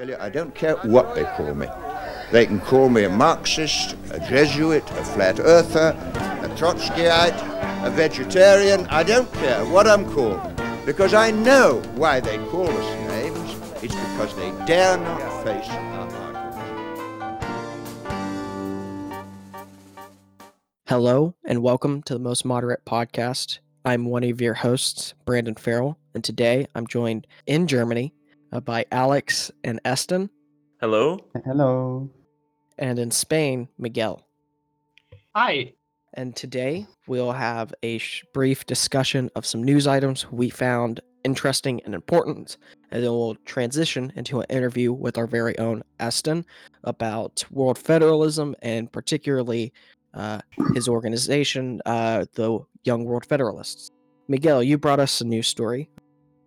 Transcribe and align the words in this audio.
tell 0.00 0.08
you, 0.08 0.16
I 0.18 0.30
don't 0.30 0.54
care 0.54 0.76
what 0.76 1.14
they 1.14 1.24
call 1.24 1.54
me. 1.54 1.66
They 2.32 2.46
can 2.46 2.58
call 2.58 2.88
me 2.88 3.04
a 3.04 3.10
Marxist, 3.10 3.96
a 4.10 4.18
Jesuit, 4.18 4.82
a 4.92 5.04
flat 5.04 5.38
earther, 5.38 5.94
a 6.14 6.48
Trotskyite, 6.56 7.36
a 7.84 7.90
vegetarian. 7.90 8.86
I 8.86 9.02
don't 9.02 9.30
care 9.34 9.62
what 9.66 9.86
I'm 9.86 10.10
called. 10.10 10.40
Because 10.86 11.12
I 11.12 11.30
know 11.30 11.82
why 11.96 12.18
they 12.18 12.38
call 12.46 12.66
us 12.66 13.08
names. 13.08 13.54
It's 13.82 13.94
because 13.94 14.34
they 14.36 14.50
dare 14.64 14.96
not 14.96 15.44
face 15.44 15.68
our 15.68 16.08
arguments. 16.08 16.56
Hello, 20.86 21.34
and 21.44 21.62
welcome 21.62 22.02
to 22.04 22.14
the 22.14 22.20
Most 22.20 22.46
Moderate 22.46 22.86
Podcast. 22.86 23.58
I'm 23.84 24.06
one 24.06 24.24
of 24.24 24.40
your 24.40 24.54
hosts, 24.54 25.12
Brandon 25.26 25.56
Farrell, 25.56 25.98
and 26.14 26.24
today 26.24 26.66
I'm 26.74 26.86
joined 26.86 27.26
in 27.46 27.66
Germany 27.66 28.14
uh, 28.52 28.60
by 28.60 28.84
Alex 28.92 29.50
and 29.64 29.80
Eston, 29.84 30.30
Hello. 30.80 31.18
Hello. 31.44 32.10
and 32.78 32.98
in 32.98 33.10
Spain, 33.10 33.68
Miguel. 33.78 34.22
Hi. 35.34 35.74
And 36.14 36.34
today 36.34 36.86
we'll 37.06 37.32
have 37.32 37.72
a 37.82 37.98
sh- 37.98 38.24
brief 38.34 38.66
discussion 38.66 39.30
of 39.36 39.46
some 39.46 39.62
news 39.62 39.86
items 39.86 40.30
we 40.32 40.50
found 40.50 41.00
interesting 41.22 41.80
and 41.84 41.94
important, 41.94 42.56
and 42.90 43.04
then 43.04 43.10
we'll 43.10 43.36
transition 43.44 44.12
into 44.16 44.40
an 44.40 44.46
interview 44.48 44.92
with 44.92 45.18
our 45.18 45.26
very 45.26 45.56
own 45.58 45.82
Eston 46.00 46.44
about 46.84 47.44
world 47.50 47.78
federalism 47.78 48.56
and 48.62 48.90
particularly 48.90 49.72
uh, 50.14 50.40
his 50.74 50.88
organization, 50.88 51.80
uh, 51.86 52.24
the 52.34 52.58
Young 52.84 53.04
World 53.04 53.24
Federalists. 53.26 53.90
Miguel, 54.28 54.62
you 54.62 54.78
brought 54.78 54.98
us 54.98 55.20
a 55.20 55.24
news 55.24 55.46
story. 55.46 55.88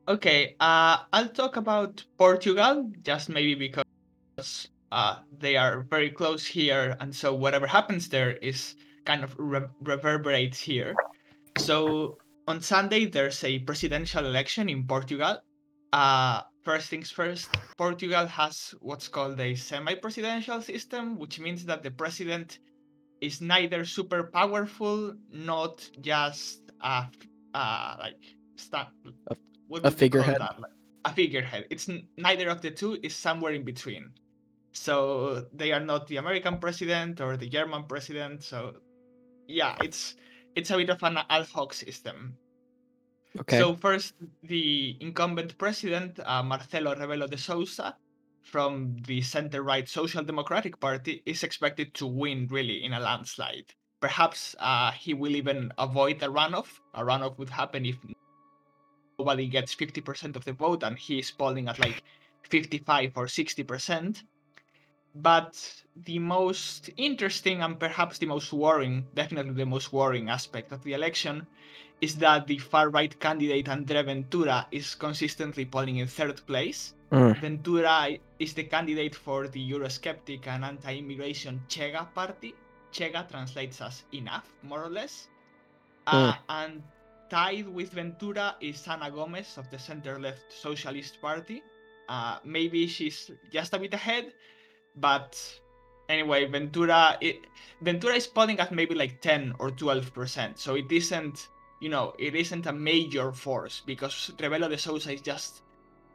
Okay. 0.08 0.56
Uh, 0.60 0.98
I'll 1.14 1.30
talk 1.30 1.56
about 1.56 2.04
Portugal, 2.18 2.92
just 3.04 3.30
maybe 3.30 3.56
because 3.56 4.68
uh, 4.92 5.18
they 5.40 5.56
are 5.56 5.82
very 5.90 6.10
close 6.12 6.46
here, 6.46 6.98
and 7.00 7.16
so 7.16 7.34
whatever 7.34 7.68
happens 7.68 8.10
there 8.10 8.38
is 8.38 8.76
kind 9.06 9.24
of 9.24 9.36
re- 9.38 9.68
reverberates 9.82 10.60
here. 10.60 10.96
So 11.58 12.18
on 12.48 12.62
Sunday, 12.62 13.06
there's 13.06 13.44
a 13.44 13.60
presidential 13.60 14.26
election 14.26 14.70
in 14.70 14.86
Portugal. 14.86 15.40
Uh, 15.94 16.42
first 16.64 16.90
things 16.90 17.12
first, 17.12 17.50
Portugal 17.78 18.26
has 18.26 18.74
what's 18.82 19.08
called 19.08 19.40
a 19.40 19.56
semi-presidential 19.56 20.62
system, 20.62 21.18
which 21.18 21.40
means 21.40 21.66
that 21.66 21.84
the 21.84 21.92
president 21.92 22.60
is 23.22 23.40
neither 23.40 23.86
super 23.86 24.24
powerful, 24.34 25.16
not 25.32 25.88
just 26.02 26.60
a 26.82 27.08
uh, 27.54 27.96
like 28.00 28.20
sta- 28.58 28.92
what 29.74 29.82
a 29.82 29.90
would 29.90 30.02
you 30.02 30.10
call 30.10 30.22
figurehead? 30.22 30.42
a 31.06 31.14
figurehead. 31.14 31.66
It's 31.72 31.90
neither 32.18 32.48
of 32.50 32.62
the 32.62 32.70
two. 32.70 33.00
Is 33.02 33.16
somewhere 33.16 33.54
in 33.54 33.64
between. 33.64 34.12
So 34.72 35.48
they 35.52 35.72
are 35.72 35.80
not 35.80 36.08
the 36.08 36.18
American 36.18 36.60
president 36.60 37.22
or 37.22 37.38
the 37.38 37.50
German 37.50 37.84
president. 37.86 38.44
So 38.44 38.76
yeah, 39.48 39.76
it's 39.82 40.16
it's 40.56 40.70
a 40.70 40.78
bit 40.78 40.92
of 40.92 41.02
an 41.02 41.18
ad 41.28 41.48
hoc 41.48 41.74
system. 41.74 42.38
Okay. 43.40 43.58
So 43.58 43.74
first, 43.74 44.14
the 44.44 44.96
incumbent 45.00 45.58
president, 45.58 46.20
uh, 46.24 46.44
Marcelo 46.44 46.94
Rebelo 46.94 47.28
de 47.28 47.38
Sousa, 47.38 47.98
from 48.44 48.96
the 49.08 49.22
center-right 49.22 49.90
Social 49.90 50.24
Democratic 50.24 50.80
Party, 50.80 51.24
is 51.26 51.42
expected 51.42 51.96
to 51.96 52.06
win 52.06 52.48
really 52.52 52.84
in 52.86 52.94
a 52.94 53.00
landslide. 53.00 53.74
Perhaps 54.02 54.56
uh, 54.60 54.92
he 54.92 55.16
will 55.16 55.36
even 55.36 55.74
avoid 55.80 56.22
a 56.22 56.28
runoff. 56.28 56.80
A 56.94 57.02
runoff 57.02 57.40
would 57.40 57.50
happen 57.50 57.88
if 57.88 57.98
nobody 59.20 59.48
gets 59.48 59.76
50% 59.76 60.36
of 60.36 60.46
the 60.46 60.54
vote 60.54 60.84
and 60.84 60.98
he 60.98 61.20
is 61.20 61.32
polling 61.32 61.68
at 61.68 61.80
like 61.80 62.04
55 62.44 63.12
or 63.16 63.26
60%. 63.26 64.24
But 65.16 65.84
the 65.96 66.20
most 66.20 66.90
interesting 66.98 67.62
and 67.62 67.80
perhaps 67.80 68.18
the 68.18 68.26
most 68.26 68.52
worrying, 68.52 69.06
definitely 69.14 69.54
the 69.54 69.66
most 69.66 69.94
worrying 69.94 70.30
aspect 70.30 70.72
of 70.72 70.84
the 70.84 70.94
election 70.94 71.46
is 72.02 72.16
that 72.18 72.48
the 72.48 72.58
far 72.58 72.90
right 72.90 73.18
candidate 73.20 73.70
Andre 73.70 74.04
Ventura 74.04 74.68
is 74.72 74.96
consistently 74.96 75.66
polling 75.66 75.98
in 75.98 76.08
third 76.08 76.46
place. 76.48 76.96
Mm. 77.12 77.40
Ventura 77.40 78.18
is 78.40 78.54
the 78.54 78.64
candidate 78.64 79.16
for 79.16 79.48
the 79.48 79.72
Eurosceptic 79.72 80.48
and 80.48 80.66
anti 80.66 80.98
immigration 80.98 81.62
Chega 81.70 82.12
party. 82.14 82.56
Chega 82.92 83.30
translates 83.30 83.80
as 83.82 84.04
enough, 84.14 84.52
more 84.64 84.84
or 84.84 84.90
less. 84.90 85.28
Uh, 86.06 86.34
and 86.50 86.84
tied 87.34 87.68
with 87.68 87.90
Ventura 87.90 88.56
is 88.62 88.88
Ana 88.88 89.10
Gomes 89.10 89.58
of 89.58 89.68
the 89.72 89.80
center 89.80 90.20
left 90.20 90.54
Socialist 90.54 91.20
Party. 91.20 91.64
Uh, 92.08 92.38
maybe 92.46 92.86
she's 92.86 93.32
just 93.52 93.74
a 93.74 93.80
bit 93.80 93.92
ahead, 93.96 94.32
but 94.98 95.34
anyway, 96.10 96.46
Ventura 96.46 97.18
it, 97.22 97.38
Ventura 97.82 98.14
is 98.14 98.28
polling 98.28 98.60
at 98.60 98.72
maybe 98.72 98.94
like 98.94 99.20
10 99.22 99.56
or 99.58 99.72
12 99.72 100.14
percent, 100.14 100.60
so 100.60 100.76
it 100.76 100.92
isn't 100.92 101.48
you 101.82 101.90
know 101.90 102.14
it 102.20 102.36
isn't 102.36 102.68
a 102.68 102.72
major 102.72 103.32
force 103.32 103.82
because 103.84 104.30
Rebelo 104.38 104.70
de 104.70 104.78
Sousa 104.78 105.12
is 105.12 105.22
just 105.22 105.64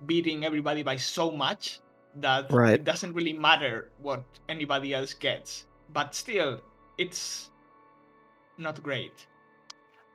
beating 0.07 0.45
everybody 0.45 0.85
by 0.85 0.95
so 0.95 1.33
much 1.33 1.81
that 2.23 2.47
Right. 2.53 2.75
it 2.75 2.85
doesn't 2.85 3.13
really 3.13 3.33
matter 3.33 3.91
what 3.99 4.23
anybody 4.49 4.95
else 4.95 5.15
gets. 5.15 5.67
But 5.93 6.15
still, 6.15 6.61
it's 6.97 7.51
not 8.57 8.81
great. 8.85 9.27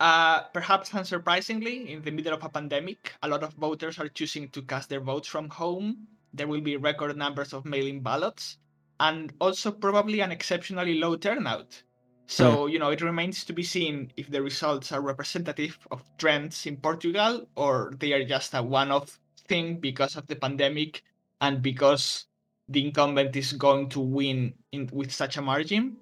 Uh, 0.04 0.44
perhaps 0.52 0.90
unsurprisingly, 0.90 1.88
in 1.88 2.02
the 2.02 2.12
middle 2.12 2.34
of 2.34 2.44
a 2.44 2.50
pandemic, 2.50 3.14
a 3.24 3.28
lot 3.30 3.42
of 3.42 3.54
voters 3.54 3.98
are 4.00 4.10
choosing 4.10 4.50
to 4.50 4.62
cast 4.64 4.90
their 4.90 5.00
votes 5.00 5.30
from 5.30 5.48
home. 5.48 6.06
There 6.34 6.46
will 6.46 6.60
be 6.60 6.76
record 6.76 7.16
numbers 7.16 7.54
of 7.54 7.64
mail 7.64 7.88
in 7.88 8.02
ballots 8.02 8.58
and 9.00 9.32
also 9.40 9.72
probably 9.72 10.20
an 10.20 10.30
exceptionally 10.30 11.00
low 11.00 11.16
turnout. 11.16 11.82
So, 12.28 12.68
you 12.68 12.80
know, 12.80 12.90
it 12.90 13.02
remains 13.02 13.46
to 13.46 13.54
be 13.54 13.64
seen 13.64 14.12
if 14.18 14.30
the 14.30 14.42
results 14.42 14.92
are 14.92 15.00
representative 15.00 15.80
of 15.90 16.04
trends 16.18 16.66
in 16.66 16.76
Portugal 16.76 17.48
or 17.56 17.94
they 17.98 18.12
are 18.12 18.26
just 18.26 18.54
a 18.56 18.62
one 18.62 18.92
off 18.92 19.22
thing 19.48 19.80
because 19.80 20.18
of 20.18 20.28
the 20.28 20.36
pandemic 20.36 21.02
and 21.40 21.62
because 21.62 22.26
the 22.68 22.86
incumbent 22.86 23.38
is 23.38 23.54
going 23.54 23.88
to 23.88 24.02
win 24.02 24.54
in, 24.74 24.90
with 24.92 25.14
such 25.14 25.38
a 25.38 25.42
margin. 25.42 25.96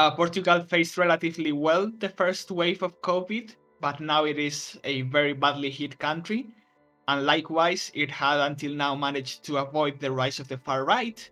Uh, 0.00 0.10
Portugal 0.10 0.62
faced 0.62 0.96
relatively 0.96 1.52
well 1.52 1.92
the 1.98 2.08
first 2.08 2.50
wave 2.50 2.82
of 2.82 2.98
COVID, 3.02 3.54
but 3.82 4.00
now 4.00 4.24
it 4.24 4.38
is 4.38 4.80
a 4.82 5.02
very 5.02 5.34
badly 5.34 5.68
hit 5.68 5.98
country. 5.98 6.46
And 7.06 7.26
likewise, 7.26 7.92
it 7.92 8.10
had 8.10 8.40
until 8.40 8.72
now 8.72 8.94
managed 8.94 9.44
to 9.44 9.58
avoid 9.58 10.00
the 10.00 10.10
rise 10.10 10.40
of 10.40 10.48
the 10.48 10.56
far 10.56 10.86
right. 10.86 11.28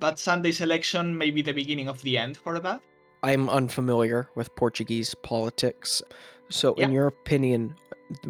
But 0.00 0.18
Sunday's 0.18 0.60
election 0.60 1.16
may 1.16 1.30
be 1.30 1.42
the 1.42 1.52
beginning 1.52 1.88
of 1.88 2.02
the 2.02 2.18
end 2.18 2.36
for 2.36 2.58
that. 2.58 2.80
I'm 3.22 3.48
unfamiliar 3.48 4.28
with 4.34 4.52
Portuguese 4.56 5.14
politics. 5.22 6.02
So, 6.48 6.74
in 6.74 6.90
your 6.90 7.06
opinion, 7.06 7.76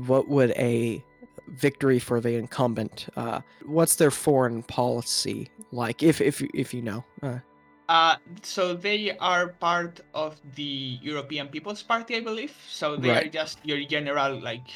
what 0.06 0.28
would 0.28 0.50
a 0.50 1.02
victory 1.48 1.98
for 1.98 2.20
the 2.20 2.34
incumbent? 2.34 3.06
Uh, 3.16 3.40
what's 3.64 3.96
their 3.96 4.10
foreign 4.10 4.64
policy 4.64 5.48
like? 5.72 6.02
If 6.02 6.20
if 6.20 6.42
if 6.52 6.74
you 6.74 6.82
know, 6.82 7.04
uh, 7.22 7.38
Uh, 7.88 8.16
so 8.42 8.74
they 8.74 9.16
are 9.16 9.48
part 9.60 10.00
of 10.12 10.36
the 10.54 10.98
European 11.00 11.48
People's 11.48 11.82
Party, 11.82 12.16
I 12.16 12.20
believe. 12.20 12.52
So 12.68 12.96
they 12.96 13.10
are 13.10 13.24
just 13.28 13.58
your 13.64 13.82
general 13.84 14.38
like 14.40 14.68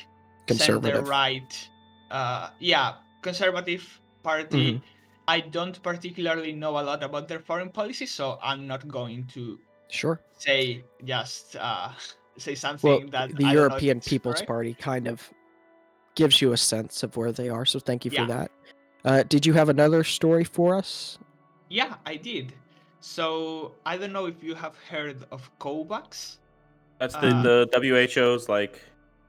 Conservative. 0.46 1.06
right. 1.06 1.68
Uh, 2.10 2.50
yeah, 2.58 2.94
conservative 3.20 3.84
party. 4.22 4.74
Mhm. 4.74 4.82
I 5.28 5.40
don't 5.40 5.80
particularly 5.82 6.52
know 6.52 6.78
a 6.80 6.82
lot 6.82 7.02
about 7.02 7.28
their 7.28 7.38
foreign 7.38 7.68
policy, 7.70 8.06
so 8.06 8.38
I'm 8.42 8.66
not 8.66 8.88
going 8.88 9.26
to 9.34 9.60
sure. 9.88 10.20
say 10.38 10.82
just 11.04 11.56
uh, 11.56 11.92
say 12.38 12.52
Well, 12.52 12.56
something 12.56 13.06
that 13.10 13.36
the 13.36 13.44
I 13.44 13.52
don't 13.54 13.54
know 13.54 13.60
European 13.60 14.00
People's 14.00 14.42
correct. 14.42 14.48
Party 14.48 14.74
kind 14.74 15.06
of 15.06 15.22
gives 16.16 16.42
you 16.42 16.52
a 16.52 16.56
sense 16.56 17.02
of 17.02 17.16
where 17.16 17.30
they 17.32 17.48
are. 17.48 17.64
So, 17.64 17.78
thank 17.78 18.04
you 18.04 18.10
for 18.10 18.24
Yeah. 18.26 18.26
that. 18.26 18.50
Uh, 19.04 19.22
did 19.22 19.46
you 19.46 19.52
have 19.52 19.68
another 19.68 20.02
story 20.04 20.44
for 20.44 20.74
us? 20.74 21.18
Yeah, 21.68 21.94
I 22.04 22.16
did. 22.16 22.52
So 23.02 23.72
I 23.84 23.96
don't 23.96 24.12
know 24.12 24.26
if 24.26 24.42
you 24.42 24.54
have 24.54 24.76
heard 24.88 25.24
of 25.32 25.50
COVAX. 25.58 26.38
That's 26.98 27.14
the, 27.16 27.28
Uh, 27.28 27.42
the 27.42 27.68
WHO's 27.74 28.48
like 28.48 28.80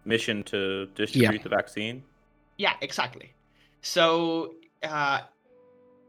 mission 0.05 0.43
to 0.43 0.85
distribute 0.93 1.41
the 1.41 1.49
vaccine. 1.49 2.03
Yeah, 2.57 2.73
exactly. 2.81 3.33
So 3.81 4.53
uh, 4.83 5.21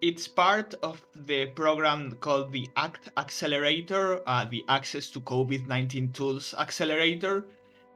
it's 0.02 0.28
part 0.28 0.74
of 0.82 1.00
the 1.26 1.46
program 1.46 2.12
called 2.20 2.52
the 2.52 2.68
ACT 2.76 3.08
Accelerator, 3.16 4.20
uh, 4.28 4.44
the 4.44 4.62
Access 4.68 5.08
to 5.10 5.20
COVID 5.20 5.66
19 5.66 6.12
Tools 6.12 6.54
Accelerator. 6.58 7.46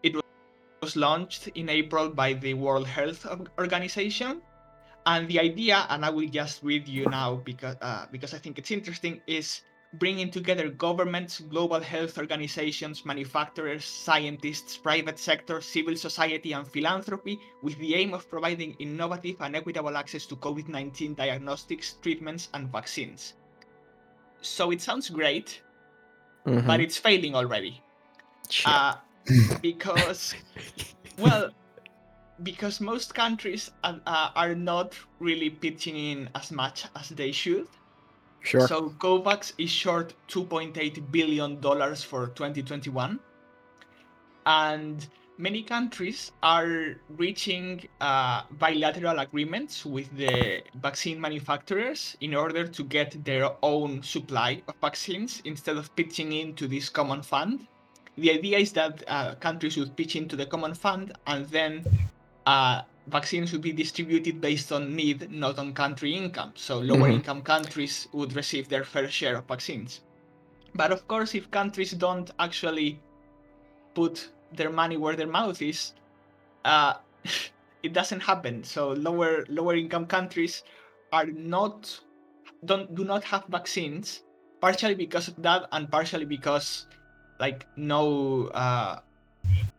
It 0.02 0.16
was 0.80 0.96
launched 0.96 1.48
in 1.48 1.68
April 1.68 2.08
by 2.08 2.32
the 2.32 2.54
World 2.54 2.86
Health 2.86 3.26
Organization. 3.58 4.40
And 5.08 5.26
the 5.26 5.40
idea, 5.40 5.86
and 5.88 6.04
I 6.04 6.10
will 6.10 6.28
just 6.28 6.62
read 6.62 6.86
you 6.86 7.08
now 7.08 7.36
because 7.36 7.76
uh, 7.80 8.04
because 8.12 8.34
I 8.34 8.38
think 8.38 8.58
it's 8.58 8.70
interesting, 8.70 9.22
is 9.26 9.62
bringing 9.94 10.30
together 10.30 10.68
governments, 10.68 11.40
global 11.40 11.80
health 11.80 12.18
organizations, 12.18 13.06
manufacturers, 13.06 13.86
scientists, 13.86 14.76
private 14.76 15.18
sector, 15.18 15.62
civil 15.62 15.96
society, 15.96 16.52
and 16.52 16.68
philanthropy 16.68 17.40
with 17.62 17.78
the 17.78 17.94
aim 17.94 18.12
of 18.12 18.28
providing 18.28 18.76
innovative 18.78 19.40
and 19.40 19.56
equitable 19.56 19.96
access 19.96 20.26
to 20.26 20.36
COVID 20.36 20.68
19 20.68 21.14
diagnostics, 21.14 21.94
treatments, 22.02 22.50
and 22.52 22.68
vaccines. 22.70 23.32
So 24.42 24.70
it 24.72 24.82
sounds 24.82 25.08
great, 25.08 25.62
but 26.44 26.80
Mhm. 26.80 26.84
it's 26.84 26.98
failing 26.98 27.34
already. 27.34 27.80
Uh, 28.64 28.96
because, 29.62 30.34
well, 31.18 31.50
because 32.42 32.80
most 32.80 33.14
countries 33.14 33.70
are, 33.84 34.00
uh, 34.06 34.30
are 34.34 34.54
not 34.54 34.94
really 35.18 35.50
pitching 35.50 35.96
in 35.96 36.30
as 36.34 36.50
much 36.52 36.84
as 36.96 37.08
they 37.10 37.32
should. 37.32 37.66
sure. 38.42 38.66
So 38.68 38.90
COVAX 38.98 39.54
is 39.58 39.70
short 39.70 40.14
2.8 40.28 41.10
billion 41.10 41.60
dollars 41.60 42.02
for 42.02 42.28
2021, 42.28 43.18
and 44.46 45.06
many 45.38 45.62
countries 45.62 46.32
are 46.42 46.96
reaching 47.16 47.88
uh, 48.00 48.42
bilateral 48.58 49.20
agreements 49.20 49.86
with 49.86 50.14
the 50.16 50.62
vaccine 50.82 51.20
manufacturers 51.20 52.16
in 52.20 52.34
order 52.34 52.66
to 52.66 52.84
get 52.84 53.24
their 53.24 53.50
own 53.62 54.02
supply 54.02 54.62
of 54.68 54.74
vaccines 54.80 55.40
instead 55.44 55.76
of 55.76 55.94
pitching 55.96 56.32
into 56.32 56.66
this 56.66 56.88
common 56.88 57.22
fund. 57.22 57.66
The 58.16 58.32
idea 58.32 58.58
is 58.58 58.72
that 58.72 59.04
uh, 59.06 59.36
countries 59.36 59.76
would 59.76 59.96
pitch 59.96 60.16
into 60.16 60.34
the 60.34 60.46
common 60.46 60.74
fund, 60.74 61.12
and 61.28 61.46
then 61.46 61.84
uh, 62.48 62.80
vaccines 63.08 63.52
would 63.52 63.60
be 63.60 63.72
distributed 63.72 64.40
based 64.40 64.72
on 64.72 64.96
need, 64.96 65.30
not 65.30 65.58
on 65.58 65.74
country 65.74 66.14
income. 66.16 66.52
So 66.56 66.78
lower 66.80 67.08
Mhm. 67.08 67.20
income 67.20 67.42
countries 67.42 68.08
would 68.12 68.32
receive 68.32 68.68
their 68.68 68.84
fair 68.84 69.08
share 69.08 69.36
of 69.36 69.44
vaccines. 69.46 70.00
But 70.74 70.92
of 70.92 71.06
course, 71.08 71.34
if 71.34 71.50
countries 71.50 71.92
don't 71.92 72.30
actually 72.38 73.00
put 73.94 74.32
their 74.52 74.70
money 74.70 74.96
where 74.96 75.16
their 75.16 75.28
mouth 75.28 75.60
is, 75.60 75.92
uh, 76.64 76.94
it 77.86 77.92
doesn't 77.92 78.20
happen. 78.20 78.64
So 78.64 78.92
lower 78.96 79.44
lower 79.48 79.76
income 79.76 80.06
countries 80.06 80.64
are 81.12 81.26
not 81.26 82.00
don't 82.64 82.88
do 82.94 83.04
not 83.04 83.24
have 83.24 83.44
vaccines, 83.52 84.24
partially 84.60 84.96
because 84.96 85.28
of 85.28 85.36
that, 85.44 85.68
and 85.72 85.90
partially 85.90 86.24
because 86.24 86.86
like 87.38 87.66
no 87.76 88.48
uh, 88.56 89.00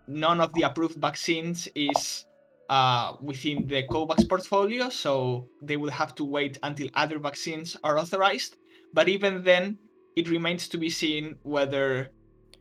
none 0.08 0.40
of 0.42 0.54
the 0.54 0.64
approved 0.70 0.98
vaccines 1.02 1.68
is 1.74 2.29
uh, 2.70 3.16
within 3.22 3.68
the 3.68 3.84
COVAX 3.84 4.28
portfolio, 4.30 4.90
so 4.90 5.48
they 5.62 5.78
will 5.78 5.90
have 5.92 6.16
to 6.16 6.24
wait 6.24 6.58
until 6.64 6.88
other 6.96 7.20
vaccines 7.20 7.76
are 7.84 7.98
authorized. 7.98 8.56
But 8.94 9.10
even 9.10 9.44
then, 9.44 9.78
it 10.16 10.30
remains 10.30 10.68
to 10.70 10.78
be 10.78 10.90
seen 10.90 11.36
whether 11.44 12.10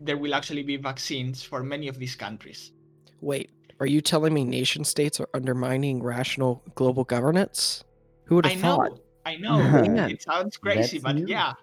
there 0.00 0.16
will 0.16 0.34
actually 0.34 0.62
be 0.62 0.76
vaccines 0.76 1.42
for 1.42 1.62
many 1.62 1.88
of 1.88 1.98
these 1.98 2.14
countries. 2.14 2.72
Wait, 3.20 3.50
are 3.80 3.86
you 3.86 4.00
telling 4.00 4.32
me 4.32 4.44
nation 4.44 4.84
states 4.84 5.20
are 5.20 5.28
undermining 5.34 6.02
rational 6.02 6.62
global 6.74 7.04
governance? 7.04 7.84
Who 8.24 8.36
would 8.36 8.46
I 8.46 8.50
have 8.50 8.60
thought? 8.60 8.90
know, 8.92 9.00
I 9.26 9.36
know, 9.36 9.58
Man. 9.58 10.10
it 10.10 10.22
sounds 10.22 10.56
crazy, 10.56 10.98
That's 10.98 11.04
but 11.04 11.16
new. 11.16 11.26
yeah, 11.26 11.54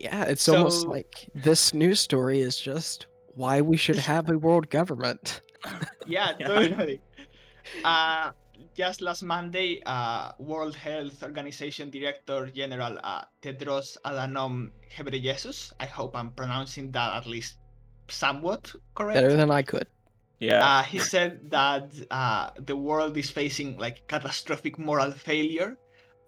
Yeah, 0.00 0.24
it's 0.24 0.48
almost 0.48 0.86
like 0.86 1.28
this 1.34 1.72
news 1.72 2.00
story 2.00 2.40
is 2.40 2.58
just 2.58 3.06
why 3.34 3.60
we 3.60 3.76
should 3.76 3.98
have 3.98 4.28
a 4.28 4.38
world 4.38 4.70
government. 4.70 5.40
yeah, 6.06 6.32
Yeah. 6.38 6.46
totally. 6.48 7.00
Uh, 7.84 8.30
just 8.74 9.00
last 9.00 9.22
Monday, 9.22 9.82
uh, 9.86 10.32
World 10.38 10.74
Health 10.74 11.22
Organization 11.22 11.90
Director 11.90 12.46
General 12.54 12.98
uh, 13.02 13.22
Tedros 13.42 13.96
Adhanom 14.04 14.70
Ghebreyesus, 14.96 15.72
I 15.80 15.86
hope 15.86 16.16
I'm 16.16 16.30
pronouncing 16.30 16.90
that 16.92 17.14
at 17.14 17.26
least 17.26 17.58
somewhat 18.08 18.72
correct. 18.94 19.16
Better 19.16 19.36
than 19.36 19.50
I 19.50 19.62
could. 19.62 19.86
Yeah. 20.40 20.64
Uh, 20.64 20.82
he 20.82 20.98
said 20.98 21.50
that 21.50 21.90
uh, 22.10 22.50
the 22.58 22.76
world 22.76 23.16
is 23.16 23.30
facing 23.30 23.78
like 23.78 24.06
catastrophic 24.08 24.78
moral 24.78 25.10
failure 25.10 25.76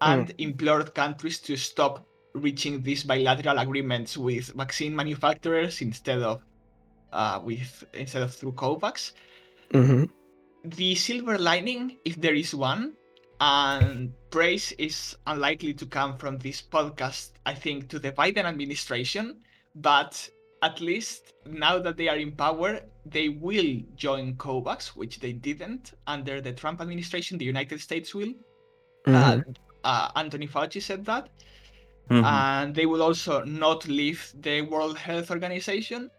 and 0.01 0.33
implored 0.37 0.93
countries 0.93 1.39
to 1.39 1.55
stop 1.57 2.05
reaching 2.33 2.81
these 2.83 3.03
bilateral 3.03 3.57
agreements 3.57 4.17
with 4.17 4.53
vaccine 4.53 4.95
manufacturers 4.95 5.81
instead 5.81 6.21
of 6.21 6.41
uh, 7.13 7.39
with 7.43 7.83
instead 7.93 8.21
of 8.21 8.33
through 8.33 8.53
COVAX. 8.53 9.13
hmm 9.71 10.05
The 10.75 10.95
silver 10.95 11.37
lining, 11.37 11.97
if 12.03 12.19
there 12.19 12.35
is 12.35 12.53
one, 12.53 12.93
and 13.39 14.11
praise 14.31 14.73
is 14.73 15.15
unlikely 15.25 15.73
to 15.75 15.85
come 15.85 16.17
from 16.17 16.37
this 16.39 16.61
podcast, 16.61 17.31
I 17.45 17.53
think, 17.53 17.87
to 17.89 17.99
the 17.99 18.11
Biden 18.11 18.43
administration, 18.43 19.41
but 19.75 20.29
at 20.63 20.81
least 20.81 21.33
now 21.45 21.79
that 21.79 21.95
they 21.95 22.09
are 22.09 22.17
in 22.17 22.31
power, 22.33 22.81
they 23.05 23.29
will 23.29 23.81
join 23.95 24.35
COVAX, 24.35 24.87
which 24.89 25.19
they 25.19 25.31
didn't 25.31 25.93
under 26.07 26.41
the 26.41 26.51
Trump 26.51 26.81
administration. 26.81 27.37
The 27.37 27.45
United 27.45 27.79
States 27.79 28.13
will. 28.13 28.33
Mm-hmm. 29.05 29.51
Uh, 29.85 29.87
uh, 29.87 30.11
Anthony 30.15 30.47
Fauci 30.47 30.81
said 30.81 31.05
that. 31.05 31.29
Mhm. 32.09 32.23
And 32.23 32.75
they 32.75 32.85
will 32.85 33.03
also 33.03 33.43
not 33.43 33.87
leave 33.87 34.33
the 34.41 34.61
World 34.61 34.97
Health 34.97 35.29
Organization. 35.29 36.09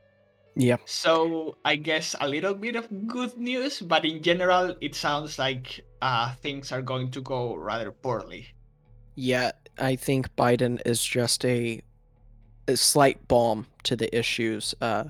Yeah. 0.54 0.76
So 0.84 1.56
I 1.64 1.76
guess 1.76 2.14
a 2.20 2.28
little 2.28 2.54
bit 2.54 2.76
of 2.76 2.88
good 3.06 3.36
news, 3.36 3.80
but 3.80 4.04
in 4.04 4.22
general, 4.22 4.74
it 4.80 4.94
sounds 4.94 5.38
like 5.38 5.80
uh, 6.02 6.34
things 6.36 6.72
are 6.72 6.82
going 6.82 7.10
to 7.12 7.20
go 7.20 7.54
rather 7.54 7.90
poorly. 7.90 8.48
Yeah, 9.14 9.52
I 9.78 9.96
think 9.96 10.34
Biden 10.36 10.80
is 10.86 11.04
just 11.04 11.44
a, 11.44 11.80
a 12.66 12.76
slight 12.76 13.26
balm 13.28 13.66
to 13.84 13.96
the 13.96 14.16
issues 14.16 14.74
uh, 14.80 15.04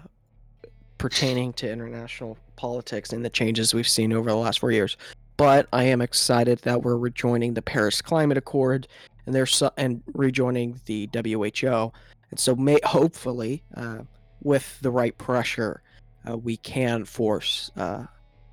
pertaining 0.99 1.53
to 1.55 1.71
international 1.71 2.39
politics 2.57 3.13
and 3.13 3.25
the 3.25 3.31
changes 3.31 3.75
we've 3.75 3.89
seen 3.89 4.13
over 4.13 4.31
the 4.31 4.37
last 4.37 4.59
four 4.59 4.73
years. 4.73 4.97
But 5.37 5.69
I 5.73 5.85
am 5.85 6.01
excited 6.01 6.59
that 6.61 6.83
we're 6.83 6.97
rejoining 6.97 7.55
the 7.55 7.63
Paris 7.63 8.03
Climate 8.03 8.37
Accord 8.37 8.89
and 9.29 9.35
there's 9.35 9.55
so, 9.55 9.71
and 9.77 10.03
rejoining 10.15 10.81
the 10.87 11.09
WHO. 11.15 11.93
And 12.31 12.41
so, 12.41 12.57
may 12.57 12.79
hopefully, 12.83 13.63
uh, 13.77 13.99
with 14.43 14.79
the 14.81 14.91
right 14.91 15.17
pressure, 15.19 15.83
uh, 16.29 16.37
we 16.37 16.57
can 16.57 17.05
force 17.05 17.71
uh, 17.77 18.05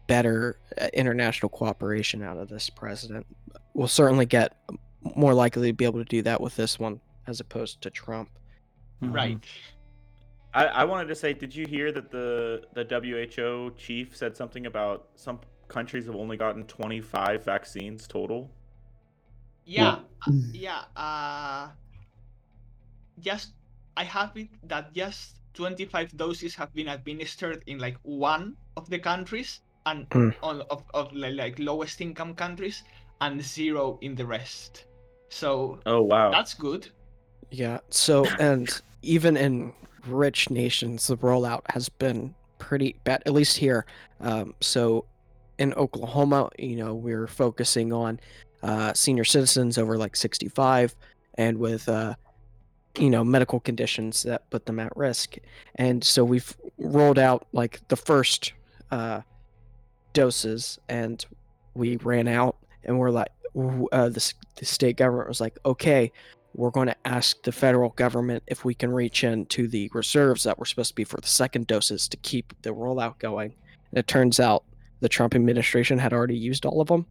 better 0.08 0.60
uh, 0.80 0.88
international 0.94 1.50
cooperation 1.50 2.24
out 2.24 2.38
of 2.38 2.50
this 2.50 2.70
president. 2.70 3.26
We'll 3.74 3.88
certainly 3.88 4.26
get 4.26 4.58
more 5.16 5.34
likely 5.34 5.70
to 5.70 5.74
be 5.74 5.86
able 5.86 6.00
to 6.00 6.06
do 6.06 6.22
that 6.24 6.42
with 6.42 6.56
this 6.56 6.80
one 6.80 7.00
as 7.28 7.40
opposed 7.40 7.82
to 7.82 7.90
Trump. 7.90 8.30
Right. 9.02 9.40
I, 10.54 10.66
I 10.66 10.84
wanted 10.86 11.08
to 11.10 11.16
say, 11.16 11.34
did 11.34 11.54
you 11.54 11.68
hear 11.68 11.92
that 11.92 12.10
the 12.12 12.64
the 12.74 12.86
WHO 12.86 13.76
chief 13.78 14.16
said 14.16 14.38
something 14.38 14.66
about 14.66 15.10
some 15.16 15.40
countries 15.68 16.06
have 16.06 16.16
only 16.16 16.38
gotten 16.38 16.64
25 16.64 17.44
vaccines 17.44 18.08
total? 18.08 18.50
Yeah. 19.66 20.00
uh, 20.26 20.32
Yeah. 20.52 20.84
Uh, 20.96 21.70
just 23.20 23.52
I 23.98 24.04
have 24.04 24.36
it 24.36 24.50
that 24.64 24.94
just 24.94 25.38
25 25.56 26.16
doses 26.18 26.56
have 26.56 26.74
been 26.74 26.88
administered 26.90 27.64
in 27.68 27.80
like 27.80 27.98
one 28.04 28.56
of 28.78 28.90
the 28.90 29.00
countries 29.00 29.62
and 29.86 30.10
Mm. 30.10 30.34
on 30.44 30.62
of, 30.70 30.84
of 30.94 31.14
like 31.14 31.60
lowest 31.60 32.02
income 32.02 32.34
countries 32.36 32.84
and 33.22 33.42
zero 33.42 33.98
in 34.02 34.16
the 34.16 34.26
rest. 34.26 34.86
So 35.30 35.80
Oh 35.86 36.02
wow. 36.02 36.32
that's 36.32 36.54
good. 36.54 36.90
Yeah. 37.52 37.80
So, 37.90 38.26
and 38.40 38.70
even 39.02 39.38
in 39.38 39.74
rich 40.08 40.50
nations, 40.50 41.08
the 41.08 41.18
rollout 41.18 41.62
has 41.70 41.90
been 41.90 42.36
pretty 42.60 42.96
bad, 43.04 43.24
at 43.26 43.34
least 43.34 43.58
here. 43.58 43.86
Um, 44.20 44.56
so, 44.62 45.06
in 45.58 45.74
Oklahoma, 45.76 46.50
you 46.60 46.76
know, 46.76 46.94
we're 46.94 47.28
focusing 47.28 47.94
on 47.94 48.20
uh, 48.64 48.94
senior 48.94 49.24
citizens 49.24 49.78
over 49.78 49.98
like 49.98 50.16
65 50.16 50.96
and 51.38 51.58
with, 51.58 51.88
uh, 51.88 52.16
you 52.98 53.10
know, 53.10 53.24
medical 53.24 53.60
conditions 53.60 54.24
that 54.24 54.50
put 54.50 54.66
them 54.66 54.80
at 54.80 54.96
risk. 54.96 55.36
And 55.76 56.04
so 56.04 56.24
we've 56.24 56.56
rolled 56.78 57.20
out 57.20 57.48
like 57.52 57.86
the 57.88 57.96
first 57.96 58.54
uh, 58.92 59.22
doses 60.14 60.80
and 60.88 61.26
we 61.74 61.98
ran 61.98 62.28
out 62.28 62.58
and 62.84 62.98
we're 62.98 63.12
like, 63.12 63.30
uh, 63.92 64.10
the, 64.10 64.34
the 64.56 64.66
state 64.66 64.98
government 64.98 65.28
was 65.28 65.42
like, 65.42 65.58
okay, 65.66 66.12
we're 66.54 66.72
going 66.72 66.88
to 66.88 66.96
ask 67.06 67.42
the 67.44 67.52
federal 67.52 67.90
government 67.90 68.44
if 68.48 68.64
we 68.64 68.74
can 68.74 68.92
reach 68.92 69.24
into 69.24 69.68
the 69.68 69.90
reserves 69.94 70.44
that 70.44 70.58
were 70.58 70.66
supposed 70.66 70.90
to 70.90 70.96
be 70.96 71.04
for 71.04 71.20
the 71.20 71.28
second 71.28 71.68
doses 71.68 72.08
to 72.08 72.18
keep 72.18 72.54
the 72.62 72.70
rollout 72.70 73.20
going. 73.20 73.54
And 73.92 74.00
it 74.00 74.08
turns 74.08 74.40
out 74.40 74.64
the 75.02 75.10
Trump 75.10 75.36
administration 75.36 76.00
had 76.00 76.14
already 76.14 76.38
used 76.38 76.66
all 76.66 76.82
of 76.82 76.88
them. 76.88 77.06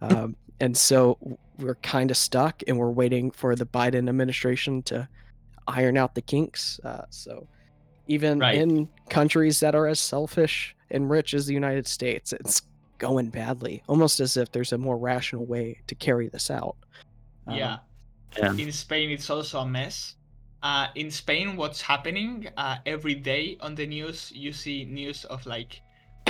Um, 0.00 0.36
and 0.60 0.76
so 0.76 1.18
we're 1.58 1.76
kind 1.76 2.10
of 2.10 2.16
stuck 2.16 2.62
and 2.66 2.78
we're 2.78 2.90
waiting 2.90 3.30
for 3.30 3.54
the 3.54 3.66
Biden 3.66 4.08
administration 4.08 4.82
to 4.84 5.08
iron 5.68 5.96
out 5.96 6.14
the 6.14 6.22
kinks. 6.22 6.80
Uh, 6.84 7.04
so 7.10 7.46
even 8.06 8.38
Right. 8.38 8.56
in 8.56 8.88
countries 9.10 9.60
that 9.60 9.74
are 9.74 9.86
as 9.86 10.00
selfish 10.00 10.74
and 10.90 11.08
rich 11.10 11.34
as 11.34 11.46
the 11.46 11.54
United 11.54 11.86
States, 11.86 12.32
it's 12.32 12.62
going 12.98 13.28
badly, 13.30 13.82
almost 13.88 14.20
as 14.20 14.36
if 14.36 14.50
there's 14.52 14.72
a 14.72 14.78
more 14.78 14.96
rational 14.96 15.44
way 15.44 15.80
to 15.86 15.94
carry 15.94 16.28
this 16.28 16.50
out. 16.50 16.76
Um, 17.46 17.56
yeah. 17.56 17.78
Yeah. 18.38 18.54
In 18.54 18.72
Spain, 18.72 19.10
it's 19.10 19.28
also 19.28 19.60
a 19.60 19.66
mess. 19.66 20.16
Uh, 20.62 20.86
in 20.94 21.10
Spain, 21.10 21.56
what's 21.56 21.82
happening 21.82 22.48
uh, 22.56 22.76
every 22.86 23.14
day 23.14 23.56
on 23.60 23.74
the 23.74 23.86
news? 23.86 24.32
You 24.34 24.52
see 24.52 24.84
news 24.84 25.24
of 25.26 25.44
like 25.44 25.82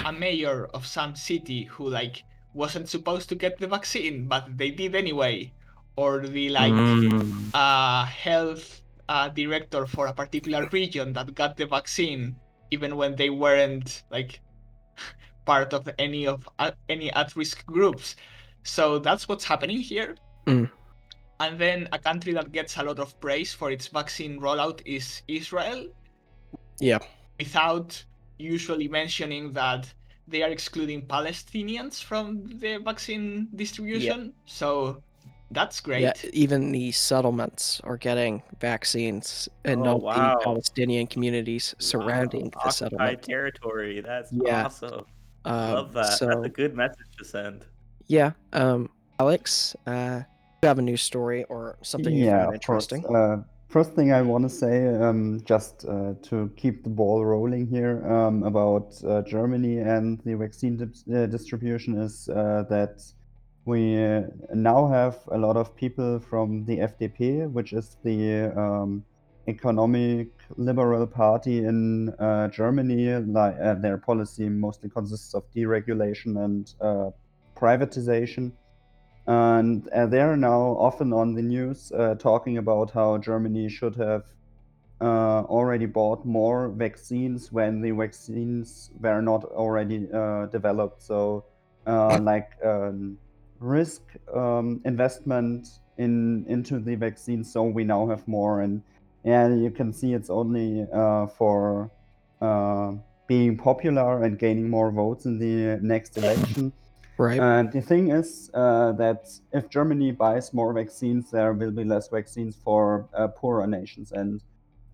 a 0.04 0.12
mayor 0.12 0.66
of 0.74 0.86
some 0.86 1.14
city 1.14 1.64
who 1.64 1.88
like 1.88 2.24
wasn't 2.54 2.88
supposed 2.88 3.28
to 3.30 3.34
get 3.34 3.58
the 3.58 3.66
vaccine, 3.66 4.26
but 4.28 4.56
they 4.56 4.70
did 4.70 4.94
anyway, 4.94 5.52
or 5.96 6.26
the 6.26 6.48
like 6.50 6.72
Mm. 6.72 7.50
uh, 7.54 8.04
health 8.04 8.82
uh, 9.08 9.28
director 9.28 9.86
for 9.86 10.06
a 10.06 10.12
particular 10.12 10.68
region 10.72 11.12
that 11.12 11.34
got 11.34 11.56
the 11.56 11.66
vaccine 11.66 12.36
even 12.70 12.96
when 12.96 13.14
they 13.16 13.28
weren't 13.30 14.02
like 14.10 14.40
part 15.44 15.72
of 15.74 15.88
any 15.98 16.26
of 16.26 16.48
uh, 16.58 16.70
any 16.88 17.10
at-risk 17.12 17.66
groups. 17.66 18.16
So 18.62 18.98
that's 18.98 19.28
what's 19.28 19.44
happening 19.44 19.78
here. 19.78 20.16
Mm. 20.46 20.70
And 21.40 21.58
then 21.58 21.88
a 21.92 21.98
country 21.98 22.32
that 22.34 22.52
gets 22.52 22.76
a 22.78 22.82
lot 22.84 22.98
of 23.00 23.18
praise 23.20 23.52
for 23.52 23.70
its 23.70 23.88
vaccine 23.88 24.40
rollout 24.40 24.80
is 24.86 25.22
Israel. 25.26 25.88
Yeah. 26.78 26.98
Without 27.38 28.02
usually 28.38 28.88
mentioning 28.88 29.52
that 29.52 29.92
they 30.28 30.42
are 30.42 30.50
excluding 30.50 31.06
Palestinians 31.06 32.02
from 32.02 32.44
the 32.58 32.78
vaccine 32.78 33.48
distribution. 33.54 34.32
So 34.46 35.02
that's 35.50 35.80
great. 35.80 36.02
Yeah, 36.02 36.12
even 36.32 36.72
the 36.72 36.92
settlements 36.92 37.80
are 37.84 37.96
getting 37.96 38.42
vaccines 38.60 39.48
and 39.64 39.80
Oh, 39.82 39.84
not 39.84 40.02
wow. 40.02 40.14
the 40.38 40.44
Palestinian 40.44 41.06
communities 41.06 41.74
surrounding 41.78 42.44
Wow, 42.44 42.50
the 42.50 42.58
occupied 42.68 42.74
settlement. 42.74 43.22
territory. 43.22 44.00
That's 44.00 44.32
Yeah. 44.32 44.64
awesome. 44.64 45.04
Um, 45.44 45.72
Love 45.74 45.92
that. 45.94 46.18
So 46.18 46.26
That's 46.26 46.46
a 46.46 46.48
good 46.48 46.74
message 46.74 47.10
to 47.18 47.24
send. 47.24 47.66
yeah, 48.06 48.32
um, 48.52 48.88
Alex, 49.18 49.76
uh, 49.86 50.20
you 50.62 50.68
have 50.68 50.78
a 50.78 50.82
news 50.82 51.02
story 51.02 51.44
or 51.44 51.76
something 51.82 52.14
yeah, 52.14 52.44
found 52.44 52.54
of 52.54 52.62
course. 52.62 52.92
interesting? 52.92 53.16
Uh, 53.16 53.42
first 53.72 53.94
thing 53.94 54.12
I 54.12 54.20
want 54.20 54.44
to 54.44 54.50
say, 54.50 54.86
um, 54.86 55.40
just 55.44 55.86
uh, 55.88 56.12
to 56.24 56.52
keep 56.56 56.84
the 56.84 56.90
ball 56.90 57.24
rolling 57.24 57.66
here 57.66 58.06
um, 58.06 58.42
about 58.42 58.92
uh, 59.02 59.22
Germany 59.22 59.78
and 59.78 60.20
the 60.26 60.34
vaccine 60.34 60.76
dis- 60.76 61.04
uh, 61.08 61.24
distribution 61.26 61.98
is 61.98 62.28
uh, 62.28 62.64
that 62.68 63.02
we 63.64 63.94
now 64.54 64.88
have 64.88 65.16
a 65.30 65.38
lot 65.38 65.56
of 65.56 65.74
people 65.74 66.20
from 66.20 66.66
the 66.66 66.78
FDP, 66.78 67.50
which 67.50 67.72
is 67.72 67.96
the 68.04 68.52
um, 68.60 69.04
economic 69.48 70.28
liberal 70.56 71.06
party 71.06 71.58
in 71.64 72.10
uh, 72.18 72.48
Germany. 72.48 73.14
Like 73.14 73.56
uh, 73.62 73.74
their 73.74 73.96
policy 73.96 74.48
mostly 74.50 74.90
consists 74.90 75.32
of 75.32 75.44
deregulation 75.54 76.44
and 76.44 76.74
privatization 77.56 78.52
and 79.26 79.88
uh, 79.88 80.06
they're 80.06 80.36
now 80.36 80.76
often 80.78 81.12
on 81.12 81.34
the 81.34 81.42
news 81.42 81.92
uh, 81.92 82.14
talking 82.16 82.58
about 82.58 82.90
how 82.90 83.18
Germany 83.18 83.68
should 83.68 83.96
have 83.96 84.24
uh, 85.00 85.42
already 85.44 85.86
bought 85.86 86.24
more 86.24 86.68
vaccines 86.68 87.52
when 87.52 87.80
the 87.80 87.90
vaccines 87.90 88.90
were 89.00 89.20
not 89.20 89.44
already 89.44 90.08
uh, 90.12 90.46
developed. 90.46 91.02
So, 91.02 91.44
uh, 91.86 92.18
like 92.22 92.50
um, 92.64 93.18
risk 93.58 94.02
um, 94.34 94.80
investment 94.84 95.68
in 95.98 96.44
into 96.48 96.78
the 96.78 96.94
vaccine, 96.94 97.44
so 97.44 97.64
we 97.64 97.84
now 97.84 98.08
have 98.08 98.26
more. 98.26 98.60
And 98.60 98.82
yeah, 99.24 99.48
you 99.48 99.70
can 99.70 99.92
see 99.92 100.14
it's 100.14 100.30
only 100.30 100.86
uh, 100.92 101.26
for 101.26 101.90
uh, 102.40 102.92
being 103.26 103.56
popular 103.56 104.22
and 104.22 104.38
gaining 104.38 104.68
more 104.68 104.90
votes 104.90 105.26
in 105.26 105.38
the 105.38 105.78
next 105.80 106.16
election. 106.16 106.72
Right. 107.18 107.40
And 107.40 107.70
the 107.72 107.80
thing 107.82 108.10
is 108.10 108.50
uh, 108.54 108.92
that 108.92 109.28
if 109.52 109.68
Germany 109.68 110.12
buys 110.12 110.52
more 110.52 110.72
vaccines, 110.72 111.30
there 111.30 111.52
will 111.52 111.70
be 111.70 111.84
less 111.84 112.08
vaccines 112.08 112.56
for 112.56 113.08
uh, 113.14 113.28
poorer 113.28 113.66
nations, 113.66 114.12
and 114.12 114.42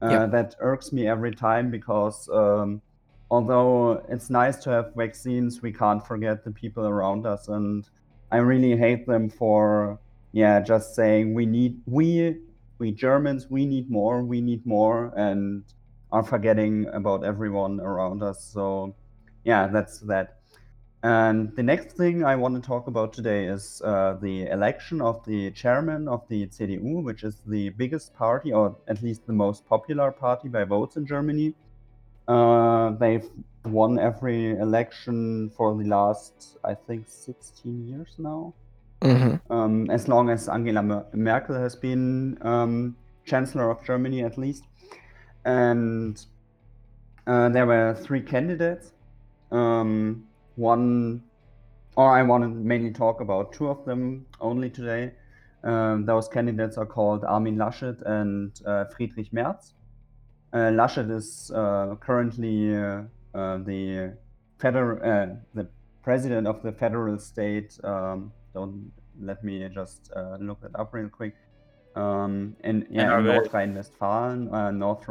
uh, 0.03 0.09
Yeah. 0.11 0.27
that 0.27 0.57
irks 0.61 0.93
me 0.93 1.07
every 1.09 1.35
time 1.35 1.71
because 1.71 2.29
um, 2.31 2.83
although 3.31 4.03
it's 4.09 4.31
nice 4.31 4.57
to 4.65 4.71
have 4.71 4.95
vaccines, 4.95 5.63
we 5.63 5.73
can't 5.73 6.05
forget 6.07 6.45
the 6.45 6.51
people 6.51 6.87
around 6.87 7.27
us, 7.27 7.49
and 7.49 7.89
I 8.33 8.39
really 8.39 8.77
hate 8.77 9.07
them 9.07 9.31
for 9.31 9.99
yeah 10.33 10.61
just 10.61 10.95
saying 10.95 11.33
we 11.35 11.47
need 11.47 11.81
we 11.87 12.37
we 12.79 12.93
Germans 12.93 13.49
we 13.51 13.65
need 13.65 13.91
more 13.91 14.23
we 14.23 14.41
need 14.43 14.67
more 14.67 15.13
and 15.17 15.65
are 16.13 16.23
forgetting 16.23 16.87
about 16.93 17.25
everyone 17.25 17.81
around 17.81 18.23
us. 18.23 18.43
So 18.45 18.95
yeah, 19.45 19.69
that's 19.69 20.01
that. 20.01 20.38
And 21.03 21.55
the 21.55 21.63
next 21.63 21.93
thing 21.93 22.25
I 22.25 22.35
want 22.35 22.57
to 22.57 22.61
talk 22.67 22.89
about 22.89 23.13
today 23.13 23.47
is 23.47 23.81
uh, 23.85 24.15
the 24.21 24.47
election 24.49 25.01
of 25.01 25.25
the 25.25 25.51
chairman 25.53 26.09
of 26.09 26.27
the 26.29 26.47
CDU, 26.49 27.05
which 27.05 27.23
is 27.23 27.41
the 27.47 27.71
biggest 27.71 28.15
party, 28.15 28.53
or 28.53 28.77
at 28.89 29.03
least 29.03 29.27
the 29.27 29.33
most 29.33 29.65
popular 29.67 30.11
party 30.11 30.49
by 30.49 30.65
votes 30.65 30.97
in 30.97 31.07
Germany. 31.07 31.55
Uh, 32.27 32.91
they've 32.91 33.29
won 33.65 33.99
every 33.99 34.53
election 34.53 35.51
for 35.51 35.77
the 35.77 35.85
last, 35.85 36.57
I 36.65 36.75
think, 36.75 37.09
16 37.09 37.87
years 37.89 38.15
now. 38.19 38.55
hmm 39.03 39.37
Um, 39.51 39.91
as 39.91 40.09
long 40.09 40.31
as 40.31 40.49
Angela 40.49 40.83
Merkel 41.15 41.57
has 41.57 41.77
been 41.77 42.39
um, 42.43 42.97
Chancellor 43.25 43.71
of 43.71 43.85
Germany, 43.85 44.25
at 44.25 44.37
least. 44.39 44.65
And 45.45 46.25
uh, 47.27 47.49
there 47.51 47.67
were 47.67 47.95
three 47.95 48.23
candidates. 48.23 48.93
Um, 49.51 50.28
one, 50.59 51.23
or 51.97 52.13
I 52.13 52.23
want 52.23 52.43
to 52.45 52.49
mainly 52.49 52.93
talk 52.93 53.21
about 53.21 53.53
two 53.53 53.69
of 53.69 53.85
them 53.85 54.27
only 54.41 54.71
today. 54.71 55.13
Um, 55.65 56.05
those 56.05 56.29
candidates 56.29 56.77
are 56.77 56.87
called 56.87 57.25
Armin 57.25 57.57
Laschet 57.57 58.01
and 58.03 58.61
uh, 58.67 58.85
Friedrich 58.97 59.33
Merz. 59.33 59.75
Uh, 60.53 60.71
Laschet 60.71 61.11
is 61.11 61.51
uh, 61.55 61.95
currently 62.01 62.75
uh, 62.75 63.03
uh, 63.35 63.59
the 63.59 64.15
federal, 64.59 64.99
uh, 65.03 65.35
the 65.55 65.69
president 66.03 66.47
of 66.47 66.63
the 66.63 66.73
federal 66.73 67.19
state. 67.19 67.79
Um, 67.85 68.33
don't 68.55 68.91
let 69.21 69.43
me 69.45 69.69
just 69.73 70.11
uh, 70.15 70.37
look 70.41 70.59
it 70.65 70.71
up 70.75 70.95
real 70.95 71.09
quick. 71.09 71.35
Um, 71.97 72.57
in 72.63 72.87
yeah, 72.91 73.19
in. 73.19 73.25
North 73.25 73.53
Rhine-Westphalia, 73.53 74.53
uh, 74.53 74.71
North 74.71 75.09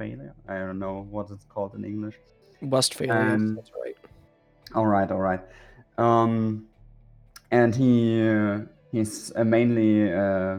Rhine-Westphalia. 0.00 0.34
I 0.48 0.58
don't 0.58 0.78
know 0.78 1.06
what 1.10 1.30
it's 1.30 1.44
called 1.44 1.74
in 1.74 1.84
English. 1.84 2.16
Westphalia. 2.62 3.14
Um, 3.14 3.54
that's 3.54 3.70
right. 3.84 3.96
All 4.74 4.86
right, 4.86 5.10
all 5.10 5.20
right. 5.20 5.40
Um, 5.98 6.66
and 7.50 7.74
he 7.74 8.26
uh, 8.28 8.60
he's 8.92 9.32
uh, 9.36 9.44
mainly 9.44 10.12
uh, 10.12 10.58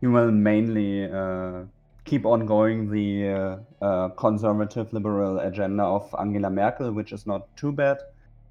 he 0.00 0.06
will 0.06 0.30
mainly 0.30 1.10
uh, 1.10 1.64
keep 2.04 2.26
on 2.26 2.46
going 2.46 2.90
the 2.90 3.28
uh, 3.28 3.84
uh, 3.84 4.08
conservative 4.10 4.92
liberal 4.92 5.38
agenda 5.40 5.84
of 5.84 6.14
Angela 6.18 6.50
Merkel, 6.50 6.92
which 6.92 7.12
is 7.12 7.26
not 7.26 7.54
too 7.56 7.72
bad. 7.72 7.98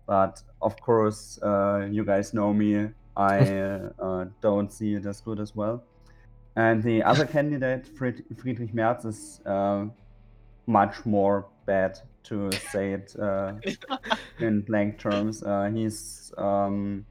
But 0.07 0.41
of 0.61 0.79
course, 0.79 1.39
uh, 1.41 1.87
you 1.89 2.05
guys 2.05 2.33
know 2.33 2.53
me. 2.53 2.89
I 3.17 3.81
don't 4.41 4.71
see 4.71 4.93
it 4.95 5.05
as 5.05 5.21
good 5.21 5.39
as 5.39 5.55
well. 5.55 5.83
And 6.55 6.83
the 6.83 7.01
other 7.03 7.25
candidate, 7.25 7.87
Friedrich 7.97 8.73
Merz, 8.73 9.05
is 9.05 9.41
uh, 9.45 9.85
much 10.67 11.05
more 11.05 11.47
bad 11.65 11.97
to 12.23 12.51
say 12.71 12.93
it 12.93 13.15
uh, 13.19 13.53
in 14.39 14.61
blank 14.61 14.99
terms. 14.99 15.43
Uh, 15.43 15.71
he's 15.73 16.31
um, 16.37 17.05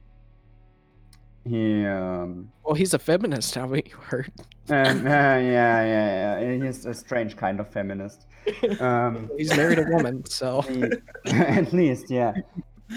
he 1.43 1.85
um, 1.85 2.51
Well, 2.63 2.75
he's 2.75 2.93
a 2.93 2.99
feminist, 2.99 3.55
haven't 3.55 3.87
you 3.87 3.95
heard? 3.97 4.31
um, 4.69 5.07
uh, 5.07 5.09
yeah, 5.09 5.39
yeah, 5.39 6.39
yeah. 6.39 6.63
He's 6.63 6.85
a 6.85 6.93
strange 6.93 7.35
kind 7.35 7.59
of 7.59 7.67
feminist. 7.67 8.27
Um, 8.79 9.29
He's 9.37 9.55
married 9.57 9.79
a 9.79 9.83
woman, 9.89 10.23
so 10.25 10.61
he- 10.61 10.83
at 11.31 11.73
least, 11.73 12.09
yeah. 12.09 12.33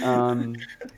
Um, 0.03 0.57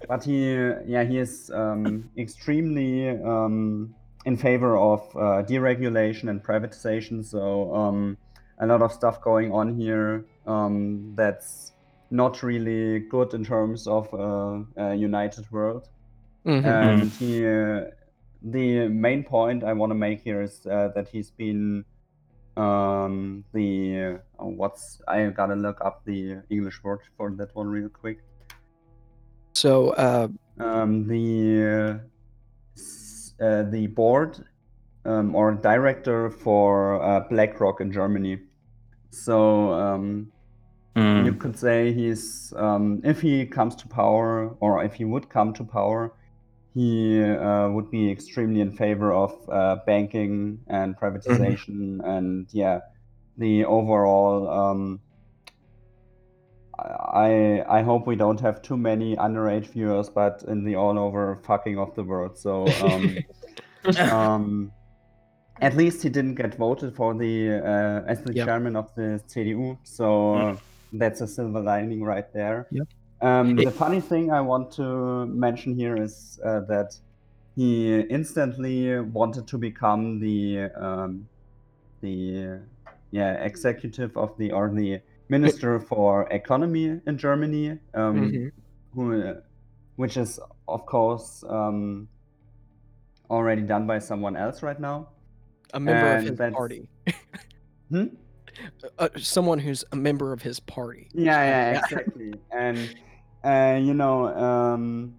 but 0.08 0.24
he, 0.24 0.54
yeah, 0.86 1.04
he 1.04 1.18
is 1.18 1.50
um, 1.54 2.10
extremely 2.18 3.10
um, 3.10 3.94
in 4.26 4.36
favor 4.36 4.76
of 4.76 5.00
uh, 5.14 5.42
deregulation 5.50 6.28
and 6.28 6.42
privatization. 6.42 7.24
So 7.24 7.74
um, 7.74 8.18
a 8.58 8.66
lot 8.66 8.82
of 8.82 8.92
stuff 8.92 9.20
going 9.22 9.52
on 9.52 9.76
here 9.78 10.24
um, 10.46 11.14
that's 11.14 11.72
not 12.10 12.42
really 12.42 13.00
good 13.00 13.34
in 13.34 13.44
terms 13.44 13.86
of 13.86 14.12
uh, 14.12 14.58
a 14.76 14.94
united 14.94 15.50
world. 15.50 15.88
Mhm. 16.44 16.64
And 16.64 17.10
he, 17.18 17.46
uh, 17.46 17.90
the 18.42 18.88
main 18.88 19.24
point 19.24 19.64
I 19.64 19.72
want 19.72 19.90
to 19.90 19.98
make 20.06 20.20
here 20.22 20.42
is 20.42 20.66
uh, 20.66 20.88
that 20.94 21.08
he's 21.08 21.30
been 21.30 21.84
um, 22.56 23.44
the 23.52 24.18
uh, 24.38 24.44
what's 24.60 25.00
I 25.08 25.26
gotta 25.26 25.54
look 25.56 25.78
up 25.84 26.04
the 26.04 26.42
English 26.50 26.82
word 26.84 27.00
for 27.16 27.30
that 27.38 27.54
one 27.54 27.68
real 27.68 27.88
quick. 28.02 28.18
so 29.54 29.90
uh, 29.90 30.28
Um, 30.58 31.06
the 31.06 32.00
uh, 33.40 33.62
the 33.64 33.86
board 33.88 34.44
um, 35.04 35.34
or 35.34 35.52
director 35.54 36.30
for 36.30 37.02
uh, 37.02 37.20
BlackRock 37.28 37.80
in 37.80 37.92
Germany. 37.92 38.40
So 39.10 39.72
um, 39.72 40.32
you 41.18 41.32
Mm. 41.32 41.40
could 41.40 41.56
say 41.58 41.92
he's 41.92 42.52
um, 42.56 43.00
if 43.04 43.20
he 43.20 43.46
comes 43.46 43.74
to 43.76 43.88
power 43.88 44.56
or 44.60 44.82
if 44.84 44.94
he 44.94 45.04
would 45.04 45.28
come 45.28 45.52
to 45.54 45.64
power 45.64 46.12
he 46.74 47.22
uh, 47.22 47.68
would 47.70 47.90
be 47.90 48.10
extremely 48.10 48.60
in 48.60 48.72
favor 48.76 49.12
of 49.12 49.32
uh, 49.50 49.76
banking 49.86 50.60
and 50.68 50.96
privatization 50.98 52.00
and 52.04 52.48
yeah, 52.52 52.80
the 53.36 53.64
overall. 53.64 54.48
I 56.78 57.64
I 57.68 57.82
hope 57.82 58.06
we 58.06 58.16
don't 58.16 58.40
have 58.40 58.62
too 58.62 58.76
many 58.76 59.16
underage 59.16 59.66
viewers, 59.68 60.10
but 60.10 60.44
in 60.46 60.64
the 60.64 60.76
all 60.76 60.98
over 60.98 61.36
fucking 61.44 61.78
of 61.78 61.94
the 61.94 62.04
world. 62.04 62.38
So 62.38 62.66
um, 62.80 63.24
um, 64.12 64.72
at 65.60 65.74
least 65.74 66.02
he 66.02 66.08
didn't 66.08 66.34
get 66.34 66.54
voted 66.56 66.94
for 66.94 67.14
the 67.14 67.62
uh, 67.64 68.10
as 68.10 68.22
the 68.22 68.34
Yep. 68.34 68.46
chairman 68.46 68.76
of 68.76 68.94
the 68.94 69.20
CDU. 69.26 69.78
So 69.84 70.34
uh, 70.34 70.56
that's 70.92 71.20
a 71.20 71.26
silver 71.26 71.60
lining 71.60 72.02
right 72.02 72.30
there. 72.32 72.66
Yep. 72.70 72.88
Um, 73.22 73.56
the 73.56 73.70
funny 73.70 74.00
thing 74.00 74.30
I 74.30 74.42
want 74.42 74.70
to 74.72 75.26
mention 75.26 75.74
here 75.74 75.96
is 75.96 76.38
uh, 76.44 76.60
that 76.68 76.94
he 77.56 78.00
instantly 78.00 79.00
wanted 79.00 79.46
to 79.48 79.56
become 79.56 80.20
the 80.20 80.68
um, 80.76 81.26
the 82.02 82.60
yeah 83.10 83.32
executive 83.42 84.14
of 84.16 84.36
the 84.36 84.52
or 84.52 84.70
the 84.70 85.00
minister 85.28 85.80
for 85.80 86.26
economy 86.30 87.00
in 87.06 87.18
Germany. 87.18 87.78
Um, 87.94 88.30
Mhm. 88.30 88.52
who, 88.94 89.22
uh, 89.22 89.34
which 89.96 90.16
is 90.16 90.40
of 90.68 90.86
course 90.86 91.44
um, 91.48 92.08
already 93.30 93.62
done 93.62 93.86
by 93.86 93.98
someone 93.98 94.36
else 94.36 94.62
right 94.62 94.80
now. 94.80 95.08
A 95.74 95.80
member 95.80 96.16
of 96.16 96.22
his 96.24 96.38
that's- 96.38 96.54
party. 96.54 96.88
Hmm? 97.90 98.06
Uh, 98.98 99.08
someone 99.16 99.58
who's 99.60 99.84
a 99.92 99.96
member 99.96 100.32
of 100.32 100.42
his 100.42 100.58
party. 100.58 101.08
Yeah, 101.12 101.24
yeah, 101.44 101.72
Yeah. 101.72 101.78
exactly. 101.84 102.34
and 102.50 102.78
uh, 103.44 103.78
you 103.80 103.94
know, 103.94 104.26
um, 104.34 105.14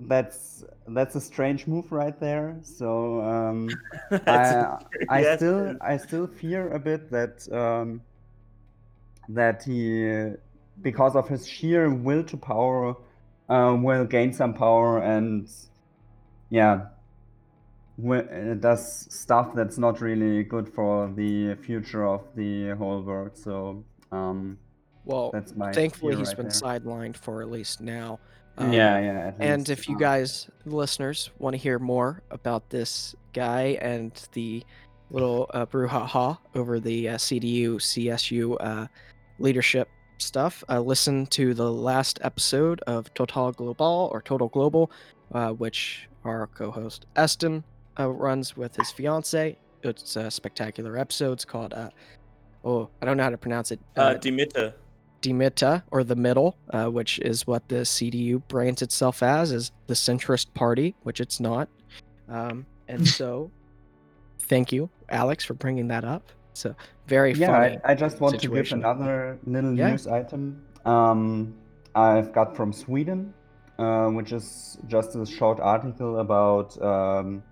that's 0.00 0.64
that's 0.88 1.14
a 1.14 1.20
strange 1.20 1.66
move 1.68 1.92
right 1.92 2.18
there. 2.18 2.56
So 2.62 3.20
um, 3.22 3.68
I, 4.26 4.78
I 5.08 5.20
Yes, 5.20 5.38
still. 5.38 5.76
I 5.80 5.96
still 5.96 6.26
fear 6.26 6.72
a 6.72 6.78
bit 6.80 7.08
that 7.12 7.46
um, 7.52 8.00
that 9.28 9.62
he, 9.64 10.32
because 10.82 11.16
of 11.16 11.28
his 11.28 11.46
sheer 11.46 11.90
will 11.90 12.24
to 12.24 12.36
power, 12.36 12.96
uh, 13.48 13.76
will 13.78 14.04
gain 14.04 14.32
some 14.32 14.54
power 14.54 14.98
and 14.98 15.48
yeah, 16.50 16.86
uh, 18.06 18.54
does 18.54 19.06
stuff 19.12 19.54
that's 19.54 19.78
not 19.78 20.00
really 20.00 20.44
good 20.44 20.68
for 20.68 21.12
the 21.16 21.54
future 21.56 22.06
of 22.06 22.22
the 22.34 22.70
whole 22.70 23.02
world. 23.02 23.36
So 23.36 23.84
um, 24.12 24.58
Well, 25.04 25.30
that's 25.32 25.54
my 25.56 25.72
thankfully 25.72 26.16
he's 26.16 26.28
right 26.28 26.36
been 26.36 26.48
there. 26.48 26.60
sidelined 26.60 27.16
for 27.16 27.42
at 27.42 27.50
least 27.50 27.80
now. 27.80 28.20
Um, 28.56 28.72
yeah, 28.72 28.98
yeah. 29.00 29.32
at 29.36 29.36
And 29.40 29.68
if 29.68 29.88
you 29.88 29.94
um, 29.94 30.00
guys, 30.00 30.48
listeners, 30.64 31.30
want 31.38 31.54
to 31.54 31.58
hear 31.58 31.78
more 31.78 32.22
about 32.30 32.70
this 32.70 33.14
guy 33.32 33.78
and 33.80 34.12
the 34.32 34.64
little 35.10 35.50
uh, 35.54 35.66
brouhaha 35.66 36.38
over 36.54 36.80
the 36.80 37.10
uh, 37.10 37.16
CDU, 37.16 37.76
CSU 37.76 38.56
uh, 38.60 38.86
leadership 39.38 39.88
stuff, 40.18 40.64
uh, 40.68 40.80
listen 40.80 41.26
to 41.26 41.54
the 41.54 41.70
last 41.70 42.18
episode 42.22 42.80
of 42.86 43.12
Total 43.14 43.52
Global 43.52 44.10
or 44.12 44.22
Total 44.22 44.48
Global, 44.48 44.90
uh, 45.32 45.50
which 45.50 46.08
our 46.24 46.46
co 46.48 46.70
host 46.70 47.06
Eston 47.16 47.64
uh, 47.98 48.08
runs 48.08 48.56
with 48.56 48.76
his 48.76 48.90
fiance. 48.90 49.56
It's 49.82 50.16
a 50.16 50.30
spectacular 50.30 50.96
episode. 50.98 51.32
It's 51.32 51.44
called, 51.44 51.72
uh, 51.72 51.90
oh, 52.64 52.88
I 53.00 53.06
don't 53.06 53.16
know 53.16 53.22
how 53.22 53.30
to 53.30 53.38
pronounce 53.38 53.70
it. 53.70 53.80
Uh, 53.96 54.14
Die 54.14 54.30
Mitte. 54.30 54.74
Dimita 55.20 55.82
or 55.90 56.04
the 56.04 56.16
middle, 56.16 56.56
uh, 56.70 56.86
which 56.86 57.18
is 57.20 57.46
what 57.46 57.68
the 57.68 57.76
CDU 57.76 58.40
brands 58.48 58.82
itself 58.82 59.22
as, 59.22 59.52
is 59.52 59.72
the 59.86 59.94
centrist 59.94 60.54
party, 60.54 60.94
which 61.02 61.20
it's 61.20 61.40
not. 61.40 61.68
Um, 62.28 62.66
and 62.86 63.06
so, 63.18 63.50
thank 64.38 64.72
you, 64.72 64.88
Alex, 65.08 65.44
for 65.44 65.54
bringing 65.54 65.88
that 65.88 66.04
up. 66.04 66.30
It's 66.58 66.64
a 66.64 66.74
very 67.06 67.34
yeah, 67.34 67.46
funny. 67.46 67.78
I, 67.84 67.92
I 67.92 67.94
just 67.94 68.20
want 68.20 68.40
situation. 68.40 68.80
to 68.80 68.84
give 68.84 68.96
another 68.98 69.38
little 69.46 69.74
Yeah. 69.74 69.90
news 69.90 70.08
item. 70.08 70.60
Um, 70.84 71.54
I've 71.94 72.32
got 72.32 72.56
from 72.56 72.72
Sweden, 72.72 73.32
uh, 73.78 74.08
which 74.08 74.32
is 74.32 74.76
just 74.88 75.14
a 75.14 75.24
short 75.24 75.60
article 75.60 76.18
about 76.18 76.80
um, 76.82 77.44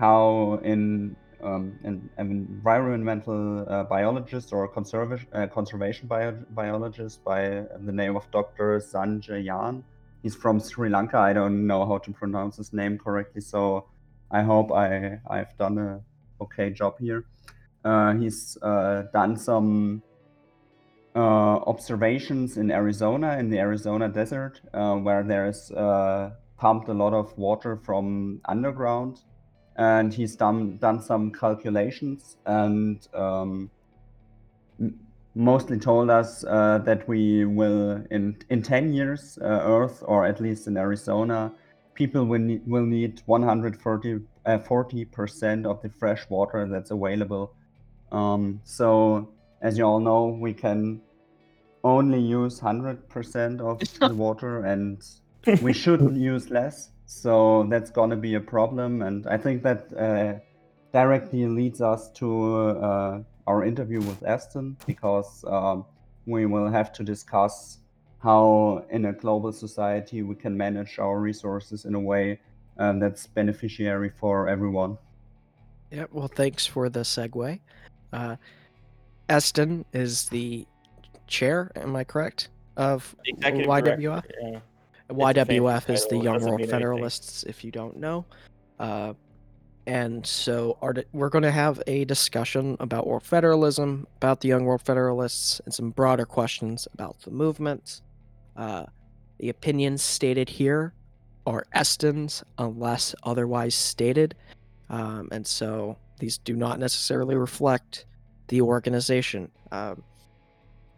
how 0.00 0.58
in 0.64 1.14
um, 1.42 1.78
an, 1.84 2.10
environmental 2.18 3.64
uh, 3.68 3.84
biologist 3.84 4.52
or 4.52 4.66
conservation 4.66 5.28
uh, 5.32 5.46
conservation 5.46 6.08
bio- 6.08 6.44
biologist 6.50 7.22
by 7.24 7.64
the 7.86 7.92
name 7.92 8.16
of 8.16 8.28
Dr. 8.32 8.80
Sanjay 8.80 9.44
Yan. 9.44 9.84
He's 10.24 10.34
from 10.34 10.58
Sri 10.58 10.88
Lanka. 10.90 11.18
I 11.18 11.32
don't 11.32 11.66
know 11.68 11.86
how 11.86 11.98
to 11.98 12.10
pronounce 12.12 12.56
his 12.56 12.72
name 12.72 12.98
correctly, 12.98 13.42
so 13.42 13.86
I 14.30 14.42
hope 14.42 14.72
I 14.72 15.20
I've 15.28 15.56
done 15.56 15.78
a 15.78 16.00
okay 16.42 16.70
job 16.70 16.98
here. 16.98 17.24
Uh, 17.84 18.14
he's 18.14 18.58
uh, 18.62 19.04
done 19.12 19.36
some 19.36 20.02
uh, 21.14 21.56
observations 21.66 22.56
in 22.56 22.70
Arizona, 22.70 23.38
in 23.38 23.50
the 23.50 23.58
Arizona 23.58 24.08
desert, 24.08 24.60
where 24.72 25.22
there's 25.22 25.70
uh, 25.72 26.30
pumped 26.58 26.88
a 26.88 26.94
lot 26.94 27.14
of 27.14 27.36
water 27.38 27.76
from 27.76 28.40
underground, 28.44 29.20
and 29.76 30.12
he's 30.12 30.36
done 30.36 30.76
done 30.76 31.02
some 31.02 31.32
calculations 31.32 32.36
and 32.44 33.08
um, 33.14 33.70
mostly 35.34 35.78
told 35.78 36.10
us 36.10 36.44
uh, 36.44 36.78
that 36.84 37.08
we 37.08 37.44
will 37.44 38.02
in 38.10 38.36
in 38.50 38.62
10 38.62 38.92
years 38.92 39.38
uh, 39.40 39.46
earth 39.46 40.02
or 40.06 40.26
at 40.26 40.40
least 40.40 40.66
in 40.66 40.76
arizona 40.76 41.52
people 41.94 42.24
will 42.24 42.40
need, 42.40 42.62
will 42.66 42.84
need 42.84 43.22
140 43.26 44.20
uh, 44.46 44.58
40% 44.58 45.66
of 45.66 45.82
the 45.82 45.90
fresh 45.98 46.28
water 46.28 46.66
that's 46.66 46.90
available 46.90 47.54
um, 48.12 48.60
so 48.64 49.28
as 49.62 49.78
you 49.78 49.84
all 49.84 50.00
know 50.00 50.26
we 50.26 50.52
can 50.52 51.00
only 51.82 52.20
use 52.20 52.60
100% 52.60 53.60
of 53.60 53.80
the 54.00 54.14
water 54.24 54.64
and 54.64 55.02
we 55.62 55.72
should 55.72 56.16
use 56.16 56.50
less 56.50 56.90
so 57.06 57.66
that's 57.70 57.90
going 57.90 58.10
to 58.10 58.16
be 58.16 58.34
a 58.34 58.40
problem 58.40 59.02
and 59.02 59.26
i 59.26 59.36
think 59.36 59.62
that 59.62 59.92
uh, 59.96 60.38
directly 60.92 61.46
leads 61.46 61.80
us 61.80 62.10
to 62.10 62.68
uh, 62.70 63.20
our 63.46 63.64
interview 63.64 64.00
with 64.00 64.22
Eston 64.22 64.76
because 64.86 65.44
um, 65.46 65.84
we 66.26 66.46
will 66.46 66.70
have 66.70 66.92
to 66.94 67.02
discuss 67.02 67.78
how, 68.22 68.84
in 68.90 69.06
a 69.06 69.12
global 69.12 69.52
society, 69.52 70.22
we 70.22 70.34
can 70.34 70.56
manage 70.56 70.98
our 70.98 71.18
resources 71.18 71.84
in 71.84 71.94
a 71.94 72.00
way 72.00 72.38
um, 72.78 72.98
that's 72.98 73.26
beneficiary 73.26 74.12
for 74.20 74.48
everyone. 74.48 74.98
Yeah, 75.90 76.04
well, 76.12 76.28
thanks 76.28 76.66
for 76.66 76.88
the 76.88 77.00
segue. 77.00 77.60
Uh, 78.12 78.36
Eston 79.28 79.84
is 79.92 80.28
the 80.28 80.66
chair, 81.26 81.70
am 81.76 81.94
I 81.94 82.04
correct, 82.04 82.48
of 82.76 83.14
Executive 83.24 83.66
YWF? 83.66 83.84
director, 83.84 84.34
yeah. 84.42 84.58
YWF 85.10 85.90
is 85.90 86.06
the 86.06 86.18
Young 86.18 86.40
World 86.40 86.44
mean 86.44 86.54
anything. 86.54 86.70
Federalists, 86.70 87.42
if 87.44 87.64
you 87.64 87.70
don't 87.70 87.96
know. 87.96 88.24
Uh, 88.78 89.14
and 89.86 90.24
so 90.24 90.78
our, 90.82 90.94
we're 91.12 91.30
going 91.30 91.42
to 91.42 91.50
have 91.50 91.82
a 91.86 92.04
discussion 92.04 92.76
about 92.80 93.06
World 93.06 93.22
Federalism, 93.22 94.06
about 94.16 94.40
the 94.40 94.48
Young 94.48 94.64
World 94.64 94.82
Federalists, 94.82 95.60
and 95.64 95.74
some 95.74 95.90
broader 95.90 96.24
questions 96.24 96.86
about 96.94 97.20
the 97.22 97.30
movement. 97.30 98.02
Uh, 98.56 98.84
the 99.38 99.48
opinions 99.48 100.02
stated 100.02 100.48
here 100.48 100.92
are 101.46 101.66
Eston's 101.72 102.44
unless 102.58 103.14
otherwise 103.22 103.74
stated. 103.74 104.34
Um, 104.90 105.28
and 105.32 105.46
so 105.46 105.96
these 106.20 106.38
do 106.38 106.54
not 106.54 106.78
necessarily 106.78 107.34
reflect 107.34 108.06
the 108.48 108.60
organization. 108.60 109.50
Um, 109.72 110.02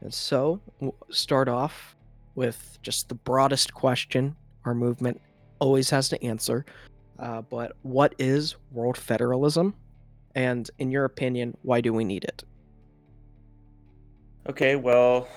and 0.00 0.12
so 0.12 0.60
we'll 0.80 0.96
start 1.10 1.48
off 1.48 1.96
with 2.34 2.78
just 2.82 3.08
the 3.08 3.14
broadest 3.14 3.72
question 3.72 4.36
our 4.64 4.74
movement 4.74 5.20
always 5.58 5.90
has 5.90 6.08
to 6.08 6.22
answer. 6.24 6.64
Uh, 7.18 7.42
but 7.42 7.76
what 7.82 8.14
is 8.18 8.56
world 8.72 8.96
federalism? 8.96 9.74
And 10.34 10.68
in 10.78 10.90
your 10.90 11.04
opinion, 11.04 11.56
why 11.62 11.80
do 11.80 11.92
we 11.92 12.04
need 12.04 12.24
it? 12.24 12.42
Okay, 14.48 14.76
well, 14.76 15.28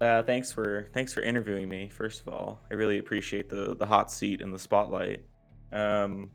uh, 0.00 0.22
thanks 0.22 0.52
for 0.52 0.88
thanks 0.92 1.14
for 1.14 1.22
interviewing 1.22 1.68
me. 1.68 1.88
First 1.88 2.20
of 2.20 2.28
all, 2.28 2.60
I 2.70 2.74
really 2.74 2.98
appreciate 2.98 3.48
the 3.48 3.74
the 3.76 3.86
hot 3.86 4.10
seat 4.10 4.42
and 4.42 4.52
the 4.52 4.58
spotlight. 4.58 5.24
Um, 5.72 6.30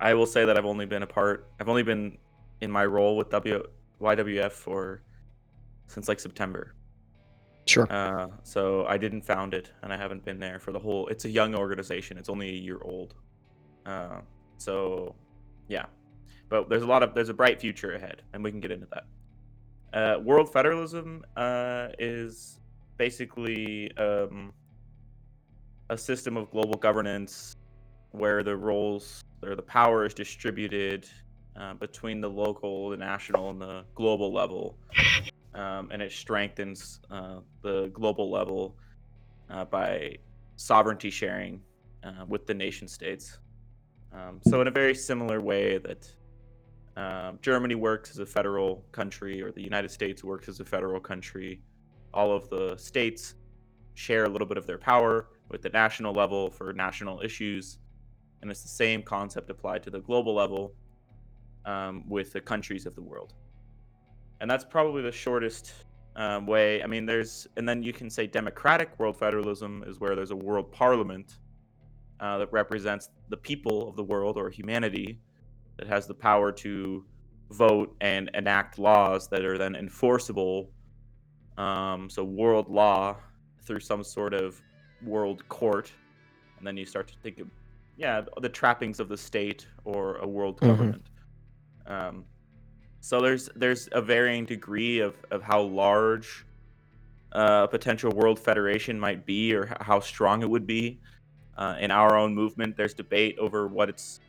I 0.00 0.14
will 0.14 0.26
say 0.26 0.44
that 0.44 0.56
I've 0.56 0.66
only 0.66 0.86
been 0.86 1.02
a 1.02 1.06
part. 1.06 1.50
I've 1.60 1.68
only 1.68 1.82
been 1.82 2.18
in 2.60 2.70
my 2.70 2.84
role 2.84 3.16
with 3.16 3.30
W 3.30 3.62
YWF 4.00 4.52
for 4.52 5.02
since 5.86 6.08
like 6.08 6.20
September. 6.20 6.74
Sure. 7.66 7.86
Uh, 7.92 8.28
so 8.44 8.86
I 8.86 8.96
didn't 8.96 9.22
found 9.22 9.52
it, 9.52 9.70
and 9.82 9.92
I 9.92 9.96
haven't 9.96 10.24
been 10.24 10.38
there 10.38 10.58
for 10.58 10.72
the 10.72 10.78
whole. 10.78 11.06
It's 11.08 11.24
a 11.24 11.30
young 11.30 11.54
organization. 11.54 12.16
It's 12.16 12.28
only 12.28 12.48
a 12.48 12.60
year 12.60 12.78
old. 12.82 13.14
Uh, 13.84 14.20
so, 14.56 15.14
yeah, 15.68 15.86
but 16.48 16.68
there's 16.68 16.82
a 16.82 16.86
lot 16.86 17.02
of 17.02 17.14
there's 17.14 17.28
a 17.28 17.34
bright 17.34 17.60
future 17.60 17.94
ahead, 17.94 18.22
and 18.32 18.42
we 18.42 18.50
can 18.50 18.60
get 18.60 18.70
into 18.70 18.86
that. 18.92 19.04
Uh, 19.92 20.20
world 20.20 20.52
federalism 20.52 21.24
uh, 21.36 21.88
is 21.98 22.60
basically 22.96 23.94
um, 23.96 24.52
a 25.90 25.98
system 25.98 26.36
of 26.36 26.50
global 26.50 26.76
governance 26.78 27.56
where 28.12 28.42
the 28.42 28.56
roles 28.56 29.22
or 29.42 29.54
the 29.54 29.62
power 29.62 30.04
is 30.04 30.14
distributed 30.14 31.08
uh, 31.56 31.74
between 31.74 32.20
the 32.20 32.28
local, 32.28 32.90
the 32.90 32.96
national, 32.96 33.50
and 33.50 33.60
the 33.60 33.84
global 33.94 34.32
level, 34.32 34.78
um, 35.54 35.88
and 35.90 36.00
it 36.00 36.12
strengthens 36.12 37.00
uh, 37.10 37.36
the 37.62 37.88
global 37.92 38.30
level 38.30 38.76
uh, 39.50 39.64
by 39.64 40.16
sovereignty 40.56 41.10
sharing 41.10 41.60
uh, 42.04 42.24
with 42.26 42.46
the 42.46 42.54
nation 42.54 42.86
states. 42.86 43.38
Um, 44.12 44.40
so, 44.46 44.60
in 44.60 44.68
a 44.68 44.70
very 44.70 44.94
similar 44.94 45.40
way 45.40 45.78
that 45.78 46.10
um, 46.96 47.38
Germany 47.42 47.74
works 47.74 48.10
as 48.10 48.18
a 48.18 48.26
federal 48.26 48.84
country, 48.92 49.42
or 49.42 49.52
the 49.52 49.62
United 49.62 49.90
States 49.90 50.24
works 50.24 50.48
as 50.48 50.60
a 50.60 50.64
federal 50.64 51.00
country, 51.00 51.60
all 52.12 52.32
of 52.32 52.48
the 52.50 52.76
states 52.76 53.34
share 53.94 54.24
a 54.24 54.28
little 54.28 54.46
bit 54.46 54.56
of 54.56 54.66
their 54.66 54.78
power 54.78 55.28
with 55.48 55.62
the 55.62 55.68
national 55.70 56.12
level 56.12 56.50
for 56.50 56.72
national 56.72 57.20
issues. 57.20 57.78
And 58.40 58.50
it's 58.50 58.62
the 58.62 58.68
same 58.68 59.02
concept 59.02 59.50
applied 59.50 59.82
to 59.84 59.90
the 59.90 60.00
global 60.00 60.34
level 60.34 60.74
um, 61.64 62.08
with 62.08 62.32
the 62.32 62.40
countries 62.40 62.86
of 62.86 62.94
the 62.94 63.02
world. 63.02 63.34
And 64.40 64.50
that's 64.50 64.64
probably 64.64 65.02
the 65.02 65.12
shortest 65.12 65.72
um, 66.16 66.46
way. 66.46 66.82
I 66.82 66.86
mean, 66.86 67.06
there's, 67.06 67.46
and 67.56 67.68
then 67.68 67.82
you 67.82 67.92
can 67.92 68.10
say 68.10 68.26
democratic 68.26 68.98
world 68.98 69.16
federalism 69.16 69.84
is 69.86 70.00
where 70.00 70.14
there's 70.14 70.30
a 70.30 70.36
world 70.36 70.70
parliament 70.70 71.38
uh, 72.20 72.38
that 72.38 72.52
represents 72.52 73.10
the 73.28 73.36
people 73.36 73.88
of 73.88 73.96
the 73.96 74.04
world 74.04 74.36
or 74.36 74.50
humanity 74.50 75.18
that 75.78 75.86
has 75.86 76.06
the 76.06 76.14
power 76.14 76.50
to 76.50 77.04
vote 77.50 77.94
and 78.00 78.30
enact 78.34 78.78
laws 78.78 79.28
that 79.28 79.44
are 79.44 79.58
then 79.58 79.74
enforceable. 79.74 80.70
Um, 81.56 82.10
so, 82.10 82.24
world 82.24 82.68
law 82.68 83.16
through 83.62 83.80
some 83.80 84.02
sort 84.02 84.34
of 84.34 84.60
world 85.04 85.48
court, 85.48 85.92
and 86.58 86.66
then 86.66 86.76
you 86.76 86.84
start 86.84 87.08
to 87.08 87.14
think 87.22 87.38
of, 87.38 87.48
yeah, 87.98 88.22
the 88.40 88.48
trappings 88.48 89.00
of 89.00 89.08
the 89.08 89.16
state 89.16 89.66
or 89.84 90.16
a 90.18 90.26
world 90.26 90.60
Mhm. 90.60 90.68
government. 90.68 91.06
Um, 91.86 92.24
so 93.00 93.20
there's 93.20 93.48
there's 93.56 93.88
a 93.92 94.00
varying 94.00 94.46
degree 94.46 95.00
of 95.00 95.16
of 95.30 95.42
how 95.42 95.62
large 95.62 96.46
uh, 97.32 97.62
a 97.64 97.68
potential 97.68 98.10
world 98.12 98.38
federation 98.38 98.98
might 98.98 99.26
be 99.26 99.52
or 99.54 99.66
how 99.80 100.00
strong 100.00 100.42
it 100.42 100.48
would 100.48 100.66
be. 100.66 101.00
Uh, 101.56 101.76
in 101.80 101.90
our 101.90 102.16
own 102.16 102.34
movement, 102.34 102.76
there's 102.76 102.94
debate 102.94 103.36
over 103.38 103.66
what 103.66 103.88
its 103.88 104.20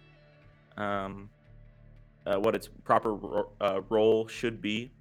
um, 0.75 1.29
uh, 2.25 2.37
what 2.39 2.55
its 2.55 2.67
proper 2.83 3.13
ro- 3.13 3.51
uh, 3.61 3.81
role 3.89 4.27
should 4.27 4.61
be. 4.61 4.91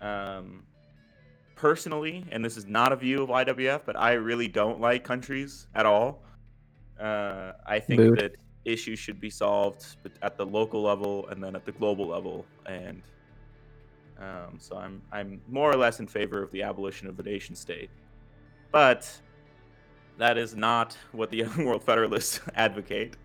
Um, 0.00 0.64
personally, 1.54 2.24
and 2.32 2.44
this 2.44 2.56
is 2.56 2.66
not 2.66 2.92
a 2.92 2.96
view 2.96 3.22
of 3.22 3.28
YWF, 3.30 3.82
but 3.86 3.96
I 3.96 4.12
really 4.14 4.48
don't 4.48 4.80
like 4.80 5.04
countries 5.04 5.68
at 5.74 5.86
all. 5.86 6.22
Uh, 7.00 7.52
I 7.66 7.78
think 7.78 8.00
Mood. 8.00 8.18
that 8.18 8.36
issues 8.64 8.98
should 8.98 9.20
be 9.20 9.30
solved 9.30 9.96
at 10.22 10.36
the 10.36 10.44
local 10.44 10.82
level 10.82 11.26
and 11.28 11.42
then 11.42 11.54
at 11.54 11.64
the 11.64 11.72
global 11.72 12.06
level, 12.06 12.44
and 12.66 13.02
um, 14.18 14.58
so 14.58 14.76
I'm 14.76 15.00
I'm 15.12 15.40
more 15.48 15.70
or 15.70 15.76
less 15.76 16.00
in 16.00 16.06
favor 16.06 16.42
of 16.42 16.50
the 16.50 16.62
abolition 16.62 17.08
of 17.08 17.16
the 17.16 17.22
nation 17.22 17.54
state, 17.54 17.90
but 18.72 19.10
that 20.18 20.36
is 20.36 20.56
not 20.56 20.96
what 21.12 21.30
the 21.30 21.38
Young 21.38 21.56
World 21.64 21.82
Federalists 21.82 22.40
advocate. 22.54 23.16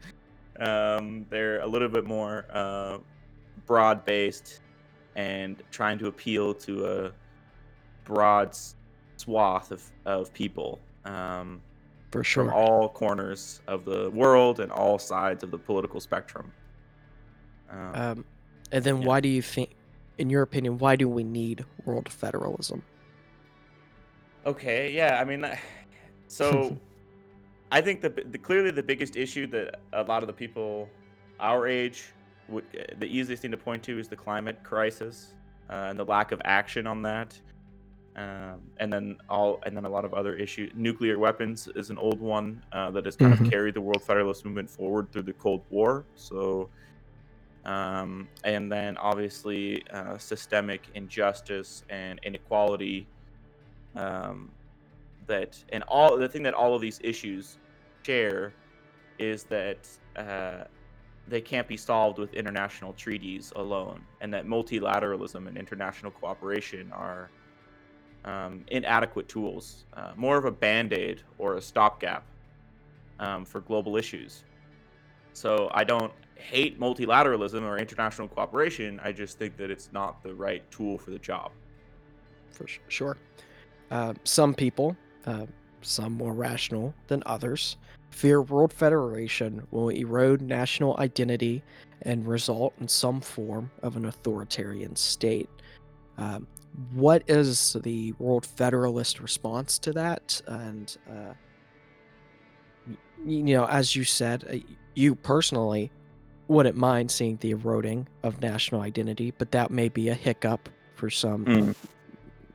Um, 0.59 1.25
they're 1.29 1.61
a 1.61 1.67
little 1.67 1.89
bit 1.89 2.05
more 2.05 2.45
uh, 2.51 2.99
broad-based 3.65 4.61
and 5.15 5.61
trying 5.71 5.97
to 5.99 6.07
appeal 6.07 6.53
to 6.53 6.85
a 6.85 7.11
broad 8.03 8.55
swath 9.17 9.71
of, 9.71 9.83
of 10.05 10.31
people 10.33 10.79
um, 11.05 11.61
for 12.13 12.23
from 12.23 12.47
sure. 12.47 12.53
all 12.53 12.89
corners 12.89 13.61
of 13.67 13.85
the 13.85 14.09
world 14.11 14.59
and 14.59 14.71
all 14.71 14.99
sides 14.99 15.43
of 15.43 15.51
the 15.51 15.57
political 15.57 15.99
spectrum. 15.99 16.53
Um, 17.69 17.95
Um, 17.95 18.25
and 18.71 18.83
then 18.83 19.01
Yeah. 19.01 19.07
why 19.07 19.19
do 19.19 19.29
you 19.29 19.41
think, 19.41 19.75
in 20.17 20.29
your 20.29 20.43
opinion, 20.43 20.77
why 20.77 20.95
do 20.95 21.09
we 21.09 21.23
need 21.23 21.65
world 21.85 22.09
federalism? 22.11 22.83
Okay, 24.45 24.91
yeah, 24.91 25.19
I 25.19 25.25
mean, 25.25 25.45
so 26.27 26.77
I 27.71 27.81
think 27.81 28.01
the, 28.01 28.09
the 28.09 28.37
clearly 28.37 28.71
the 28.71 28.83
biggest 28.83 29.15
issue 29.15 29.47
that 29.47 29.81
a 29.93 30.03
lot 30.03 30.21
of 30.23 30.27
the 30.27 30.33
people 30.33 30.89
our 31.39 31.67
age 31.67 32.13
would 32.47 32.65
the 32.99 33.07
easiest 33.07 33.41
thing 33.41 33.51
to 33.51 33.57
point 33.57 33.81
to 33.83 33.97
is 33.99 34.07
the 34.07 34.15
climate 34.15 34.63
crisis 34.63 35.33
uh, 35.69 35.87
and 35.89 35.97
the 35.97 36.05
lack 36.05 36.31
of 36.31 36.41
action 36.45 36.85
on 36.85 37.01
that. 37.03 37.39
Um, 38.15 38.61
and 38.77 38.93
then 38.93 39.17
all 39.27 39.59
and 39.65 39.75
then 39.75 39.85
a 39.85 39.89
lot 39.89 40.05
of 40.05 40.13
other 40.13 40.35
issues. 40.35 40.71
Nuclear 40.75 41.17
weapons 41.17 41.67
is 41.75 41.89
an 41.89 41.97
old 41.97 42.19
one 42.19 42.63
uh, 42.71 42.91
that 42.91 43.05
has 43.05 43.15
kind 43.15 43.33
Mhm. 43.33 43.45
of 43.45 43.51
carried 43.51 43.73
the 43.73 43.81
World 43.81 44.03
Federalist 44.03 44.45
movement 44.45 44.69
forward 44.69 45.11
through 45.11 45.23
the 45.23 45.33
Cold 45.33 45.65
War. 45.69 46.05
So, 46.13 46.69
um, 47.65 48.29
and 48.43 48.71
then 48.71 48.97
obviously 48.97 49.83
uh, 49.89 50.17
systemic 50.19 50.89
injustice 50.93 51.83
and 51.89 52.19
inequality 52.23 53.07
um, 53.95 54.51
that 55.27 55.63
and 55.69 55.83
all 55.87 56.17
the 56.17 56.29
thing 56.29 56.43
that 56.43 56.53
all 56.53 56.75
of 56.75 56.81
these 56.81 56.99
issues 57.03 57.57
share 58.05 58.53
is 59.17 59.45
that 59.45 59.87
uh, 60.15 60.65
they 61.27 61.41
can't 61.41 61.67
be 61.67 61.77
solved 61.77 62.19
with 62.19 62.33
international 62.33 62.93
treaties 62.93 63.53
alone, 63.55 64.01
and 64.21 64.33
that 64.33 64.45
multilateralism 64.45 65.47
and 65.47 65.57
international 65.57 66.11
cooperation 66.11 66.91
are 66.91 67.31
um, 68.25 68.63
inadequate 68.67 69.27
tools, 69.27 69.85
uh, 69.93 70.11
more 70.15 70.37
of 70.37 70.45
a 70.45 70.51
band 70.51 70.93
aid 70.93 71.21
or 71.37 71.55
a 71.55 71.61
stopgap 71.61 72.23
um, 73.19 73.45
for 73.45 73.61
global 73.61 73.97
issues. 73.97 74.43
So 75.33 75.69
I 75.73 75.83
don't 75.83 76.13
hate 76.35 76.79
multilateralism 76.79 77.61
or 77.63 77.77
international 77.77 78.27
cooperation. 78.27 78.99
I 79.03 79.11
just 79.11 79.37
think 79.37 79.57
that 79.57 79.71
it's 79.71 79.89
not 79.91 80.21
the 80.23 80.33
right 80.33 80.69
tool 80.71 80.97
for 80.97 81.11
the 81.11 81.19
job. 81.19 81.51
For 82.51 82.67
sure. 82.87 83.17
Uh, 83.89 84.13
some 84.23 84.53
people, 84.53 84.95
uh, 85.25 85.45
some 85.81 86.13
more 86.13 86.33
rational 86.33 86.93
than 87.07 87.23
others, 87.25 87.77
fear 88.11 88.41
world 88.41 88.71
federation 88.71 89.65
will 89.71 89.89
erode 89.89 90.41
national 90.41 90.95
identity 90.99 91.63
and 92.03 92.27
result 92.27 92.73
in 92.79 92.87
some 92.87 93.21
form 93.21 93.71
of 93.81 93.95
an 93.95 94.05
authoritarian 94.05 94.95
state. 94.95 95.49
Um, 96.17 96.47
what 96.93 97.23
is 97.27 97.75
the 97.83 98.13
World 98.13 98.45
Federalist 98.45 99.19
response 99.19 99.77
to 99.79 99.91
that? 99.93 100.41
And 100.47 100.95
uh, 101.09 101.33
you 103.25 103.43
know, 103.43 103.65
as 103.67 103.95
you 103.95 104.03
said, 104.03 104.43
uh, 104.51 104.57
you 104.95 105.15
personally 105.15 105.91
wouldn't 106.47 106.75
mind 106.75 107.09
seeing 107.09 107.37
the 107.37 107.51
eroding 107.51 108.07
of 108.23 108.41
national 108.41 108.81
identity, 108.81 109.31
but 109.37 109.51
that 109.51 109.71
may 109.71 109.87
be 109.89 110.09
a 110.09 110.13
hiccup 110.13 110.69
for 110.95 111.09
some 111.09 111.45
Mm. 111.45 111.75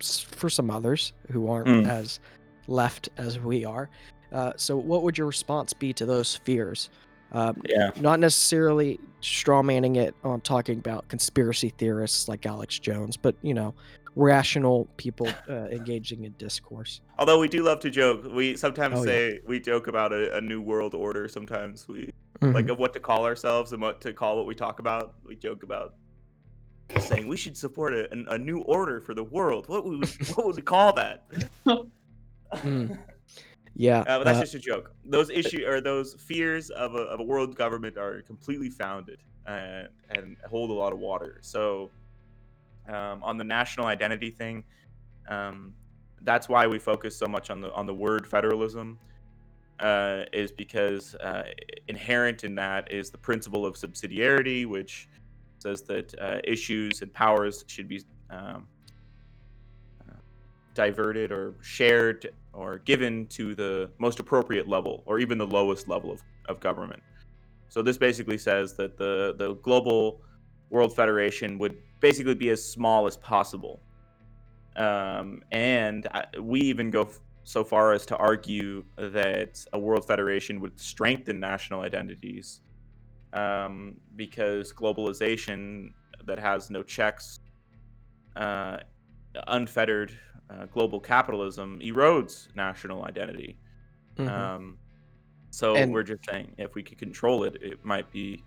for 0.01 0.49
some 0.49 0.71
others 0.71 1.13
who 1.33 1.49
aren't 1.51 1.69
Mm. 1.69 1.89
as 1.89 2.21
left 2.69 3.09
as 3.17 3.39
we 3.41 3.65
are. 3.65 3.89
Uh, 4.31 4.53
so, 4.57 4.77
what 4.77 5.03
would 5.03 5.17
your 5.17 5.27
response 5.27 5.73
be 5.73 5.93
to 5.95 6.07
those 6.07 6.37
fears? 6.37 6.91
Um, 7.33 7.61
Yeah. 7.69 7.91
not 8.01 8.21
necessarily 8.21 9.01
strawmanning 9.23 9.97
it 9.97 10.15
on 10.25 10.41
talking 10.41 10.79
about 10.79 11.09
conspiracy 11.09 11.71
theorists 11.79 12.29
like 12.29 12.47
Alex 12.47 12.79
Jones, 12.79 13.17
but 13.17 13.35
you 13.43 13.55
know, 13.55 13.75
rational 14.17 14.89
people 14.97 15.29
uh, 15.49 15.67
engaging 15.67 16.25
in 16.25 16.33
discourse. 16.39 17.01
Although 17.19 17.39
we 17.41 17.49
do 17.49 17.63
love 17.63 17.81
to 17.81 17.91
joke, 17.91 18.25
we 18.33 18.57
sometimes 18.57 18.95
Oh, 18.97 18.99
yeah. 19.01 19.05
say 19.05 19.41
we 19.47 19.61
joke 19.61 19.87
about 19.89 20.13
a, 20.13 20.37
a 20.37 20.41
new 20.41 20.61
world 20.61 20.95
order. 20.95 21.29
Sometimes 21.29 21.87
we 21.89 22.13
like 22.41 22.67
Mhm. 22.67 22.71
of 22.73 22.79
what 22.79 22.93
to 22.93 23.01
call 23.01 23.25
ourselves 23.27 23.73
and 23.73 23.83
what 23.83 24.01
to 24.03 24.13
call 24.13 24.37
what 24.37 24.47
we 24.47 24.55
talk 24.55 24.79
about. 24.79 25.15
We 25.25 25.35
joke 25.35 25.63
about 25.65 25.95
saying 27.01 27.27
we 27.29 27.37
should 27.37 27.57
support 27.57 27.93
a, 27.95 28.09
a 28.33 28.39
new 28.39 28.61
order 28.61 29.01
for 29.01 29.13
the 29.15 29.25
world. 29.25 29.69
What 29.69 29.85
would 29.85 30.01
we, 30.01 30.07
what 30.35 30.47
would 30.47 30.57
we 30.57 30.63
call 30.63 30.93
that? 30.95 31.25
Mm. 32.65 32.99
Yeah, 33.79 34.01
Uh, 34.01 34.19
but 34.19 34.25
that's 34.25 34.39
uh, 34.39 34.43
just 34.43 34.55
a 34.55 34.59
joke. 34.59 34.93
Those 35.05 35.31
issue 35.31 35.65
or 35.65 35.81
those 35.81 36.15
fears 36.15 36.69
of 36.71 36.95
a, 36.95 36.99
of 36.99 37.21
a 37.21 37.23
world 37.23 37.55
government 37.55 37.97
are 37.97 38.23
completely 38.23 38.69
founded 38.69 39.21
and, 39.47 39.89
and 40.11 40.37
hold 40.51 40.71
a 40.71 40.73
lot 40.75 40.93
of 40.93 40.99
water. 40.99 41.39
So, 41.43 41.91
um, 42.89 43.23
on 43.23 43.39
the 43.39 43.45
national 43.45 43.87
identity 43.87 44.31
thing, 44.31 44.65
um, 45.29 45.75
that's 46.23 46.49
why 46.49 46.67
we 46.67 46.81
focus 46.81 47.17
so 47.17 47.27
much 47.27 47.51
on 47.51 47.61
the 47.61 47.73
on 47.73 47.87
the 47.87 47.95
word 47.95 48.27
federalism. 48.27 48.99
Uh, 49.79 50.25
is 50.33 50.51
because 50.51 51.15
uh, 51.15 51.45
inherent 51.87 52.43
in 52.43 52.57
that 52.57 52.91
is 52.91 53.11
the 53.11 53.19
principle 53.19 53.65
of 53.65 53.77
subsidiarity, 53.77 54.67
which 54.67 55.09
says 55.59 55.83
that 55.83 56.13
uh, 56.21 56.39
issues 56.43 57.01
and 57.01 57.15
powers 57.15 57.65
should 57.69 57.87
be 57.87 58.03
um, 58.31 58.67
uh, 60.01 60.15
diverted 60.75 61.31
or 61.31 61.55
shared 61.63 62.29
or 62.59 62.79
given 62.79 63.25
to 63.27 63.55
the 63.55 63.89
most 63.99 64.19
appropriate 64.19 64.69
level 64.69 65.05
or 65.07 65.21
even 65.21 65.39
the 65.39 65.47
lowest 65.47 65.87
level 65.89 66.11
of, 66.11 66.21
of 66.49 66.59
government. 66.59 67.01
So 67.69 67.83
this 67.83 67.97
basically 67.97 68.37
says 68.39 68.75
that 68.75 68.99
the, 68.99 69.35
the 69.39 69.55
global 69.63 70.21
world 70.71 70.95
federation 70.95 71.59
would 71.59 71.77
basically 72.01 72.35
be 72.35 72.51
as 72.51 72.65
small 72.65 73.07
as 73.07 73.17
possible. 73.17 73.81
Um, 74.77 75.43
and 75.53 76.09
I, 76.13 76.25
we 76.41 76.61
even 76.63 76.91
go 76.91 77.03
f- 77.03 77.21
so 77.45 77.63
far 77.63 77.93
as 77.93 78.05
to 78.07 78.17
argue 78.17 78.85
that 78.97 79.65
a 79.73 79.79
world 79.79 80.05
federation 80.05 80.61
would 80.61 80.79
strengthen 80.81 81.39
national 81.39 81.83
identities 81.83 82.61
um, 83.33 83.95
because 84.17 84.73
globalization 84.73 85.93
that 86.27 86.39
has 86.39 86.71
no 86.71 86.83
checks, 86.83 87.41
uh, 88.37 88.79
unfettered 89.47 90.13
uh, 90.51 90.67
global 90.67 91.01
capitalism 91.01 91.79
erodes 91.81 92.55
national 92.55 93.05
identity. 93.05 93.59
Mhm. 94.17 94.29
Um, 94.29 94.79
so 95.51 95.75
And- 95.77 95.93
we're 95.93 96.03
just 96.03 96.25
saying 96.29 96.55
if 96.59 96.75
we 96.75 96.83
could 96.83 96.99
control 96.99 97.45
it, 97.45 97.57
it 97.63 97.85
might 97.85 98.11
be 98.11 98.45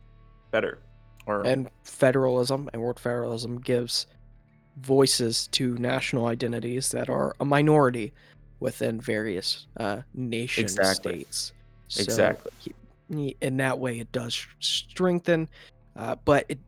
better. 0.51 0.79
Or 1.27 1.45
and 1.45 1.69
federalism 1.83 2.69
and 2.73 2.81
world 2.81 2.99
federalism 2.99 3.59
gives 3.59 4.07
voices 4.77 5.47
to 5.49 5.77
national 5.77 6.25
identities 6.25 6.89
that 6.89 7.09
are 7.09 7.35
a 7.39 7.45
minority 7.45 8.13
within 8.59 8.99
various 8.99 9.67
uh, 9.77 10.01
nation 10.13 10.63
Exactly. 10.63 11.19
states. 11.19 11.53
So, 11.89 12.01
Exactly. 12.03 12.51
in 13.41 13.57
that 13.57 13.77
way, 13.77 13.99
it 13.99 14.11
does 14.11 14.47
strengthen, 14.59 15.49
uh, 15.95 16.15
but 16.25 16.45
it, 16.49 16.59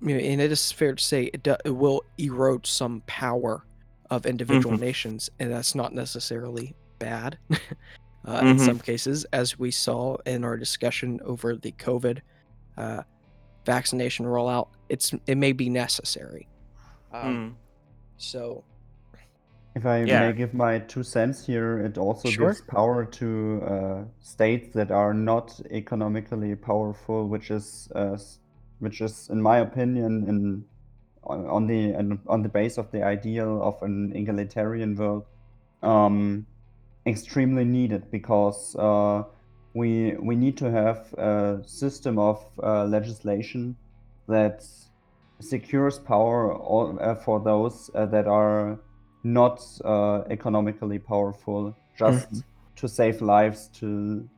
you 0.00 0.08
know, 0.14 0.20
and 0.20 0.40
it 0.40 0.50
is 0.50 0.72
fair 0.72 0.94
to 0.94 1.02
say 1.02 1.24
it, 1.32 1.42
do, 1.42 1.56
it 1.64 1.70
will 1.70 2.02
erode 2.18 2.66
some 2.66 3.02
power 3.06 3.64
of 4.10 4.26
individual 4.26 4.74
Mhm. 4.74 4.78
nations, 4.78 5.30
and 5.38 5.50
that's 5.52 5.74
not 5.74 5.92
necessarily 5.94 6.76
bad. 7.00 7.38
uh, 8.26 8.44
In 8.48 8.58
Mhm. 8.58 8.58
some 8.58 8.80
cases, 8.80 9.24
as 9.32 9.58
we 9.58 9.70
saw 9.70 10.16
in 10.26 10.44
our 10.44 10.56
discussion 10.58 11.20
over 11.24 11.56
the 11.56 11.72
COVID 11.72 12.20
uh, 12.78 13.02
vaccination 13.66 14.26
rollout, 14.26 14.68
it's 14.90 15.12
it 15.26 15.36
may 15.38 15.52
be 15.52 15.70
necessary. 15.70 16.48
Um, 17.12 17.46
Mm, 17.46 17.58
So 18.18 18.66
If 19.74 19.86
I 19.86 20.04
Yeah. 20.04 20.20
may 20.20 20.32
give 20.32 20.52
my 20.54 20.78
two 20.80 21.02
cents 21.04 21.46
here, 21.46 21.78
it 21.78 21.96
also 21.98 22.30
Sure. 22.30 22.32
gives 22.32 22.60
power 22.60 23.04
to 23.04 23.62
uh, 23.64 24.04
states 24.20 24.74
that 24.74 24.90
are 24.90 25.14
not 25.14 25.60
economically 25.70 26.56
powerful, 26.56 27.28
which 27.28 27.50
is, 27.50 27.88
uh, 27.94 28.18
which 28.78 29.00
is, 29.00 29.28
in 29.30 29.40
my 29.40 29.58
opinion, 29.58 30.28
in 30.28 30.69
on 31.24 31.46
on 31.46 31.66
the 31.66 31.94
on 32.26 32.42
the 32.42 32.48
base 32.48 32.78
of 32.78 32.90
the 32.90 33.02
ideal 33.02 33.62
of 33.62 33.82
an 33.82 34.12
egalitarian 34.14 34.96
world, 34.96 35.26
um, 35.82 36.46
extremely 37.06 37.64
needed 37.64 38.10
because 38.10 38.76
uh, 38.76 39.22
we 39.74 40.14
we 40.20 40.36
need 40.36 40.56
to 40.58 40.70
have 40.70 41.12
a 41.14 41.60
system 41.66 42.18
of 42.18 42.44
uh, 42.62 42.84
legislation 42.84 43.76
that 44.28 44.64
secures 45.40 45.98
power 45.98 46.54
all, 46.54 46.98
uh, 47.00 47.14
for 47.14 47.40
those 47.40 47.90
uh, 47.94 48.06
that 48.06 48.26
are 48.26 48.78
not 49.24 49.62
uh, 49.84 50.22
economically 50.30 50.98
powerful, 50.98 51.76
just 51.98 52.42
to 52.76 52.88
save 52.88 53.20
lives, 53.20 53.68
to 53.74 54.28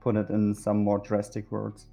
put 0.00 0.16
it 0.16 0.30
in 0.30 0.54
some 0.54 0.78
more 0.78 0.98
drastic 0.98 1.50
words. 1.50 1.86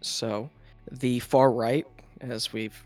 So, 0.00 0.50
the 0.90 1.18
far 1.20 1.50
right, 1.50 1.86
as 2.20 2.52
we've 2.52 2.84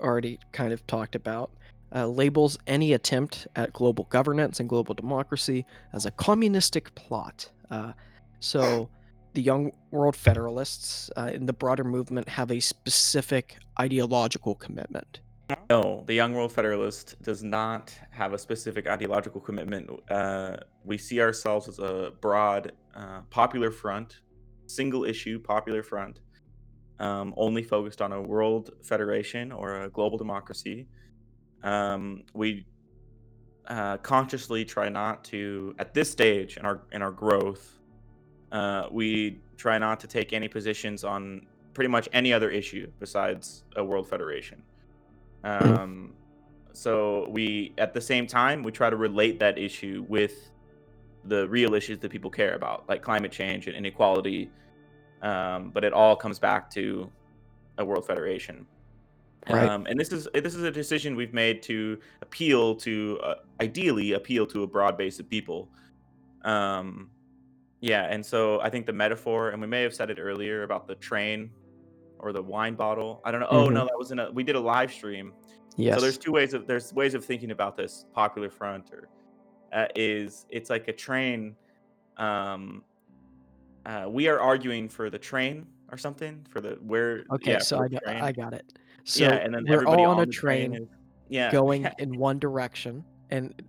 already 0.00 0.38
kind 0.52 0.72
of 0.72 0.86
talked 0.86 1.14
about, 1.14 1.50
uh, 1.94 2.06
labels 2.06 2.58
any 2.66 2.92
attempt 2.92 3.46
at 3.56 3.72
global 3.72 4.04
governance 4.04 4.60
and 4.60 4.68
global 4.68 4.94
democracy 4.94 5.64
as 5.92 6.06
a 6.06 6.10
communistic 6.12 6.94
plot. 6.94 7.50
Uh, 7.70 7.92
so, 8.40 8.88
the 9.34 9.42
Young 9.42 9.72
World 9.90 10.14
Federalists 10.14 11.10
uh, 11.16 11.30
in 11.32 11.46
the 11.46 11.52
broader 11.52 11.84
movement 11.84 12.28
have 12.28 12.50
a 12.50 12.60
specific 12.60 13.56
ideological 13.80 14.54
commitment. 14.54 15.20
No, 15.68 16.04
the 16.06 16.14
Young 16.14 16.32
World 16.32 16.52
Federalist 16.52 17.20
does 17.22 17.42
not 17.42 17.94
have 18.10 18.32
a 18.32 18.38
specific 18.38 18.86
ideological 18.86 19.40
commitment. 19.40 19.90
Uh, 20.10 20.56
we 20.84 20.96
see 20.96 21.20
ourselves 21.20 21.68
as 21.68 21.78
a 21.78 22.12
broad, 22.20 22.72
uh, 22.94 23.20
popular 23.30 23.70
front, 23.70 24.20
single 24.66 25.04
issue 25.04 25.38
popular 25.38 25.82
front, 25.82 26.20
um, 27.00 27.34
only 27.36 27.62
focused 27.62 28.00
on 28.00 28.12
a 28.12 28.20
world 28.20 28.70
federation 28.82 29.52
or 29.52 29.82
a 29.82 29.88
global 29.90 30.18
democracy. 30.18 30.86
Um, 31.62 32.24
we 32.34 32.66
uh, 33.66 33.96
consciously 33.98 34.64
try 34.64 34.88
not 34.88 35.24
to, 35.24 35.74
at 35.78 35.94
this 35.94 36.10
stage 36.10 36.56
in 36.56 36.64
our 36.64 36.82
in 36.92 37.02
our 37.02 37.10
growth, 37.10 37.78
uh, 38.52 38.86
we 38.90 39.40
try 39.56 39.78
not 39.78 40.00
to 40.00 40.06
take 40.06 40.32
any 40.32 40.48
positions 40.48 41.04
on 41.04 41.46
pretty 41.72 41.88
much 41.88 42.08
any 42.12 42.32
other 42.32 42.50
issue 42.50 42.90
besides 43.00 43.64
a 43.76 43.84
world 43.84 44.08
federation. 44.08 44.62
Um, 45.42 46.14
so 46.72 47.28
we, 47.28 47.72
at 47.78 47.94
the 47.94 48.00
same 48.00 48.26
time, 48.26 48.62
we 48.62 48.72
try 48.72 48.90
to 48.90 48.96
relate 48.96 49.38
that 49.40 49.58
issue 49.58 50.04
with 50.08 50.50
the 51.24 51.48
real 51.48 51.74
issues 51.74 51.98
that 52.00 52.10
people 52.10 52.30
care 52.30 52.54
about, 52.54 52.88
like 52.88 53.02
climate 53.02 53.32
change 53.32 53.66
and 53.66 53.76
inequality. 53.76 54.50
Um, 55.24 55.70
but 55.70 55.84
it 55.84 55.92
all 55.92 56.14
comes 56.14 56.38
back 56.38 56.70
to 56.72 57.10
a 57.78 57.84
world 57.84 58.06
federation. 58.06 58.66
Right. 59.48 59.68
Um, 59.68 59.86
and 59.86 59.98
this 59.98 60.12
is 60.12 60.28
this 60.32 60.54
is 60.54 60.62
a 60.62 60.70
decision 60.70 61.16
we've 61.16 61.34
made 61.34 61.62
to 61.64 61.98
appeal 62.22 62.74
to, 62.76 63.18
uh, 63.22 63.34
ideally, 63.60 64.12
appeal 64.12 64.46
to 64.46 64.62
a 64.62 64.66
broad 64.66 64.96
base 64.96 65.18
of 65.20 65.28
people. 65.28 65.68
Um, 66.44 67.10
yeah, 67.80 68.04
and 68.08 68.24
so 68.24 68.60
I 68.60 68.70
think 68.70 68.86
the 68.86 68.92
metaphor, 68.92 69.50
and 69.50 69.60
we 69.60 69.66
may 69.66 69.82
have 69.82 69.94
said 69.94 70.08
it 70.10 70.18
earlier 70.18 70.62
about 70.62 70.86
the 70.86 70.94
train 70.94 71.50
or 72.18 72.32
the 72.32 72.42
wine 72.42 72.74
bottle. 72.74 73.20
I 73.24 73.30
don't 73.30 73.40
know. 73.40 73.48
Oh 73.50 73.68
Mhm. 73.68 73.74
no, 73.74 73.84
that 73.84 73.98
was 73.98 74.10
in 74.12 74.18
a. 74.18 74.30
We 74.30 74.44
did 74.44 74.56
a 74.56 74.60
live 74.60 74.90
stream. 74.92 75.34
Yes. 75.76 75.96
So 75.96 76.00
there's 76.00 76.18
two 76.18 76.32
ways 76.32 76.54
of 76.54 76.66
there's 76.66 76.94
ways 76.94 77.12
of 77.14 77.24
thinking 77.24 77.50
about 77.50 77.76
this 77.76 78.06
popular 78.14 78.48
front 78.48 78.90
or 78.92 79.08
uh, 79.72 79.88
is 79.94 80.46
it's 80.48 80.70
like 80.70 80.88
a 80.88 80.92
train. 80.92 81.56
Um, 82.16 82.84
uh, 83.86 84.06
we 84.08 84.28
are 84.28 84.40
arguing 84.40 84.88
for 84.88 85.10
the 85.10 85.18
train 85.18 85.66
or 85.90 85.98
something 85.98 86.44
for 86.50 86.60
the 86.60 86.78
where. 86.82 87.24
okay, 87.32 87.52
yeah, 87.52 87.58
so 87.58 87.80
I 87.80 87.88
got, 87.88 88.02
train. 88.02 88.22
I 88.22 88.32
got 88.32 88.52
it. 88.52 88.78
So 89.04 89.24
yeah, 89.24 89.34
and 89.34 89.54
then 89.54 89.64
we're 89.68 89.84
all 89.84 90.06
on, 90.06 90.20
a 90.20 90.26
the 90.26 90.32
train, 90.32 90.74
is- 90.74 90.88
yeah, 91.28 91.50
going 91.52 91.88
in 91.98 92.16
one 92.18 92.38
direction 92.38 93.04
and 93.30 93.62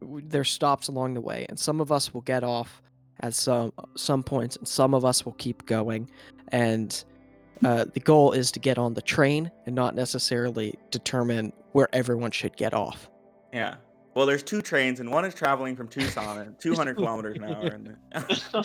w- 0.00 0.24
there's 0.28 0.50
stops 0.50 0.88
along 0.88 1.14
the 1.14 1.20
way 1.20 1.46
and 1.48 1.58
some 1.58 1.80
of 1.80 1.90
us 1.92 2.12
will 2.12 2.20
get 2.22 2.44
off 2.44 2.82
at 3.20 3.34
some 3.34 3.72
some 3.96 4.22
points 4.22 4.56
and 4.56 4.66
some 4.66 4.94
of 4.94 5.04
us 5.04 5.24
will 5.24 5.34
keep 5.34 5.64
going 5.66 6.08
and 6.48 7.04
uh, 7.64 7.84
the 7.94 8.00
goal 8.00 8.32
is 8.32 8.50
to 8.52 8.60
get 8.60 8.76
on 8.78 8.92
the 8.94 9.02
train 9.02 9.50
and 9.66 9.74
not 9.74 9.94
necessarily 9.94 10.74
determine 10.90 11.52
where 11.72 11.88
everyone 11.92 12.30
should 12.30 12.56
get 12.56 12.74
off 12.74 13.08
yeah. 13.52 13.76
Well, 14.14 14.26
there's 14.26 14.42
two 14.42 14.62
trains, 14.62 15.00
and 15.00 15.10
one 15.10 15.24
is 15.24 15.34
traveling 15.34 15.74
from 15.76 15.88
Tucson 15.88 16.38
at 16.38 16.60
200 16.60 16.96
kilometers 16.96 17.36
an 17.36 17.44
hour. 17.44 17.66
And 17.66 17.96
the- 18.12 18.64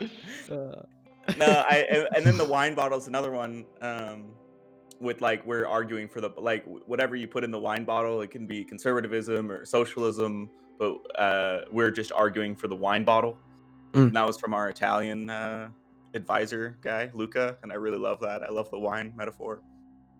uh, 0.50 0.82
no, 1.36 1.46
I 1.46 1.86
and- 1.90 2.08
and 2.16 2.24
then 2.26 2.36
the 2.36 2.44
wine 2.44 2.74
bottle 2.74 2.98
is 2.98 3.06
another 3.06 3.30
one. 3.30 3.64
Um, 3.80 4.32
with 5.00 5.20
like 5.20 5.44
we're 5.44 5.66
arguing 5.66 6.08
for 6.08 6.20
the 6.20 6.30
like 6.38 6.64
whatever 6.86 7.16
you 7.16 7.26
put 7.26 7.42
in 7.44 7.50
the 7.50 7.58
wine 7.58 7.84
bottle, 7.84 8.20
it 8.20 8.30
can 8.30 8.46
be 8.46 8.64
conservatism 8.64 9.50
or 9.50 9.64
socialism, 9.64 10.48
but 10.78 10.96
uh, 11.18 11.62
we're 11.72 11.90
just 11.90 12.12
arguing 12.12 12.54
for 12.54 12.68
the 12.68 12.76
wine 12.76 13.04
bottle. 13.04 13.36
Mm. 13.92 14.06
And 14.08 14.16
that 14.16 14.26
was 14.26 14.38
from 14.38 14.54
our 14.54 14.68
Italian 14.68 15.28
uh, 15.28 15.68
advisor 16.14 16.78
guy, 16.80 17.10
Luca, 17.14 17.56
and 17.62 17.72
I 17.72 17.74
really 17.74 17.98
love 17.98 18.20
that. 18.20 18.42
I 18.42 18.50
love 18.50 18.70
the 18.70 18.78
wine 18.78 19.12
metaphor. 19.16 19.60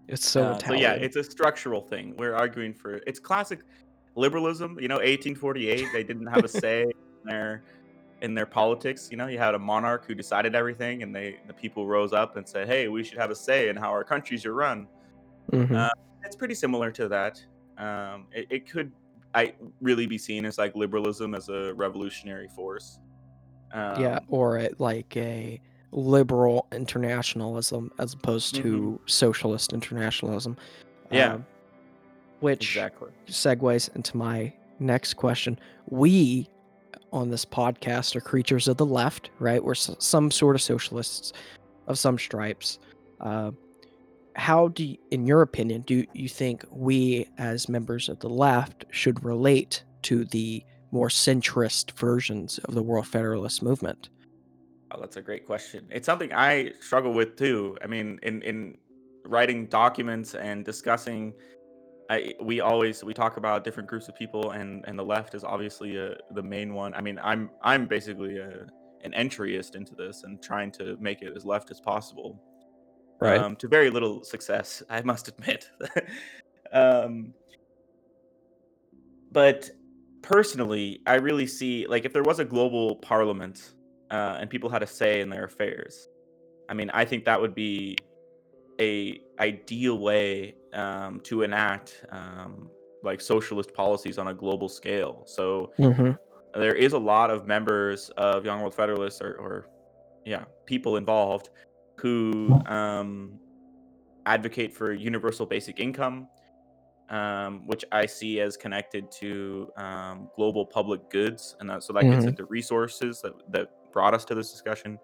It's 0.09 0.29
so 0.29 0.45
Uh, 0.53 0.55
Italian. 0.57 0.83
yeah, 0.83 0.93
it's 0.95 1.17
a 1.17 1.25
structural 1.25 1.81
thing. 1.81 2.15
We're 2.17 2.35
arguing 2.35 2.75
for 2.75 2.97
it's 3.07 3.19
classic 3.21 3.61
liberalism. 4.15 4.79
You 4.81 4.89
know, 4.89 4.97
1848, 4.97 5.87
they 5.93 6.03
didn't 6.03 6.27
have 6.27 6.45
a 6.45 6.49
say 6.65 6.83
in 6.83 6.93
their 7.25 7.63
in 8.21 8.35
their 8.35 8.47
politics. 8.47 9.09
You 9.11 9.17
know, 9.17 9.27
you 9.27 9.39
had 9.39 9.55
a 9.55 9.59
monarch 9.59 10.07
who 10.07 10.15
decided 10.15 10.55
everything, 10.55 11.03
and 11.03 11.15
they 11.15 11.39
the 11.47 11.55
people 11.55 11.87
rose 11.87 12.13
up 12.13 12.37
and 12.37 12.47
said, 12.49 12.69
"Hey, 12.69 12.89
we 12.89 13.03
should 13.05 13.19
have 13.19 13.31
a 13.31 13.35
say 13.35 13.69
in 13.69 13.77
how 13.77 13.91
our 13.91 14.05
countries 14.05 14.45
are 14.47 14.55
run." 14.55 14.87
Mhm. 15.51 15.75
uh, 15.75 15.91
It's 16.25 16.37
pretty 16.37 16.55
similar 16.55 16.91
to 16.93 17.09
that. 17.09 17.45
Um, 17.79 18.27
it, 18.33 18.47
it 18.51 18.71
could 18.71 18.93
I 19.35 19.55
really 19.81 20.07
be 20.07 20.19
seen 20.19 20.45
as 20.45 20.59
like 20.59 20.77
liberalism 20.77 21.35
as 21.35 21.49
a 21.49 21.75
revolutionary 21.75 22.49
force. 22.49 22.99
Um, 23.73 24.01
yeah 24.03 24.19
or 24.29 24.59
a, 24.59 24.69
like 24.79 25.17
a 25.17 25.59
liberal 25.93 26.67
internationalism 26.73 27.93
as 27.99 28.15
opposed 28.15 28.55
to 28.57 28.99
socialist 29.07 29.73
internationalism 29.73 30.57
Mm-hmm. 31.07 31.15
Yeah. 31.15 31.35
um, 31.35 31.47
which 32.41 32.71
exactly. 32.77 33.11
segues 33.29 33.95
into 33.95 34.17
my 34.17 34.53
next 34.81 35.15
question. 35.15 35.59
We 35.91 36.49
on 37.13 37.29
this 37.31 37.45
podcast 37.45 38.17
are 38.17 38.21
creatures 38.23 38.67
of 38.69 38.79
the 38.79 38.87
left, 38.87 39.29
right? 39.39 39.63
We're 39.63 39.73
s- 39.73 39.95
some 39.99 40.31
sort 40.31 40.57
of 40.57 40.63
socialists 40.63 41.35
of 41.87 41.99
some 41.99 42.19
stripes. 42.19 42.79
Uh, 43.21 43.51
how 44.35 44.69
do, 44.69 44.85
you, 44.85 44.97
in 45.11 45.27
your 45.27 45.43
opinion, 45.43 45.83
do 45.83 46.07
you 46.15 46.29
think 46.29 46.65
we 46.71 47.29
as 47.37 47.69
members 47.69 48.09
of 48.09 48.19
the 48.21 48.31
left 48.31 48.87
should 48.91 49.23
relate 49.23 49.85
to 50.03 50.25
the 50.25 50.65
more 50.91 51.09
centrist 51.09 51.91
versions 51.93 52.59
of 52.65 52.75
the 52.75 52.83
World 52.83 53.07
Federalist 53.07 53.63
movement? 53.63 54.09
Oh, 54.93 55.01
that's 55.01 55.17
a 55.17 55.23
great 55.23 55.47
question. 55.47 55.87
It's 55.91 56.07
something 56.07 56.33
I 56.33 56.73
struggle 56.81 57.15
with 57.15 57.37
too. 57.37 57.79
I 57.83 57.87
mean, 57.87 58.19
in 58.23 58.43
in 58.43 58.79
writing 59.25 59.67
documents 59.67 60.35
and 60.35 60.65
discussing 60.65 61.33
I 62.11 62.35
we 62.43 62.61
always 62.61 63.03
we 63.03 63.15
talk 63.15 63.39
about 63.39 63.65
different 63.65 63.89
groups 63.89 64.09
of 64.09 64.15
people, 64.17 64.51
and 64.51 64.85
and 64.87 64.99
the 64.99 65.05
left 65.05 65.35
is 65.35 65.45
obviously 65.45 65.99
uh 65.99 66.15
the 66.33 66.43
main 66.43 66.75
one. 66.75 66.93
I 66.95 67.01
mean, 67.01 67.19
I'm 67.23 67.51
I'm 67.63 67.87
basically 67.87 68.39
a, 68.39 68.67
an 69.03 69.13
entryist 69.13 69.77
into 69.77 69.95
this 69.95 70.25
and 70.25 70.43
trying 70.43 70.71
to 70.73 70.97
make 71.01 71.23
it 71.23 71.33
as 71.35 71.45
left 71.45 71.71
as 71.71 71.81
possible. 71.81 72.41
Right. 73.21 73.41
Um, 73.41 73.57
to 73.57 73.69
very 73.69 73.89
little 73.89 74.25
success, 74.25 74.83
I 74.91 75.01
must 75.03 75.29
admit. 75.29 75.71
um, 76.73 77.33
but 79.31 79.71
personally, 80.23 81.01
I 81.07 81.15
really 81.15 81.47
see 81.47 81.87
like 81.87 82.05
if 82.05 82.13
there 82.13 82.25
was 82.25 82.41
a 82.41 82.45
global 82.45 82.97
parliament 82.97 83.73
uh, 84.13 84.39
and 84.41 84.51
people 84.51 84.71
had 84.71 84.85
a 84.85 84.89
say 84.89 85.23
in 85.23 85.31
their 85.31 85.47
affairs, 85.47 86.11
I 86.69 86.75
mean, 86.75 86.91
I 86.93 87.05
think 87.07 87.27
that 87.27 87.41
would 87.41 87.55
be 87.55 87.97
a 88.81 89.21
ideal 89.39 89.99
way 89.99 90.57
um, 90.73 91.21
to 91.23 91.43
enact 91.43 92.05
um, 92.11 92.73
like 93.03 93.21
socialist 93.21 93.75
policies 93.75 94.19
on 94.19 94.29
a 94.29 94.35
global 94.35 94.69
scale. 94.69 95.25
So 95.27 95.73
hmm 95.79 96.13
there 96.55 96.75
is 96.75 96.93
a 96.93 96.99
lot 96.99 97.31
of 97.31 97.47
members 97.47 98.11
of 98.11 98.45
Young 98.45 98.61
World 98.61 98.75
Federalists 98.75 99.21
or, 99.23 99.35
or 99.35 99.71
yeah, 100.25 100.47
people 100.67 100.97
involved 100.97 101.51
who 102.01 102.61
um, 102.67 103.41
advocate 104.27 104.75
for 104.75 104.93
universal 104.93 105.47
basic 105.47 105.81
income, 105.81 106.29
um, 107.09 107.67
which 107.67 107.85
I 107.93 108.07
see 108.07 108.41
as 108.41 108.57
connected 108.57 109.11
to 109.21 109.71
um, 109.77 110.31
global 110.35 110.67
public 110.67 111.11
goods, 111.11 111.57
and 111.61 111.69
that, 111.71 111.83
so 111.85 111.93
that 111.95 112.11
gets 112.11 112.27
Mhm. 112.27 112.29
into 112.29 112.47
resources 112.47 113.21
that 113.23 113.33
that 113.51 113.69
brought 113.93 114.15
us 114.15 114.25
to 114.27 114.35
this 114.35 114.51
discussion. 114.51 114.99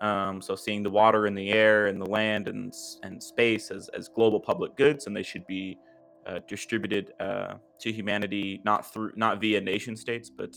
Um, 0.00 0.40
so 0.40 0.56
seeing 0.56 0.82
the 0.82 0.90
water 0.90 1.26
and 1.26 1.36
the 1.36 1.50
air 1.50 1.86
and 1.86 2.00
the 2.00 2.08
land 2.08 2.48
and 2.48 2.72
and 3.02 3.22
space 3.22 3.70
as 3.70 3.88
as 3.90 4.08
global 4.08 4.40
public 4.40 4.76
goods, 4.76 5.06
and 5.06 5.14
they 5.14 5.22
should 5.22 5.46
be 5.46 5.78
uh, 6.26 6.40
distributed 6.48 7.12
uh, 7.20 7.54
to 7.80 7.92
humanity, 7.92 8.60
not 8.64 8.92
through 8.92 9.12
not 9.16 9.40
via 9.40 9.60
nation 9.60 9.96
states, 9.96 10.30
but 10.30 10.54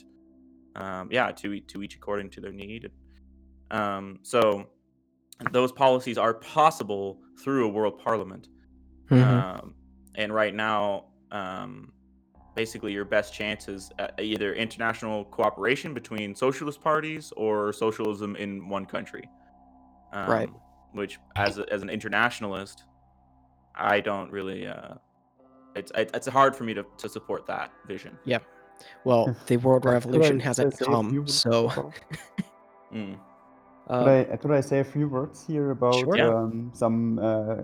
um, 0.76 1.10
yeah, 1.12 1.32
to 1.32 1.60
to 1.60 1.84
each 1.84 1.96
according 1.96 2.30
to 2.32 2.42
their 2.42 2.54
need. 2.54 2.90
Um, 3.72 4.20
so 4.24 4.66
those 5.52 5.72
policies 5.72 6.18
are 6.18 6.36
possible 6.36 7.20
through 7.44 7.66
a 7.66 7.70
world 7.70 8.00
parliament. 8.00 8.48
hmm 9.10 9.22
Um, 9.22 9.76
and 10.16 10.34
right 10.34 10.54
now, 10.54 11.06
um, 11.32 11.92
basically, 12.56 12.92
your 12.94 13.06
best 13.06 13.34
chance 13.34 13.68
is 13.68 13.92
uh, 14.00 14.08
either 14.20 14.54
international 14.54 15.26
cooperation 15.26 15.94
between 15.94 16.36
socialist 16.36 16.82
parties 16.82 17.34
or 17.36 17.74
socialism 17.74 18.36
in 18.36 18.68
one 18.70 18.86
country. 18.86 19.30
Um, 20.14 20.30
Right. 20.30 20.50
Which, 20.94 21.18
as 21.36 21.58
a, 21.58 21.66
as 21.74 21.82
an 21.82 21.90
internationalist, 21.90 22.84
I 23.76 24.00
don't 24.00 24.32
really. 24.32 24.68
Uh, 24.68 24.96
it's 25.76 25.92
it's 25.96 26.28
hard 26.28 26.56
for 26.56 26.66
me 26.66 26.76
to, 26.76 26.86
to 27.00 27.10
support 27.10 27.48
that 27.48 27.72
vision. 27.88 28.16
Yeah. 28.26 28.38
Well, 29.04 29.36
the 29.48 29.58
world 29.58 29.86
revolution 29.86 30.40
hasn't 30.40 30.78
come, 30.78 31.28
so 31.28 31.92
Mm. 32.94 33.18
uh, 33.90 34.04
Could 34.04 34.08
I 34.32 34.38
could 34.38 34.52
I 34.52 34.62
say 34.62 34.80
a 34.82 34.84
few 34.84 35.08
words 35.08 35.48
here 35.48 35.72
about 35.72 35.96
Sure. 35.96 36.38
Um, 36.38 36.70
some 36.76 37.18
uh, 37.18 37.56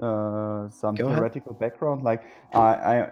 uh, 0.00 0.68
some 0.70 0.94
Go 0.94 1.06
ahead. 1.06 1.16
theoretical 1.16 1.54
background? 1.54 2.02
Like 2.02 2.22
I, 2.52 2.60
I 2.60 3.10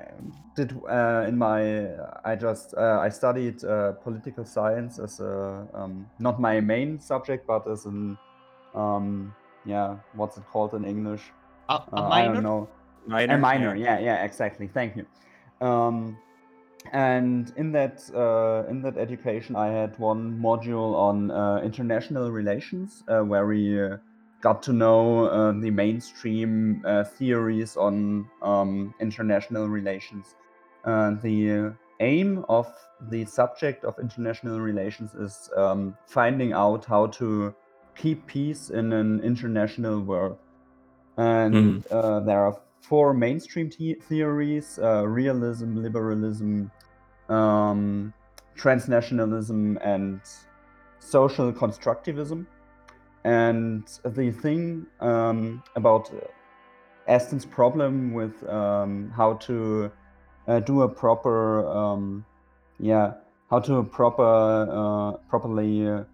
did 0.56 0.72
uh, 0.88 1.24
in 1.28 1.36
my 1.38 1.88
I 2.24 2.36
just 2.36 2.74
uh, 2.76 2.98
I 3.00 3.08
studied 3.08 3.64
uh, 3.64 3.92
political 3.92 4.44
science 4.44 4.98
as 4.98 5.20
a 5.20 5.66
um, 5.74 6.06
not 6.18 6.40
my 6.40 6.60
main 6.60 7.00
subject, 7.00 7.46
but 7.46 7.66
as 7.66 7.86
an 7.86 8.18
um, 8.74 9.34
yeah 9.64 9.96
what's 10.14 10.36
it 10.36 10.44
called 10.52 10.74
in 10.74 10.84
English? 10.84 11.32
A, 11.68 11.74
a 11.74 11.96
Uh, 11.96 12.08
I 12.08 12.24
don't 12.24 12.42
know. 12.42 12.68
Minor, 13.06 13.34
A 13.34 13.38
minor, 13.38 13.76
yeah, 13.76 13.98
yeah, 13.98 14.24
exactly. 14.24 14.66
Thank 14.66 14.96
you. 14.96 15.04
Um, 15.60 16.16
and 16.92 17.52
in 17.56 17.72
that 17.72 18.02
uh, 18.14 18.68
in 18.70 18.82
that 18.82 18.96
education, 18.96 19.56
I 19.56 19.68
had 19.68 19.98
one 19.98 20.38
module 20.40 20.94
on 20.94 21.30
uh, 21.30 21.60
international 21.62 22.30
relations, 22.30 23.02
uh, 23.08 23.20
where 23.20 23.46
we 23.46 23.82
uh, 23.82 23.96
got 24.44 24.62
to 24.62 24.74
know 24.74 25.24
uh, 25.24 25.52
the 25.52 25.70
mainstream 25.70 26.82
uh, 26.84 27.02
theories 27.02 27.78
on 27.78 28.28
um, 28.42 28.94
international 29.00 29.68
relations. 29.68 30.36
Uh, 30.84 31.12
the 31.22 31.72
aim 32.00 32.44
of 32.50 32.66
the 33.08 33.24
subject 33.24 33.84
of 33.84 33.98
international 33.98 34.60
relations 34.60 35.14
is 35.14 35.48
um, 35.56 35.96
finding 36.06 36.52
out 36.52 36.84
how 36.84 37.06
to 37.06 37.54
keep 37.96 38.26
peace 38.26 38.68
in 38.68 38.92
an 38.92 39.20
international 39.22 40.00
world. 40.00 40.36
And 41.16 41.86
uh, 41.90 42.20
there 42.20 42.44
are 42.44 42.60
four 42.82 43.14
mainstream 43.14 43.70
the- 43.78 43.94
theories 43.94 44.78
uh, 44.82 45.06
realism, 45.06 45.76
liberalism, 45.76 46.70
um, 47.30 48.12
transnationalism, 48.58 49.78
and 49.82 50.20
social 50.98 51.50
constructivism. 51.50 52.46
And 53.24 53.86
the 54.04 54.30
thing 54.30 54.86
um, 55.00 55.62
about 55.76 56.12
Eston's 57.06 57.46
problem 57.46 58.12
with 58.12 58.46
um, 58.48 59.10
how 59.16 59.34
to 59.34 59.90
uh, 60.46 60.60
do 60.60 60.82
a 60.82 60.88
proper, 60.88 61.66
um, 61.66 62.24
yeah, 62.78 63.14
how 63.50 63.60
to 63.60 63.82
proper, 63.84 64.22
uh, 64.22 65.16
properly 65.28 65.88
uh, 65.88 66.04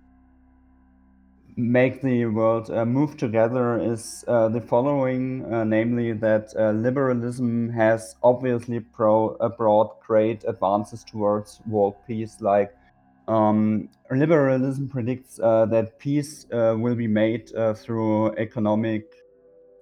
make 1.56 2.00
the 2.00 2.26
world 2.26 2.70
uh, 2.70 2.84
move 2.84 3.16
together 3.16 3.78
is 3.78 4.24
uh, 4.28 4.48
the 4.48 4.60
following, 4.60 5.44
uh, 5.52 5.64
namely 5.64 6.12
that 6.12 6.52
uh, 6.56 6.70
liberalism 6.70 7.70
has 7.70 8.16
obviously 8.22 8.80
pro- 8.80 9.36
uh, 9.36 9.48
brought 9.48 10.00
great 10.00 10.44
advances 10.46 11.04
towards 11.04 11.60
world 11.66 11.96
peace. 12.06 12.40
Like 12.40 12.74
um, 13.30 13.88
liberalism 14.10 14.88
predicts 14.88 15.38
uh, 15.38 15.64
that 15.66 15.98
peace 15.98 16.46
uh, 16.52 16.74
will 16.76 16.96
be 16.96 17.06
made 17.06 17.54
uh, 17.54 17.74
through 17.74 18.34
economic 18.36 19.04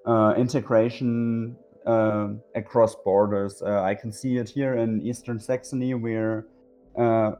uh, 0.07 0.35
integration 0.37 1.57
uh, 1.87 2.29
across 2.55 2.95
borders. 2.97 3.63
Uh, 3.63 3.81
I 3.83 3.95
can 3.95 4.13
see 4.13 4.37
it 4.37 4.51
here 4.51 4.75
in 4.75 5.01
Eastern 5.01 5.41
Saxony, 5.41 5.95
where 5.95 6.47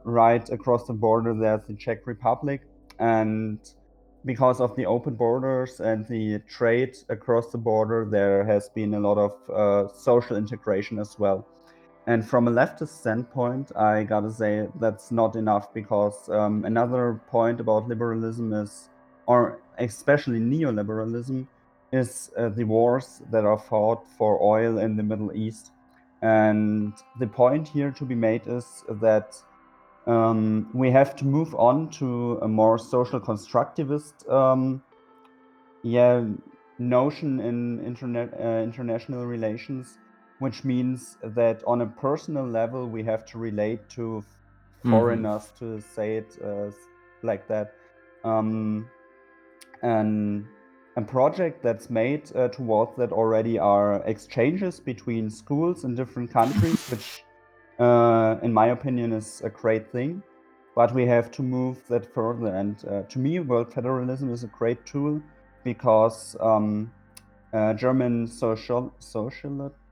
right 0.03 0.49
across 0.49 0.87
the 0.87 0.93
border 0.93 1.33
there's 1.33 1.67
the 1.67 1.75
Czech 1.75 2.07
Republic, 2.07 2.61
and 2.97 3.59
because 4.25 4.59
of 4.61 4.75
the 4.75 4.85
open 4.85 5.15
borders 5.15 5.79
and 5.79 6.07
the 6.07 6.39
trade 6.47 6.97
across 7.09 7.51
the 7.51 7.57
border, 7.57 8.07
there 8.09 8.43
has 8.45 8.69
been 8.69 8.95
a 8.95 8.99
lot 8.99 9.17
of 9.17 9.91
social 9.95 10.37
integration 10.37 10.97
as 10.97 11.19
well. 11.19 11.45
And 12.09 12.27
from 12.27 12.47
a 12.47 12.51
leftist 12.51 12.99
standpoint, 13.01 13.71
I 13.75 14.03
gotta 14.03 14.31
say 14.31 14.67
that's 14.79 15.11
not 15.11 15.35
enough 15.35 15.71
because 15.75 16.27
um, 16.29 16.65
another 16.65 17.21
point 17.27 17.59
about 17.59 17.87
liberalism 17.87 18.51
is, 18.51 18.89
or 19.27 19.61
especially 19.77 20.39
neoliberalism, 20.39 21.45
is 21.93 22.31
uh, 22.35 22.49
the 22.49 22.63
wars 22.63 23.21
that 23.29 23.45
are 23.45 23.59
fought 23.59 24.07
for 24.17 24.41
oil 24.41 24.79
in 24.79 24.97
the 24.97 25.03
Middle 25.03 25.31
East. 25.35 25.69
And 26.23 26.93
the 27.19 27.27
point 27.27 27.67
here 27.67 27.91
to 27.91 28.05
be 28.05 28.15
made 28.15 28.41
is 28.47 28.83
that 28.89 29.37
um, 30.07 30.67
we 30.73 30.89
have 30.89 31.15
to 31.17 31.25
move 31.25 31.53
on 31.53 31.91
to 31.99 32.39
a 32.41 32.47
more 32.47 32.79
social 32.79 33.19
constructivist 33.19 34.27
um, 34.27 34.81
yeah 35.83 36.25
notion 36.79 37.39
in 37.39 37.79
uh, 37.85 38.63
international 38.63 39.27
relations 39.27 39.99
which 40.39 40.63
means 40.63 41.17
that 41.23 41.63
on 41.65 41.81
a 41.81 41.85
personal 41.85 42.45
level 42.45 42.87
we 42.87 43.03
have 43.03 43.25
to 43.25 43.37
relate 43.37 43.87
to 43.89 44.23
Mhm. 44.83 44.91
foreigners 44.91 45.51
to 45.59 45.81
say 45.81 46.17
it 46.17 46.37
uh, 46.43 46.71
like 47.23 47.47
that 47.47 47.73
um, 48.23 48.87
and 49.81 50.45
a 50.95 51.01
project 51.01 51.61
that's 51.63 51.89
made 51.89 52.23
uh, 52.35 52.47
towards 52.47 52.95
that 52.97 53.11
already 53.11 53.59
are 53.59 54.01
exchanges 54.05 54.79
between 54.79 55.29
schools 55.29 55.83
in 55.83 55.95
different 55.95 56.31
countries 56.31 56.89
which 56.89 57.23
uh, 57.79 58.37
in 58.41 58.53
my 58.53 58.67
opinion, 58.67 59.13
is 59.13 59.41
a 59.43 59.49
great 59.49 59.91
thing. 59.91 60.21
But 60.75 60.93
we 60.93 61.05
have 61.07 61.31
to 61.31 61.41
move 61.41 61.81
that 61.87 62.13
further. 62.13 62.47
And 62.47 62.83
uh, 62.85 63.01
to 63.03 63.19
me, 63.19 63.39
world 63.39 63.73
federalism 63.73 64.31
is 64.31 64.43
a 64.43 64.47
great 64.47 64.85
tool 64.85 65.21
because 65.63 66.35
um, 66.39 66.91
uh, 67.53 67.73
German 67.73 68.27
social 68.27 68.93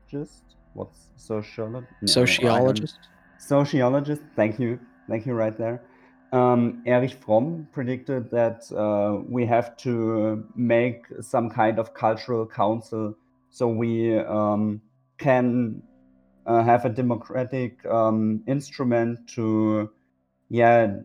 sociologist, 0.07 0.43
what's 0.73 1.09
sociologist? 1.15 1.93
sociologist. 2.05 2.99
Sociologist, 3.37 4.21
thank 4.35 4.60
you, 4.60 4.79
thank 5.10 5.25
you, 5.25 5.33
right 5.33 5.58
there. 5.58 5.81
Um, 6.33 6.81
Erich 6.85 7.13
Fromm 7.13 7.67
predicted 7.71 8.29
that 8.31 8.69
uh, 8.71 9.21
we 9.29 9.45
have 9.45 9.77
to 9.77 10.45
make 10.55 11.05
some 11.21 11.49
kind 11.49 11.79
of 11.79 11.93
cultural 11.93 12.45
council 12.45 13.15
so 13.49 13.67
we 13.67 14.17
um, 14.17 14.81
can 15.17 15.81
uh, 16.45 16.63
have 16.63 16.85
a 16.85 16.89
democratic 16.89 17.85
um, 17.85 18.43
instrument 18.47 19.19
to, 19.29 19.89
yeah, 20.49 20.97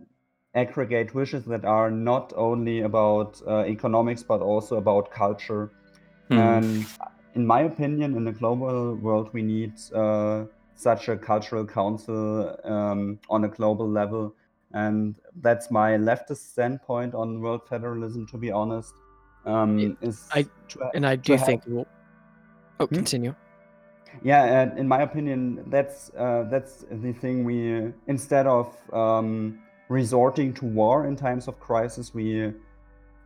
aggregate 0.55 1.15
wishes 1.15 1.45
that 1.47 1.65
are 1.65 1.91
not 1.91 2.33
only 2.37 2.81
about 2.81 3.41
uh, 3.47 3.61
economics 3.61 4.23
but 4.23 4.41
also 4.41 4.77
about 4.77 5.11
culture. 5.11 5.71
Mhm. 6.31 6.39
And 6.39 6.87
in 7.35 7.47
my 7.47 7.61
opinion, 7.63 8.17
in 8.17 8.25
the 8.25 8.33
global 8.33 8.95
world, 8.97 9.31
we 9.33 9.43
need 9.43 9.73
uh, 9.95 10.45
such 10.75 11.09
a 11.09 11.17
cultural 11.17 11.65
council 11.67 12.57
um, 12.65 13.19
on 13.31 13.45
a 13.45 13.49
global 13.49 13.89
level. 13.89 14.35
And 14.75 15.15
that's 15.43 15.71
my 15.71 15.93
leftist 15.93 16.51
standpoint 16.53 17.15
on 17.15 17.41
world 17.41 17.63
federalism, 17.69 18.27
to 18.29 18.37
be 18.39 18.51
honest. 18.51 18.95
Um, 19.45 19.97
is 20.01 20.29
I- 20.33 20.47
to, 20.69 20.91
And 20.95 21.07
I 21.07 21.17
do 21.17 21.33
have- 21.35 21.47
think 21.47 21.63
we'll. 21.67 21.87
Oh, 22.81 22.87
Hmm? 22.87 22.95
continue. 22.95 23.35
yeah, 24.23 24.75
in 24.77 24.89
my 24.89 25.03
opinion, 25.03 25.65
that's 25.69 26.11
uh, 26.17 26.45
that's 26.51 26.85
the 26.91 27.13
thing. 27.13 27.45
We 27.45 27.93
instead 28.07 28.47
of 28.47 28.67
um, 28.93 29.59
resorting 29.89 30.53
to 30.55 30.65
war 30.65 31.07
in 31.07 31.17
times 31.17 31.49
of 31.49 31.59
crisis, 31.61 32.15
we 32.15 32.53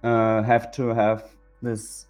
uh, 0.03 0.43
have 0.43 0.71
to 0.73 0.89
have 0.89 1.25
this 1.63 2.06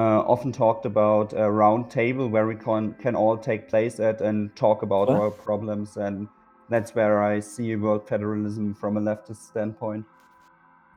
often 0.00 0.52
talked 0.52 0.86
about 0.86 1.32
a 1.34 1.50
round 1.50 1.90
table 1.90 2.28
where 2.28 2.46
we 2.46 2.54
can 2.56 2.94
can 2.94 3.14
all 3.14 3.36
take 3.36 3.68
place 3.68 4.00
at 4.00 4.20
and 4.20 4.54
talk 4.56 4.82
about 4.82 5.08
What? 5.08 5.18
our 5.18 5.30
problems, 5.30 5.96
and 5.96 6.28
that's 6.70 6.94
where 6.94 7.22
I 7.22 7.40
see 7.40 7.76
world 7.76 8.08
federalism 8.08 8.74
from 8.74 8.96
a 8.96 9.00
leftist 9.00 9.48
standpoint. 9.48 10.04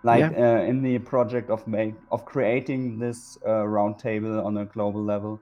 Like 0.03 0.37
uh, 0.37 0.63
in 0.69 0.83
the 0.83 0.99
project 0.99 1.49
of 1.49 1.67
make 1.67 1.95
of 2.11 2.25
creating 2.25 2.99
this 2.99 3.37
uh, 3.45 3.65
round 3.67 3.97
table 3.97 4.39
on 4.45 4.57
a 4.57 4.65
global 4.65 5.03
level. 5.03 5.41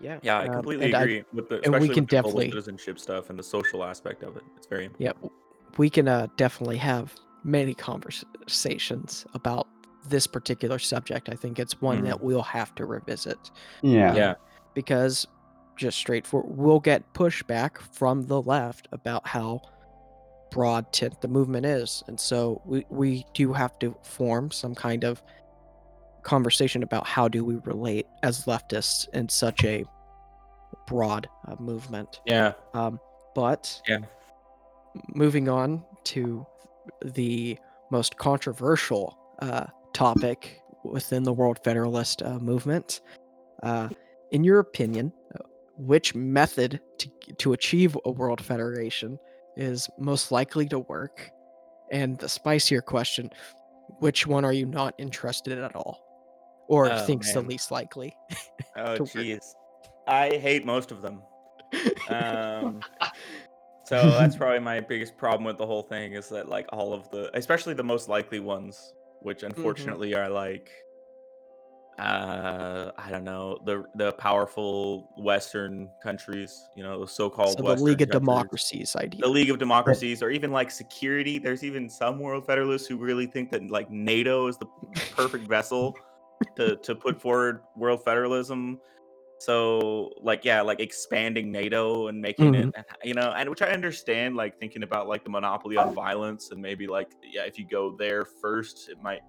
Yeah. 0.00 0.18
Yeah, 0.22 0.38
I 0.40 0.46
um, 0.48 0.54
completely 0.54 0.94
I- 0.94 1.00
agree 1.00 1.24
with 1.32 1.48
the 1.48 1.60
and 1.64 1.72
we 1.80 1.88
can 1.88 2.04
with 2.04 2.10
the 2.10 2.16
definitely- 2.16 2.50
citizenship 2.50 2.98
stuff 2.98 3.30
and 3.30 3.38
the 3.38 3.42
social 3.42 3.82
aspect 3.82 4.22
of 4.22 4.36
it. 4.36 4.42
It's 4.56 4.66
very 4.66 4.90
Yeah, 4.98 5.12
we 5.78 5.88
can 5.88 6.08
uh, 6.08 6.26
definitely 6.36 6.76
have 6.76 7.14
many 7.42 7.74
conversations 7.74 9.24
about 9.34 9.66
this 10.08 10.26
particular 10.26 10.78
subject. 10.78 11.28
I 11.28 11.34
think 11.34 11.58
it's 11.58 11.80
one 11.80 12.02
Mhm. 12.02 12.06
that 12.06 12.22
we'll 12.22 12.42
have 12.42 12.74
to 12.76 12.84
revisit 12.86 13.50
Yeah. 13.82 14.14
Yeah. 14.14 14.34
because 14.74 15.26
just 15.76 15.98
straightforward, 15.98 16.56
we'll 16.56 16.80
get 16.80 17.12
pushback 17.14 17.78
from 17.78 18.22
the 18.26 18.40
left 18.40 18.86
about 18.92 19.26
how 19.26 19.60
broad 20.52 20.92
tent 20.92 21.20
the 21.20 21.26
movement 21.28 21.66
is, 21.66 22.04
and 22.06 22.18
so 22.20 22.62
we 22.64 22.86
we 22.88 23.24
do 23.34 23.52
have 23.52 23.76
to 23.80 23.96
form 24.04 24.50
some 24.52 24.72
kind 24.74 25.02
of 25.04 25.20
conversation 26.22 26.82
about 26.82 27.06
how 27.06 27.26
do 27.28 27.44
we 27.44 27.56
relate 27.64 28.06
as 28.22 28.44
leftists 28.46 29.08
in 29.14 29.28
such 29.28 29.64
a 29.64 29.84
broad 30.86 31.28
uh, 31.48 31.56
movement. 31.58 32.20
Yeah. 32.24 32.52
Um, 32.72 33.00
but 33.34 33.82
Yeah. 33.88 33.98
moving 35.14 35.48
on 35.48 35.84
to 36.04 36.46
the 37.04 37.58
most 37.90 38.16
controversial 38.16 39.18
uh, 39.40 39.66
topic 39.94 40.60
within 40.84 41.22
the 41.22 41.32
World 41.32 41.58
Federalist 41.64 42.22
uh, 42.22 42.38
movement, 42.38 43.00
uh, 43.62 43.88
in 44.32 44.44
your 44.44 44.58
opinion, 44.58 45.12
which 45.76 46.14
method 46.14 46.80
to 46.98 47.08
to 47.38 47.52
achieve 47.52 47.96
a 48.04 48.10
world 48.10 48.40
federation 48.40 49.18
is 49.56 49.88
most 49.98 50.30
likely 50.30 50.66
to 50.68 50.80
work? 50.80 51.30
And 51.90 52.18
the 52.18 52.28
spicier 52.28 52.82
question, 52.82 53.30
which 53.98 54.26
one 54.26 54.44
are 54.44 54.52
you 54.52 54.66
not 54.66 54.94
interested 54.98 55.52
in 55.52 55.64
at 55.64 55.74
all, 55.76 56.04
or 56.68 56.90
Oh, 56.90 57.06
thinks 57.06 57.32
the 57.32 57.40
least 57.40 57.70
likely? 57.70 58.14
Oh 58.76 58.98
jeez. 58.98 59.54
I 60.08 60.36
hate 60.36 60.66
most 60.66 60.90
of 60.90 61.00
them. 61.00 61.22
Um 62.08 62.80
so 63.84 64.10
that's 64.10 64.36
probably 64.36 64.58
my 64.58 64.80
biggest 64.80 65.16
problem 65.16 65.44
with 65.44 65.58
the 65.58 65.66
whole 65.66 65.82
thing 65.82 66.14
is 66.14 66.28
that 66.30 66.48
like 66.48 66.66
all 66.72 66.92
of 66.92 67.08
the 67.10 67.30
especially 67.36 67.74
the 67.74 67.84
most 67.84 68.08
likely 68.08 68.40
ones, 68.40 68.94
which 69.24 69.38
Mm-hmm. 69.42 69.56
unfortunately 69.56 70.14
are 70.14 70.28
like 70.28 70.70
uh 71.98 72.90
I 72.98 73.10
don't 73.10 73.24
know, 73.24 73.58
the 73.64 73.84
the 73.94 74.12
powerful 74.12 75.08
western 75.16 75.88
countries, 76.02 76.68
you 76.76 76.82
know, 76.82 77.00
the 77.00 77.08
so-called 77.08 77.56
so 77.56 77.62
the 77.62 77.62
western 77.62 77.86
League 77.86 78.02
of 78.02 78.08
countries. 78.10 78.20
Democracies 78.20 78.96
idea. 78.96 79.20
the 79.22 79.28
League 79.28 79.50
of 79.50 79.58
Democracies, 79.58 80.22
or 80.22 80.30
even 80.30 80.50
like 80.50 80.70
security. 80.70 81.38
There's 81.38 81.62
even 81.62 81.88
some 81.88 82.18
world 82.18 82.46
federalists 82.46 82.86
who 82.86 82.96
really 82.96 83.26
think 83.26 83.50
that 83.52 83.70
like 83.70 83.90
NATO 83.90 84.48
is 84.48 84.58
the 84.58 84.66
perfect 85.16 85.48
vessel 85.48 85.94
to 86.56 86.76
to 86.76 86.94
put 86.94 87.20
forward 87.20 87.62
world 87.76 88.04
federalism. 88.04 88.80
So 89.38 90.10
like 90.22 90.44
yeah, 90.44 90.62
like 90.62 90.80
expanding 90.80 91.50
NATO 91.52 92.08
and 92.08 92.20
making 92.20 92.54
it, 92.54 92.74
you 93.02 93.14
know, 93.14 93.32
and 93.36 93.48
which 93.50 93.62
I 93.62 93.68
understand, 93.68 94.36
like 94.36 94.58
thinking 94.58 94.82
about 94.82 95.08
like 95.08 95.24
the 95.24 95.30
monopoly 95.30 95.76
on 95.76 95.94
violence 95.94 96.50
and 96.50 96.60
maybe 96.62 96.86
like 96.86 97.10
yeah, 97.22 97.42
if 97.42 97.58
you 97.58 97.66
go 97.66 97.96
there 97.98 98.24
first, 98.24 98.88
it 98.88 99.02
might 99.02 99.20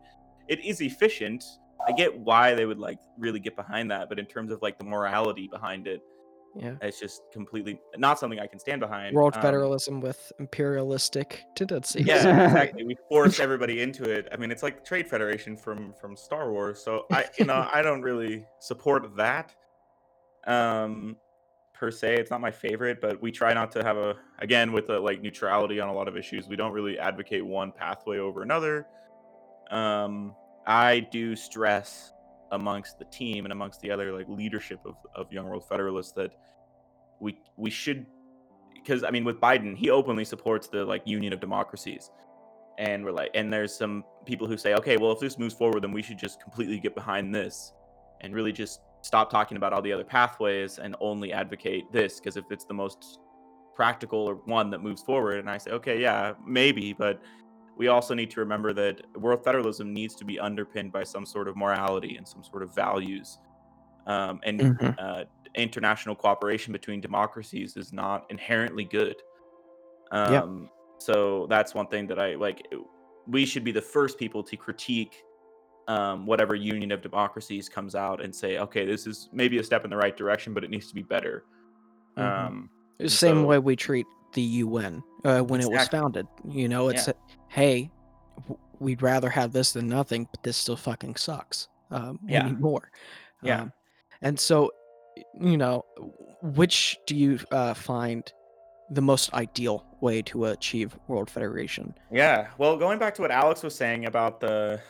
it 0.48 0.64
is 0.64 0.82
efficient. 0.82 1.44
I 1.88 1.92
get 1.92 2.18
why 2.18 2.56
they 2.56 2.66
would 2.66 2.80
like 2.80 3.00
really 3.18 3.40
get 3.40 3.56
behind 3.56 3.92
that, 3.92 4.10
but 4.10 4.20
in 4.20 4.26
terms 4.26 4.52
of 4.52 4.62
like 4.62 4.78
the 4.78 4.86
morality 4.86 5.48
behind 5.48 5.88
it, 5.88 6.02
yeah. 6.56 6.76
it's 6.82 7.00
just 7.00 7.22
completely 7.32 7.80
not 7.98 8.18
something 8.20 8.40
I 8.40 8.48
can 8.48 8.60
stand 8.60 8.80
behind. 8.80 9.16
World 9.16 9.36
Um, 9.36 9.42
federalism 9.42 10.02
with 10.02 10.32
imperialistic 10.40 11.44
tendencies. 11.56 12.06
yeah, 12.06 12.16
exactly. 12.46 12.84
We 12.86 12.98
force 13.10 13.40
everybody 13.40 13.82
into 13.82 14.10
it. 14.10 14.28
I 14.32 14.38
mean, 14.38 14.52
it's 14.52 14.64
like 14.64 14.84
Trade 14.86 15.08
Federation 15.08 15.58
from 15.58 15.94
from 16.00 16.16
Star 16.16 16.52
Wars. 16.52 16.82
So 16.84 17.06
I, 17.12 17.26
you 17.38 17.46
know, 17.46 17.68
I 17.74 17.82
don't 17.82 18.02
really 18.02 18.46
support 18.60 19.16
that. 19.18 19.54
Um, 20.46 21.18
per 21.74 21.92
se, 21.92 22.16
it's 22.16 22.32
not 22.32 22.42
my 22.42 22.52
favorite, 22.52 23.02
but 23.02 23.22
we 23.22 23.32
try 23.32 23.54
not 23.54 23.72
to 23.74 23.84
have 23.84 23.98
a 23.98 24.16
again 24.40 24.72
with 24.72 24.88
the 24.88 25.00
like 25.00 25.22
neutrality 25.22 25.80
on 25.80 25.90
a 25.90 25.94
lot 25.94 26.08
of 26.08 26.18
issues. 26.18 26.48
We 26.48 26.56
don't 26.56 26.72
really 26.72 26.98
advocate 26.98 27.46
one 27.46 27.72
pathway 27.72 28.18
over 28.18 28.42
another. 28.42 28.88
Um, 29.72 30.36
I 30.66 31.02
do 31.12 31.36
stress 31.36 32.14
amongst 32.52 33.00
the 33.00 33.06
team 33.06 33.46
and 33.46 33.52
amongst 33.52 33.82
the 33.82 33.92
other 33.92 34.12
like 34.12 34.28
leadership 34.30 34.80
of 34.86 34.96
of 35.16 35.32
Young 35.32 35.48
World 35.48 35.68
Federalists 35.68 36.14
that 36.14 36.32
we 37.20 37.38
we 37.58 37.70
should 37.70 38.06
because 38.74 39.04
I 39.04 39.12
mean 39.12 39.26
with 39.26 39.40
Biden, 39.40 39.76
he 39.76 39.90
openly 39.90 40.26
supports 40.26 40.68
the 40.68 40.86
like 40.86 41.04
Union 41.06 41.34
of 41.34 41.40
Democracies. 41.40 42.12
And 42.78 43.06
we're 43.06 43.12
like 43.12 43.32
and 43.34 43.52
there's 43.52 43.74
some 43.74 44.04
people 44.26 44.48
who 44.48 44.58
say, 44.58 44.74
okay, 44.76 44.98
well 44.98 45.12
if 45.12 45.20
this 45.20 45.38
moves 45.38 45.54
forward, 45.54 45.84
then 45.84 45.92
we 45.92 46.02
should 46.02 46.20
just 46.20 46.42
completely 46.42 46.80
get 46.80 46.94
behind 46.94 47.34
this 47.34 47.74
and 48.22 48.34
really 48.34 48.52
just 48.52 48.82
stop 49.06 49.30
talking 49.30 49.56
about 49.56 49.72
all 49.72 49.84
the 49.84 49.94
other 49.94 50.04
pathways 50.04 50.80
and 50.80 50.96
only 51.00 51.32
advocate 51.32 51.92
this 51.92 52.20
because 52.20 52.38
if 52.38 52.46
it's 52.50 52.66
the 52.66 52.74
most 52.74 53.20
practical 53.76 54.20
or 54.28 54.36
one 54.46 54.72
that 54.72 54.82
moves 54.82 55.04
forward 55.04 55.38
and 55.40 55.50
I 55.50 55.60
say, 55.60 55.72
okay, 55.72 56.02
yeah, 56.02 56.34
maybe, 56.44 56.92
but 56.92 57.22
we 57.78 57.88
also 57.88 58.16
need 58.16 58.32
to 58.32 58.40
remember 58.40 58.74
that 58.74 59.02
world 59.20 59.44
federalism 59.44 59.94
needs 59.94 60.16
to 60.16 60.26
be 60.26 60.40
underpinned 60.40 60.92
by 60.92 61.04
some 61.04 61.26
sort 61.26 61.48
of 61.48 61.56
morality 61.56 62.18
and 62.18 62.28
some 62.28 62.44
sort 62.44 62.64
of 62.64 62.74
values. 62.74 63.38
Um, 64.08 64.40
and 64.44 64.62
Mhm. 64.62 64.98
uh, 64.98 65.26
international 65.56 66.16
cooperation 66.16 66.74
between 66.74 67.00
democracies 67.00 67.78
is 67.78 67.94
not 67.94 68.26
inherently 68.32 68.86
good. 68.86 69.22
Um, 70.12 70.70
So 71.00 71.46
that's 71.50 71.76
one 71.76 71.88
thing 71.88 72.08
that 72.08 72.20
I 72.20 72.36
like. 72.36 72.66
We 73.28 73.46
should 73.46 73.64
be 73.64 73.74
the 73.74 73.82
first 73.82 74.18
people 74.18 74.44
to 74.44 74.56
critique 74.58 75.16
um, 75.88 76.26
whatever 76.26 76.56
union 76.56 76.92
of 76.92 77.02
democracies 77.02 77.70
comes 77.70 77.96
out 77.96 78.22
and 78.24 78.34
say, 78.36 78.58
okay, 78.58 78.86
this 78.86 79.06
is 79.08 79.30
maybe 79.32 79.60
a 79.60 79.64
step 79.64 79.84
in 79.84 79.90
the 79.90 79.98
right 79.98 80.16
direction, 80.18 80.54
but 80.54 80.64
it 80.64 80.70
needs 80.70 80.88
to 80.88 80.96
be 80.96 81.04
better. 81.04 81.46
Mhm. 82.18 82.24
Um, 82.48 82.70
The 82.98 83.10
same 83.10 83.42
so- 83.42 83.46
way 83.46 83.60
we 83.60 83.76
treat 83.76 84.06
the 84.34 84.42
UN 84.42 85.04
uh, 85.24 85.42
when 85.42 85.62
it 85.62 85.70
was 85.70 85.88
founded. 85.90 86.28
You 86.48 86.68
know, 86.68 86.90
it's 86.90 87.08
Yeah. 87.08 87.14
hey, 87.50 87.92
we'd 88.80 89.02
rather 89.02 89.30
have 89.30 89.52
this 89.54 89.74
than 89.74 89.88
nothing, 89.88 90.28
but 90.32 90.44
this 90.44 90.58
still 90.58 90.76
fucking 90.76 91.16
sucks. 91.16 91.68
Um, 91.92 92.20
we 92.24 92.34
Yeah. 92.34 92.48
need 92.48 92.60
more. 92.60 92.92
Yeah. 93.42 93.62
Um, 93.62 93.74
and 94.22 94.40
so, 94.40 94.72
you 95.40 95.58
know, 95.58 95.86
which 96.42 96.98
do 97.06 97.16
you 97.16 97.40
uh, 97.52 97.74
find 97.74 98.32
the 98.90 99.02
most 99.02 99.34
ideal 99.34 99.86
way 100.02 100.22
to 100.24 100.46
achieve 100.46 100.98
world 101.08 101.30
federation? 101.30 101.94
Yeah. 102.12 102.48
Well, 102.58 102.76
going 102.78 103.00
back 103.00 103.16
to 103.16 103.22
what 103.22 103.32
Alex 103.32 103.64
was 103.64 103.76
saying 103.76 104.06
about 104.06 104.40
the 104.40 104.82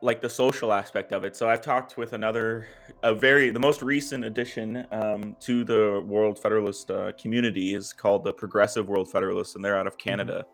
like 0.00 0.20
the 0.20 0.30
social 0.30 0.72
aspect 0.72 1.12
of 1.12 1.24
it. 1.24 1.36
So 1.36 1.48
I've 1.48 1.60
talked 1.60 1.96
with 1.96 2.12
another 2.12 2.68
a 3.02 3.14
very 3.14 3.50
the 3.50 3.58
most 3.60 3.82
recent 3.82 4.24
addition 4.24 4.86
um, 4.92 5.36
to 5.40 5.64
the 5.64 6.02
World 6.06 6.38
Federalist 6.38 6.90
uh, 6.90 7.12
community 7.20 7.74
is 7.74 7.92
called 7.92 8.24
the 8.24 8.32
Progressive 8.32 8.88
World 8.88 9.10
Federalists, 9.10 9.54
and 9.56 9.64
they're 9.64 9.78
out 9.78 9.86
of 9.86 9.98
Canada. 9.98 10.44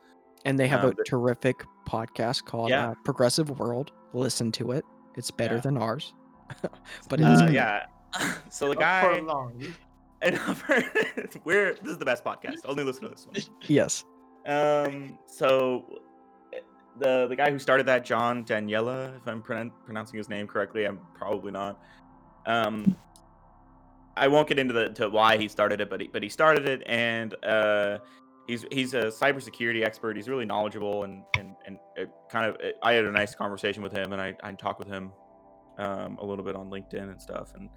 And 0.46 0.58
they 0.58 0.68
have 0.68 0.84
Um, 0.84 0.94
a 0.98 1.04
terrific 1.04 1.64
podcast 1.88 2.44
called 2.44 2.70
Yeah. 2.70 2.90
uh, 2.90 2.94
Progressive 3.04 3.50
World. 3.58 3.92
Listen 4.12 4.52
to 4.52 4.72
it; 4.72 4.84
it's 5.16 5.30
better 5.30 5.56
Yeah. 5.56 5.60
than 5.62 5.76
ours. 5.78 6.14
but 7.08 7.20
it 7.20 7.26
is 7.26 7.42
Uh, 7.42 7.48
yeah. 7.52 7.86
So 8.50 8.68
the 8.68 8.74
Not 8.74 9.02
for 9.04 9.14
guy, 9.14 9.20
long. 9.20 9.62
and 10.22 10.38
we're 11.44 11.74
this 11.74 11.92
is 11.92 11.98
the 11.98 12.04
best 12.04 12.24
podcast. 12.24 12.58
Only 12.64 12.84
listen 12.84 13.02
to 13.04 13.08
this 13.10 13.26
one. 13.26 13.58
yes. 13.62 14.04
Um. 14.46 15.18
So 15.26 16.00
the 16.98 17.26
the 17.28 17.36
guy 17.36 17.50
who 17.50 17.58
started 17.58 17.86
that, 17.86 18.04
John 18.04 18.44
Daniela, 18.44 19.16
if 19.16 19.26
I'm 19.26 19.42
pronoun- 19.42 19.72
pronouncing 19.84 20.16
his 20.16 20.28
name 20.28 20.46
correctly, 20.46 20.84
I'm 20.84 20.98
probably 21.14 21.52
not. 21.52 21.80
Um. 22.46 22.96
I 24.16 24.28
won't 24.28 24.46
get 24.46 24.58
into 24.60 24.72
the 24.72 24.90
to 24.90 25.08
why 25.08 25.36
he 25.36 25.48
started 25.48 25.80
it, 25.80 25.90
but 25.90 26.00
he 26.00 26.06
but 26.06 26.22
he 26.22 26.28
started 26.28 26.68
it, 26.68 26.82
and 26.86 27.34
uh, 27.44 27.98
he's 28.46 28.64
he's 28.70 28.94
a 28.94 29.06
cybersecurity 29.06 29.84
expert. 29.84 30.16
He's 30.16 30.28
really 30.28 30.44
knowledgeable, 30.44 31.02
and 31.02 31.24
and 31.36 31.56
and 31.66 31.78
it 31.96 32.10
kind 32.30 32.46
of 32.48 32.56
I 32.82 32.92
had 32.92 33.04
a 33.04 33.10
nice 33.10 33.34
conversation 33.34 33.82
with 33.82 33.92
him, 33.92 34.12
and 34.12 34.22
I 34.22 34.36
I 34.42 34.52
talked 34.52 34.78
with 34.78 34.88
him 34.88 35.10
um, 35.78 36.18
a 36.18 36.24
little 36.24 36.44
bit 36.44 36.54
on 36.54 36.70
LinkedIn 36.70 37.10
and 37.10 37.20
stuff, 37.20 37.52
and 37.56 37.68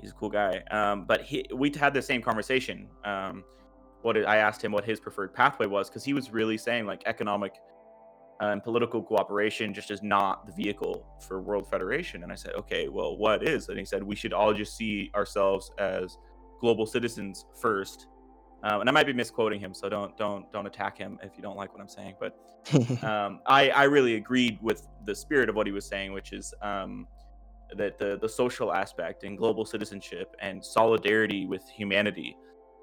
he's 0.00 0.10
a 0.10 0.14
cool 0.14 0.28
guy. 0.28 0.62
Um, 0.70 1.04
but 1.06 1.22
he, 1.22 1.46
we 1.54 1.70
had 1.70 1.94
the 1.94 2.02
same 2.02 2.20
conversation. 2.20 2.88
Um, 3.04 3.42
what 4.02 4.16
I 4.16 4.36
asked 4.36 4.62
him 4.62 4.72
what 4.72 4.84
his 4.84 5.00
preferred 5.00 5.32
pathway 5.32 5.66
was 5.66 5.88
because 5.88 6.04
he 6.04 6.12
was 6.12 6.30
really 6.30 6.58
saying 6.58 6.86
like 6.86 7.02
economic 7.06 7.54
and 8.50 8.62
political 8.62 9.02
cooperation 9.02 9.72
just 9.72 9.90
is 9.90 10.02
not 10.02 10.46
the 10.46 10.52
vehicle 10.52 11.06
for 11.20 11.40
World 11.40 11.68
Federation. 11.70 12.22
And 12.24 12.32
I 12.32 12.34
said, 12.34 12.54
okay, 12.54 12.88
well, 12.88 13.16
what 13.16 13.46
is? 13.46 13.68
And 13.68 13.78
he 13.78 13.84
said 13.84 14.02
we 14.02 14.16
should 14.16 14.32
all 14.32 14.52
just 14.52 14.76
see 14.76 15.10
ourselves 15.14 15.70
as 15.78 16.18
global 16.60 16.86
citizens 16.86 17.46
first. 17.60 18.08
Um, 18.64 18.80
and 18.80 18.88
I 18.88 18.92
might 18.92 19.06
be 19.06 19.12
misquoting 19.12 19.60
him, 19.60 19.74
so 19.74 19.88
don't 19.88 20.16
don't 20.16 20.50
don't 20.52 20.66
attack 20.66 20.96
him 20.96 21.18
if 21.22 21.32
you 21.36 21.42
don't 21.42 21.56
like 21.56 21.72
what 21.72 21.80
I'm 21.80 21.88
saying. 21.88 22.14
But 22.20 22.36
um, 23.04 23.40
I 23.46 23.70
I 23.70 23.84
really 23.84 24.14
agreed 24.16 24.58
with 24.62 24.86
the 25.04 25.14
spirit 25.14 25.48
of 25.48 25.56
what 25.56 25.66
he 25.66 25.72
was 25.72 25.84
saying, 25.86 26.12
which 26.12 26.32
is 26.32 26.54
um, 26.62 27.06
that 27.76 27.98
the 27.98 28.18
the 28.20 28.28
social 28.28 28.72
aspect 28.72 29.24
and 29.24 29.36
global 29.36 29.64
citizenship 29.64 30.36
and 30.40 30.64
solidarity 30.64 31.46
with 31.46 31.68
humanity 31.68 32.36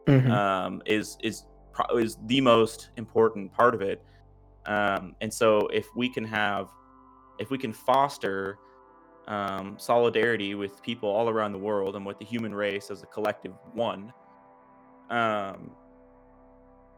Mhm. 0.07 0.31
um, 0.31 0.81
is 0.85 1.17
is 1.21 1.45
pro- 1.71 1.97
is 1.97 2.17
the 2.25 2.41
most 2.41 2.89
important 2.97 3.51
part 3.53 3.73
of 3.75 3.81
it. 3.81 4.03
Um, 4.69 5.15
and 5.21 5.33
so, 5.33 5.67
if 5.67 5.87
we 5.95 6.07
can 6.07 6.23
have, 6.23 6.69
if 7.39 7.49
we 7.49 7.57
can 7.57 7.73
foster 7.73 8.57
um, 9.27 9.75
solidarity 9.77 10.55
with 10.55 10.81
people 10.81 11.09
all 11.09 11.27
around 11.27 11.51
the 11.53 11.59
world 11.59 11.95
and 11.95 12.05
with 12.05 12.19
the 12.19 12.25
human 12.25 12.53
race 12.53 12.91
as 12.91 13.03
a 13.03 13.07
collective 13.07 13.53
one, 13.73 14.13
um, 15.09 15.71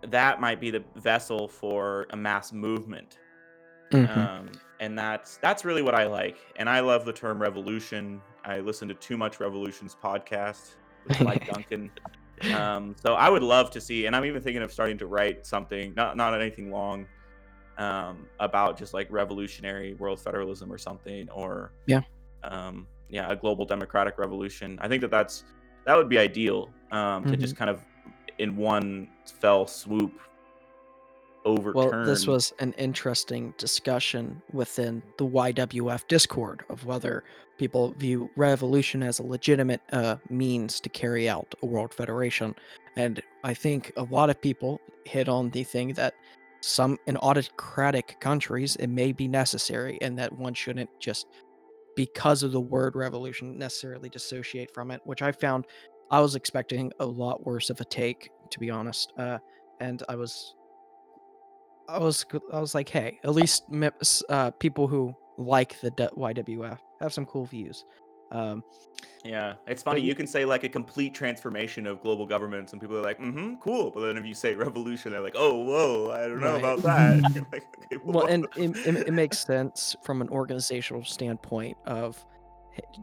that 0.10 0.42
might 0.42 0.60
be 0.60 0.70
the 0.70 0.84
vessel 0.96 1.48
for 1.48 2.08
a 2.12 2.18
mass 2.18 2.52
movement. 2.52 3.20
Mhm. 3.92 4.18
Um, 4.18 4.52
and 4.80 4.98
that's 4.98 5.38
that's 5.38 5.64
really 5.64 5.82
what 5.82 5.96
I 5.96 6.08
like. 6.08 6.38
And 6.56 6.70
I 6.70 6.80
love 6.80 7.06
the 7.06 7.14
term 7.14 7.42
revolution. 7.42 8.22
I 8.44 8.60
listen 8.60 8.88
to 8.88 8.94
too 8.96 9.18
much 9.18 9.40
revolutions 9.40 9.96
podcast 10.02 10.76
with 11.08 11.22
Mike 11.22 11.48
Duncan. 11.54 11.92
Um, 12.56 12.96
so 13.02 13.14
I 13.14 13.30
would 13.30 13.44
love 13.44 13.70
to 13.72 13.82
see, 13.82 14.08
and 14.08 14.16
I'm 14.16 14.26
even 14.26 14.42
thinking 14.42 14.64
of 14.64 14.72
starting 14.72 14.98
to 14.98 15.08
write 15.08 15.46
something, 15.46 15.94
not 15.96 16.18
not 16.18 16.34
anything 16.40 16.72
long, 16.72 17.06
um, 17.78 18.28
about 18.40 18.78
just 18.78 18.94
like 18.94 19.08
revolutionary 19.12 19.94
world 19.96 20.20
federalism 20.20 20.72
or 20.72 20.78
something, 20.78 21.30
or 21.30 21.72
Yeah. 21.86 22.02
um, 22.44 22.88
yeah, 23.10 23.32
a 23.32 23.36
global 23.36 23.66
democratic 23.66 24.18
revolution. 24.18 24.78
I 24.82 24.88
think 24.88 25.02
that 25.02 25.12
that's 25.12 25.44
that 25.86 25.96
would 25.98 26.10
be 26.10 26.18
ideal 26.18 26.70
um, 26.92 27.26
to 27.26 27.36
just 27.36 27.56
kind 27.56 27.70
of 27.70 27.84
in 28.38 28.56
one 28.56 29.08
fell 29.26 29.68
swoop 29.68 30.14
overturn. 31.46 31.92
Well, 31.92 32.06
this 32.06 32.28
was 32.28 32.54
an 32.60 32.74
interesting 32.74 33.54
discussion 33.58 34.42
within 34.54 35.02
the 35.18 35.26
YWF 35.26 36.08
Discord 36.08 36.64
of 36.70 36.86
whether 36.86 37.24
people 37.58 37.94
view 37.98 38.30
revolution 38.36 39.04
as 39.04 39.20
a 39.20 39.24
legitimate 39.24 39.82
uh, 39.92 40.18
means 40.30 40.80
to 40.82 40.90
carry 40.90 41.28
out 41.28 41.54
a 41.62 41.66
world 41.66 41.94
federation. 41.94 42.56
And 42.96 43.22
I 43.44 43.54
think 43.54 43.92
a 43.98 44.04
lot 44.04 44.30
of 44.30 44.42
people 44.42 44.80
hit 45.06 45.30
on 45.30 45.50
the 45.50 45.64
thing 45.64 45.94
that 45.94 46.14
some 46.62 46.98
in 47.08 47.18
autocratic 47.18 48.20
countries 48.20 48.76
it 48.78 48.88
may 48.88 49.12
be 49.12 49.28
necessary 49.28 49.98
and 50.02 50.18
that 50.18 50.32
one 50.34 50.54
shouldn't 50.54 50.90
just 51.00 51.28
because 51.96 52.44
of 52.44 52.52
the 52.52 52.62
word 52.62 52.96
revolution 52.96 53.58
necessarily 53.58 54.10
dissociate 54.10 54.74
from 54.74 54.92
it 54.92 55.02
which 55.06 55.22
i 55.22 55.32
found 55.32 55.66
i 56.12 56.20
was 56.20 56.36
expecting 56.36 56.92
a 57.00 57.06
lot 57.06 57.46
worse 57.46 57.70
of 57.70 57.82
a 57.82 57.86
take 57.86 58.30
to 58.50 58.60
be 58.60 58.70
honest 58.70 59.12
uh, 59.18 59.38
and 59.80 60.04
i 60.08 60.16
was 60.16 60.56
I 61.92 62.00
was 62.00 62.26
I 62.54 62.60
was 62.60 62.74
like, 62.74 62.88
hey, 62.88 63.20
at 63.24 63.34
least 63.34 63.66
uh, 64.30 64.52
people 64.52 64.88
who 64.88 65.14
like 65.38 65.80
the 65.82 65.92
YWF 65.92 66.78
have 67.02 67.14
some 67.14 67.26
cool 67.26 67.46
views. 67.46 67.84
Um, 68.32 68.64
Yeah, 69.24 69.56
it's 69.68 69.84
funny. 69.84 70.02
y- 70.02 70.08
You 70.08 70.16
can 70.16 70.26
say 70.26 70.46
like 70.46 70.64
a 70.64 70.70
complete 70.70 71.14
transformation 71.14 71.86
of 71.86 72.02
global 72.02 72.26
governments, 72.26 72.72
and 72.72 72.82
people 72.82 72.98
are 72.98 73.04
like, 73.04 73.20
"Mm-hmm, 73.20 73.56
cool." 73.62 73.92
But 73.92 74.02
then 74.02 74.18
if 74.18 74.26
you 74.26 74.34
say 74.34 74.56
revolution, 74.56 75.12
they're 75.12 75.22
like, 75.22 75.36
"Oh, 75.38 75.64
whoa, 75.64 76.12
I 76.12 76.28
don't 76.28 76.40
know 76.40 76.54
Right. 76.54 76.60
about 76.60 76.82
that." 76.84 77.22
Like, 77.52 77.66
"Okay, 77.86 77.98
well, 78.04 78.26
and 78.26 78.48
it, 78.56 78.76
it, 78.86 79.08
it 79.08 79.14
makes 79.14 79.40
sense 79.46 79.96
from 80.04 80.22
an 80.22 80.30
organizational 80.30 81.04
standpoint 81.04 81.78
of 81.86 82.24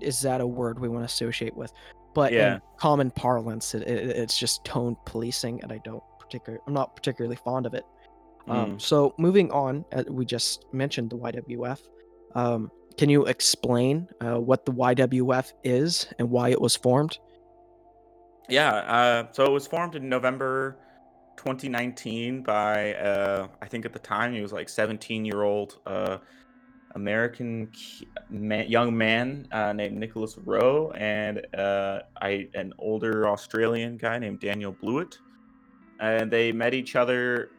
is 0.01 0.21
that 0.23 0.41
a 0.41 0.47
word 0.47 0.81
we 0.81 0.89
want 0.89 1.03
to 1.03 1.05
associate 1.07 1.55
with? 1.57 1.73
But 2.15 2.33
Yeah. 2.33 2.55
in 2.55 2.61
common 2.79 3.11
parlance, 3.13 3.75
it, 3.75 3.83
it, 3.83 4.17
it's 4.17 4.37
just 4.39 4.65
tone 4.65 4.97
policing, 5.05 5.63
and 5.63 5.71
I 5.73 5.79
don't 5.85 6.03
particular 6.19 6.59
I'm 6.67 6.75
not 6.75 6.97
particularly 6.97 7.37
fond 7.37 7.65
of 7.67 7.75
it. 7.75 7.85
Um, 8.49 8.73
Mm. 8.77 8.81
so 8.83 9.15
moving 9.19 9.51
on, 9.53 9.85
uh, 9.93 10.05
we 10.09 10.25
just 10.25 10.65
mentioned 10.73 11.11
the 11.11 11.17
YWF. 11.19 11.81
Um, 12.35 12.71
can 12.99 13.09
you 13.09 13.25
explain 13.27 14.09
uh, 14.21 14.41
what 14.41 14.67
the 14.67 14.73
YWF 14.73 15.53
is 15.63 16.09
and 16.19 16.29
why 16.29 16.51
it 16.51 16.61
was 16.61 16.75
formed? 16.77 17.19
Yeah, 18.49 18.71
uh, 18.71 19.33
so 19.33 19.45
it 19.45 19.53
was 19.53 19.67
formed 19.67 19.95
in 19.95 20.09
November 20.09 20.77
2019 21.37 22.43
by, 22.43 22.95
uh, 22.95 23.47
I 23.63 23.67
think 23.67 23.85
at 23.85 23.93
the 23.93 24.01
time 24.01 24.35
he 24.35 24.41
was 24.41 24.53
like 24.53 24.69
17 24.69 25.25
year 25.25 25.43
old 25.43 25.79
uh, 25.87 26.19
American 26.97 27.71
man, 28.31 28.69
young 28.69 28.97
man 28.97 29.47
uh, 29.53 29.73
named 29.73 29.97
Nicholas 29.97 30.37
Rowe 30.39 30.91
and 30.93 31.47
uh, 31.57 32.01
I 32.21 32.49
an 32.55 32.73
older 32.79 33.29
Australian 33.29 33.97
guy 33.97 34.19
named 34.19 34.41
Daniel 34.41 34.73
Blewett, 34.73 35.19
and 36.01 36.31
they 36.31 36.51
met 36.51 36.75
each 36.75 36.97
other, 36.97 37.51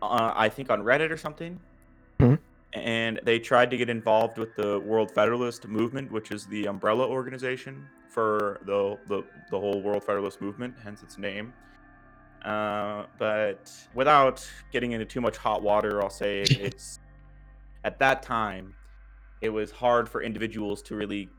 uh, 0.00 0.32
I 0.34 0.48
think 0.48 0.70
on 0.70 0.82
Reddit 0.82 1.10
or 1.10 1.18
something. 1.18 1.60
Mhm. 2.18 2.38
And 2.74 3.20
they 3.24 3.38
tried 3.38 3.70
to 3.70 3.76
get 3.76 3.90
involved 3.90 4.38
with 4.38 4.56
the 4.56 4.80
World 4.80 5.12
Federalist 5.14 5.66
Movement, 5.68 6.10
which 6.10 6.30
is 6.30 6.46
the 6.46 6.66
umbrella 6.66 7.06
organization 7.06 7.90
for 8.08 8.60
the 8.66 8.96
the, 9.06 9.24
the 9.50 9.58
whole 9.60 9.82
World 9.82 10.04
Federalist 10.04 10.40
Movement, 10.40 10.76
hence 10.82 11.02
its 11.02 11.18
name. 11.18 11.54
Uh, 12.44 13.06
but 13.18 13.70
without 13.94 14.48
getting 14.72 14.92
into 14.92 15.06
too 15.06 15.20
much 15.20 15.36
hot 15.36 15.62
water, 15.62 16.02
I'll 16.02 16.10
say 16.10 16.42
it's 16.56 16.98
at 17.84 17.98
that 18.00 18.22
time 18.22 18.74
it 19.40 19.50
was 19.50 19.70
hard 19.72 20.08
for 20.08 20.22
individuals 20.22 20.82
to 20.82 20.96
really 20.96 21.34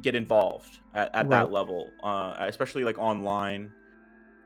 get 0.00 0.14
involved 0.14 0.80
at, 0.94 1.10
at 1.14 1.30
Right. 1.30 1.30
that 1.30 1.52
level, 1.52 1.94
uh, 2.02 2.34
especially 2.40 2.84
like 2.84 2.98
online 2.98 3.72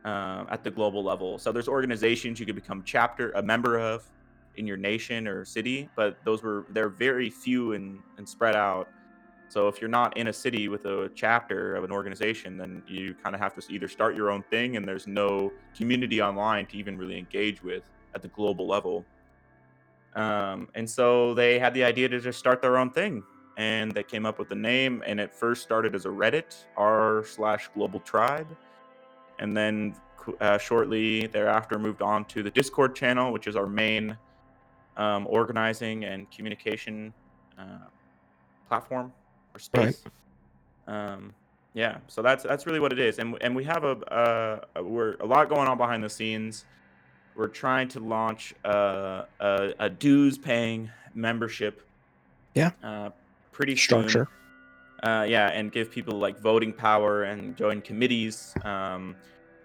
uh, 0.04 0.44
at 0.50 0.64
the 0.64 0.70
global 0.70 1.04
level. 1.04 1.38
So 1.38 1.52
there's 1.52 1.68
organizations 1.68 2.40
you 2.40 2.46
could 2.46 2.56
become 2.56 2.82
chapter 2.84 3.30
a 3.32 3.42
member 3.42 3.78
of 3.78 4.02
in 4.56 4.66
your 4.66 4.76
nation 4.76 5.26
or 5.28 5.44
city, 5.44 5.88
but 5.96 6.18
those 6.24 6.42
were 6.42 6.66
they're 6.70 6.88
very 6.88 7.30
few 7.30 7.72
and, 7.72 7.98
and 8.18 8.28
spread 8.28 8.56
out. 8.56 8.88
So 9.48 9.68
if 9.68 9.80
you're 9.80 9.90
not 9.90 10.16
in 10.16 10.26
a 10.26 10.32
city 10.32 10.68
with 10.68 10.84
a 10.86 11.10
chapter 11.14 11.76
of 11.76 11.84
an 11.84 11.92
organization, 11.92 12.56
then 12.56 12.82
you 12.88 13.14
kind 13.22 13.34
of 13.34 13.40
have 13.40 13.54
to 13.54 13.72
either 13.72 13.86
start 13.86 14.16
your 14.16 14.30
own 14.30 14.42
thing, 14.42 14.76
and 14.76 14.86
there's 14.86 15.06
no 15.06 15.52
community 15.76 16.20
online 16.20 16.66
to 16.66 16.76
even 16.76 16.98
really 16.98 17.18
engage 17.18 17.62
with 17.62 17.84
at 18.14 18.22
the 18.22 18.28
global 18.28 18.66
level. 18.66 19.04
Um, 20.16 20.68
and 20.74 20.88
so 20.88 21.34
they 21.34 21.58
had 21.58 21.74
the 21.74 21.84
idea 21.84 22.08
to 22.08 22.18
just 22.18 22.38
start 22.38 22.60
their 22.60 22.76
own 22.78 22.90
thing, 22.90 23.22
and 23.56 23.92
they 23.92 24.02
came 24.02 24.26
up 24.26 24.38
with 24.38 24.48
the 24.48 24.56
name. 24.56 25.02
And 25.06 25.20
it 25.20 25.32
first 25.32 25.62
started 25.62 25.94
as 25.94 26.06
a 26.06 26.08
Reddit 26.08 26.64
r 26.76 27.22
slash 27.24 27.68
Global 27.74 28.00
Tribe, 28.00 28.48
and 29.38 29.56
then 29.56 29.94
uh, 30.40 30.58
shortly 30.58 31.28
thereafter 31.28 31.78
moved 31.78 32.02
on 32.02 32.24
to 32.24 32.42
the 32.42 32.50
Discord 32.50 32.96
channel, 32.96 33.32
which 33.32 33.46
is 33.46 33.54
our 33.54 33.66
main 33.66 34.16
um, 34.96 35.26
organizing 35.28 36.04
and 36.04 36.30
communication 36.30 37.12
uh, 37.58 37.62
platform 38.68 39.12
or 39.54 39.60
Right. 39.74 39.94
space. 39.94 40.04
Um, 40.86 41.34
yeah, 41.74 41.98
so 42.06 42.22
that's 42.22 42.42
that's 42.42 42.66
really 42.66 42.80
what 42.80 42.92
it 42.92 42.98
is, 42.98 43.18
and 43.18 43.36
and 43.42 43.54
we 43.54 43.64
have 43.64 43.84
a, 43.84 43.96
uh, 44.10 44.60
a 44.76 44.82
we're 44.82 45.14
a 45.20 45.26
lot 45.26 45.48
going 45.48 45.68
on 45.68 45.76
behind 45.76 46.02
the 46.02 46.08
scenes. 46.08 46.64
We're 47.34 47.48
trying 47.48 47.88
to 47.88 48.00
launch 48.00 48.54
a 48.64 49.26
a, 49.40 49.74
a 49.78 49.90
dues 49.90 50.38
paying 50.38 50.90
membership. 51.14 51.86
Yeah. 52.54 52.70
Uh, 52.82 53.10
pretty 53.52 53.76
soon. 53.76 54.08
Structure. 54.08 54.28
Uh, 55.02 55.26
yeah, 55.28 55.48
and 55.48 55.70
give 55.70 55.90
people 55.90 56.18
like 56.18 56.40
voting 56.40 56.72
power 56.72 57.24
and 57.24 57.54
join 57.56 57.82
committees 57.82 58.54
um, 58.64 59.14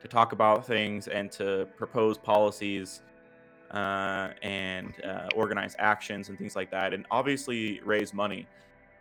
to 0.02 0.08
talk 0.10 0.34
about 0.34 0.68
things 0.68 1.08
and 1.08 1.32
to 1.32 1.66
propose 1.78 2.18
policies 2.18 3.02
uh, 3.74 4.30
and 4.42 4.94
uh, 5.04 5.28
organize 5.36 5.76
actions 5.80 6.30
and 6.30 6.38
things 6.38 6.56
like 6.56 6.72
that, 6.72 6.94
and 6.94 7.06
obviously 7.12 7.80
raise 7.86 8.14
money. 8.14 8.48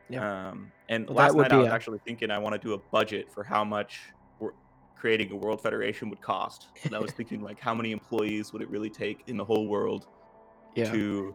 Yeah. 0.08 0.48
Um, 0.50 0.72
and 0.88 1.06
Well, 1.06 1.16
last 1.16 1.36
night 1.36 1.52
I 1.52 1.56
was 1.56 1.68
a- 1.68 1.72
actually 1.72 1.98
thinking 2.04 2.30
I 2.30 2.38
want 2.38 2.54
to 2.54 2.58
do 2.58 2.74
a 2.74 2.78
budget 2.78 3.30
for 3.32 3.44
how 3.44 3.64
much 3.64 4.00
creating 4.96 5.32
a 5.32 5.36
world 5.36 5.62
federation 5.62 6.10
would 6.10 6.20
cost. 6.20 6.66
And 6.84 6.94
I 6.94 6.98
was 6.98 7.10
thinking 7.18 7.40
like 7.40 7.58
how 7.58 7.74
many 7.74 7.90
employees 7.92 8.52
would 8.52 8.60
it 8.60 8.68
really 8.68 8.90
take 8.90 9.22
in 9.28 9.36
the 9.38 9.44
whole 9.44 9.66
world 9.66 10.06
Yeah. 10.74 10.90
to 10.92 11.34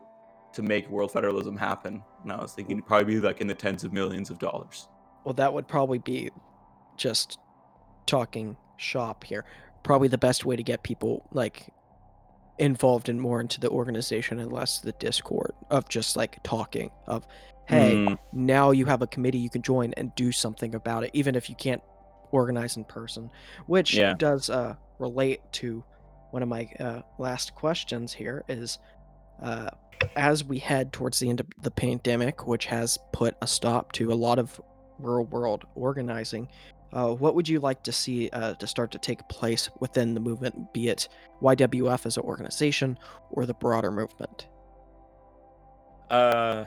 to 0.53 0.61
make 0.61 0.87
world 0.89 1.11
federalism 1.11 1.57
happen? 1.57 2.03
And 2.23 2.31
I 2.31 2.39
was 2.39 2.53
thinking 2.53 2.77
it'd 2.77 2.85
probably 2.87 3.15
be 3.15 3.19
like 3.19 3.41
in 3.41 3.47
the 3.47 3.55
tens 3.55 3.83
of 3.83 3.91
millions 3.91 4.29
of 4.29 4.37
dollars. 4.39 4.87
Well, 5.23 5.33
that 5.33 5.51
would 5.53 5.67
probably 5.67 5.97
be 5.97 6.29
just 6.95 7.39
talking 8.05 8.55
shop 8.77 9.23
here. 9.23 9.45
Probably 9.83 10.07
the 10.09 10.17
best 10.19 10.45
way 10.45 10.55
to 10.55 10.63
get 10.63 10.83
people 10.83 11.27
like 11.31 11.67
involved 12.57 13.09
in 13.09 13.19
more 13.19 13.41
into 13.41 13.59
the 13.59 13.69
organization 13.69 14.39
and 14.39 14.51
less 14.51 14.79
the 14.79 14.93
Discord 14.93 15.51
of 15.69 15.87
just 15.89 16.15
like 16.15 16.41
talking 16.43 16.89
of, 17.07 17.25
hey, 17.67 17.95
Mm, 17.95 18.17
now 18.33 18.71
you 18.71 18.85
have 18.85 19.01
a 19.01 19.07
committee 19.07 19.39
you 19.39 19.49
can 19.49 19.61
join 19.61 19.93
and 19.97 20.13
do 20.15 20.31
something 20.31 20.75
about 20.75 21.03
it, 21.03 21.11
even 21.13 21.35
if 21.35 21.49
you 21.49 21.55
can't 21.55 21.81
organize 22.31 22.77
in 22.77 22.85
person, 22.85 23.29
which 23.67 23.95
Yeah. 23.95 24.13
does 24.17 24.49
uh, 24.49 24.75
relate 24.99 25.41
to 25.53 25.83
one 26.31 26.43
of 26.43 26.49
my 26.49 26.69
uh, 26.79 27.01
last 27.17 27.55
questions 27.55 28.13
here 28.13 28.43
is 28.47 28.77
uh, 29.41 29.69
as 30.15 30.43
we 30.43 30.59
head 30.59 30.91
towards 30.93 31.19
the 31.19 31.29
end 31.29 31.39
of 31.39 31.47
the 31.61 31.71
pandemic, 31.71 32.45
which 32.47 32.65
has 32.65 32.97
put 33.13 33.35
a 33.41 33.47
stop 33.47 33.91
to 33.93 34.11
a 34.11 34.15
lot 34.15 34.39
of 34.39 34.59
real 34.99 35.25
world 35.25 35.63
organizing, 35.75 36.47
uh, 36.95 37.13
what 37.13 37.35
would 37.35 37.47
you 37.47 37.59
like 37.59 37.83
to 37.83 37.91
see 37.91 38.29
uh, 38.29 38.53
to 38.53 38.65
start 38.65 38.89
to 38.89 38.97
take 38.97 39.27
place 39.27 39.69
within 39.81 40.13
the 40.13 40.19
movement, 40.19 40.73
be 40.73 40.87
it 40.87 41.09
YWF 41.41 42.05
as 42.05 42.15
an 42.15 42.23
organization 42.23 42.97
or 43.31 43.45
the 43.45 43.53
broader 43.53 43.91
movement? 43.91 44.47
Uh, 46.09 46.63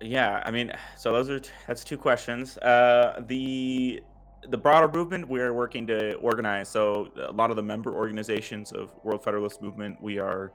yeah. 0.00 0.42
I 0.44 0.50
mean, 0.50 0.72
so 0.96 1.12
those 1.12 1.30
are 1.30 1.38
t- 1.38 1.50
that's 1.68 1.84
two 1.84 1.96
questions. 1.96 2.58
Uh, 2.58 3.22
the 3.28 4.02
the 4.48 4.58
broader 4.58 4.88
movement 4.88 5.28
we're 5.28 5.54
working 5.54 5.86
to 5.86 6.14
organize. 6.14 6.68
So 6.68 7.12
a 7.28 7.30
lot 7.30 7.50
of 7.50 7.56
the 7.56 7.62
member 7.62 7.94
organizations 7.94 8.72
of 8.72 8.90
World 9.04 9.22
Federalist 9.22 9.62
Movement, 9.62 10.02
we 10.02 10.18
are 10.18 10.52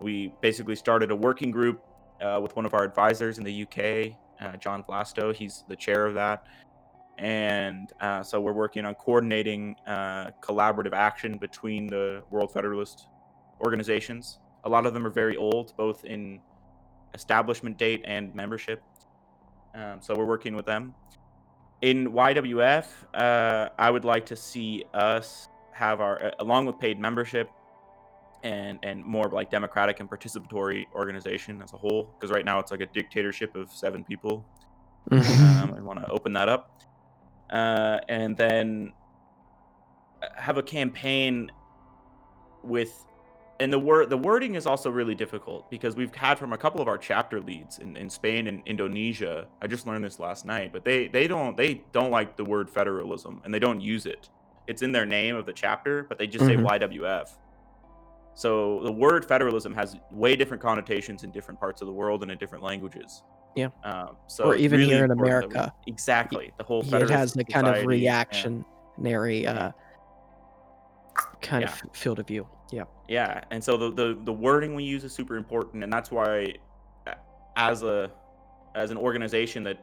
we 0.00 0.32
basically 0.40 0.76
started 0.76 1.10
a 1.10 1.16
working 1.16 1.50
group 1.50 1.82
uh, 2.20 2.38
with 2.40 2.54
one 2.54 2.64
of 2.66 2.72
our 2.72 2.84
advisors 2.84 3.38
in 3.38 3.44
the 3.44 3.62
UK, 3.64 4.16
uh, 4.40 4.56
John 4.58 4.84
Blasto. 4.84 5.34
He's 5.34 5.64
the 5.68 5.74
chair 5.74 6.06
of 6.06 6.14
that. 6.14 6.46
And 7.20 7.92
uh, 8.00 8.22
so 8.22 8.40
we're 8.40 8.54
working 8.54 8.86
on 8.86 8.94
coordinating 8.94 9.76
uh, 9.86 10.30
collaborative 10.40 10.94
action 10.94 11.36
between 11.36 11.86
the 11.86 12.22
World 12.30 12.50
Federalist 12.50 13.08
organizations. 13.60 14.38
A 14.64 14.68
lot 14.68 14.86
of 14.86 14.94
them 14.94 15.06
are 15.06 15.10
very 15.10 15.36
old, 15.36 15.74
both 15.76 16.04
in 16.06 16.40
establishment 17.12 17.76
date 17.76 18.02
and 18.06 18.34
membership. 18.34 18.82
Um, 19.74 19.98
so 20.00 20.14
we're 20.16 20.24
working 20.24 20.56
with 20.56 20.64
them. 20.64 20.94
In 21.82 22.12
YWF, 22.12 22.86
uh, 23.14 23.68
I 23.78 23.90
would 23.90 24.06
like 24.06 24.24
to 24.26 24.36
see 24.36 24.84
us 24.94 25.48
have 25.72 26.00
our, 26.00 26.24
uh, 26.24 26.30
along 26.38 26.66
with 26.66 26.78
paid 26.78 26.98
membership, 26.98 27.50
and 28.42 28.78
and 28.82 29.04
more 29.04 29.28
like 29.28 29.50
democratic 29.50 30.00
and 30.00 30.08
participatory 30.08 30.86
organization 30.94 31.60
as 31.62 31.74
a 31.74 31.76
whole. 31.76 32.14
Because 32.18 32.30
right 32.30 32.44
now 32.44 32.58
it's 32.58 32.70
like 32.70 32.80
a 32.80 32.86
dictatorship 32.86 33.54
of 33.54 33.70
seven 33.70 34.04
people. 34.04 34.44
Um, 35.10 35.74
I 35.76 35.80
want 35.80 35.98
to 36.00 36.10
open 36.10 36.32
that 36.34 36.48
up, 36.48 36.82
uh, 37.50 37.98
and 38.08 38.36
then 38.36 38.92
have 40.36 40.58
a 40.58 40.62
campaign 40.62 41.50
with 42.62 43.04
and 43.58 43.72
the 43.72 43.78
word 43.78 44.08
the 44.08 44.16
wording 44.16 44.54
is 44.54 44.66
also 44.66 44.90
really 44.90 45.14
difficult 45.14 45.70
because 45.70 45.94
we've 45.94 46.14
had 46.14 46.38
from 46.38 46.52
a 46.52 46.58
couple 46.58 46.80
of 46.80 46.88
our 46.88 46.96
chapter 46.96 47.40
leads 47.40 47.78
in, 47.78 47.96
in 47.96 48.08
Spain 48.08 48.46
and 48.46 48.62
Indonesia. 48.66 49.46
I 49.60 49.66
just 49.66 49.86
learned 49.86 50.04
this 50.04 50.18
last 50.18 50.46
night, 50.46 50.72
but 50.72 50.84
they 50.84 51.08
they 51.08 51.26
don't 51.28 51.56
they 51.56 51.82
don't 51.92 52.10
like 52.10 52.36
the 52.36 52.44
word 52.44 52.70
federalism 52.70 53.42
and 53.44 53.52
they 53.52 53.58
don't 53.58 53.80
use 53.80 54.06
it. 54.06 54.30
It's 54.66 54.82
in 54.82 54.92
their 54.92 55.04
name 55.06 55.36
of 55.36 55.44
the 55.46 55.52
chapter, 55.52 56.04
but 56.04 56.18
they 56.18 56.26
just 56.26 56.44
Mhm. 56.44 56.48
say 56.48 56.56
YWF. 56.56 57.36
So 58.34 58.80
the 58.82 58.92
word 58.92 59.26
federalism 59.26 59.74
has 59.74 59.96
way 60.10 60.36
different 60.36 60.62
connotations 60.62 61.24
in 61.24 61.30
different 61.30 61.60
parts 61.60 61.82
of 61.82 61.86
the 61.86 61.92
world 61.92 62.22
and 62.22 62.30
in 62.30 62.38
different 62.38 62.64
languages. 62.64 63.22
Yeah. 63.56 63.68
Um, 63.84 64.16
so 64.28 64.44
Or 64.44 64.54
even 64.54 64.80
really 64.80 64.92
here 64.94 65.04
in 65.04 65.08
that 65.10 65.16
we- 65.16 65.28
America. 65.28 65.72
exactly. 65.86 66.52
The 66.58 66.64
whole 66.64 66.82
it 66.94 67.10
has 67.10 67.32
the 67.32 67.44
kind 67.44 67.66
of 67.66 67.84
reactionary 67.84 69.46
uh, 69.46 69.72
kind 71.40 71.62
Yeah. 71.64 71.72
of 71.72 71.96
field 71.96 72.18
of 72.20 72.26
view. 72.26 72.46
Yeah. 72.70 72.84
Yeah, 73.08 73.42
and 73.50 73.62
so 73.62 73.76
the, 73.76 73.90
the 73.90 74.18
the 74.24 74.32
wording 74.32 74.74
we 74.76 74.84
use 74.84 75.02
is 75.02 75.12
super 75.12 75.36
important, 75.36 75.82
and 75.82 75.92
that's 75.92 76.10
why, 76.12 76.54
as 77.56 77.82
a 77.82 78.10
as 78.76 78.92
an 78.92 78.96
organization 78.96 79.64
that 79.64 79.78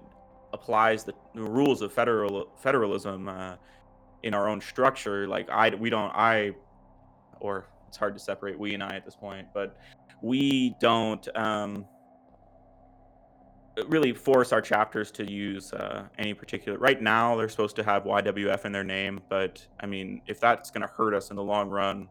applies 0.54 1.04
the, 1.04 1.14
the 1.36 1.42
rules 1.42 1.82
of 1.82 1.92
federal 1.92 2.48
federalism 2.56 3.28
uh, 3.28 3.56
in 4.24 4.34
our 4.34 4.48
own 4.48 4.62
structure, 4.62 5.28
like 5.28 5.50
I 5.50 5.76
we 5.76 5.90
don't 5.90 6.12
I, 6.16 6.52
or 7.42 7.68
it's 7.90 7.98
hard 7.98 8.14
to 8.14 8.20
separate 8.20 8.58
we 8.58 8.74
and 8.74 8.82
I 8.82 8.96
at 8.96 9.04
this 9.04 9.16
point, 9.18 9.48
but 9.54 9.78
we 10.22 10.74
don't 10.80 11.28
um, 11.38 11.86
really 13.88 14.14
force 14.14 14.52
our 14.52 14.62
chapters 14.62 15.12
to 15.12 15.32
use 15.32 15.72
uh, 15.74 16.08
any 16.18 16.34
particular. 16.34 16.78
Right 16.78 17.02
now, 17.02 17.36
they're 17.36 17.50
supposed 17.50 17.76
to 17.78 17.84
have 17.84 18.04
YWF 18.04 18.66
in 18.66 18.72
their 18.72 18.84
name, 18.84 19.22
but 19.30 19.66
I 19.80 19.86
mean, 19.86 20.22
if 20.28 20.40
that's 20.40 20.72
going 20.72 20.82
to 20.82 20.94
hurt 20.94 21.14
us 21.14 21.30
in 21.30 21.36
the 21.36 21.44
long 21.44 21.70
run, 21.70 22.10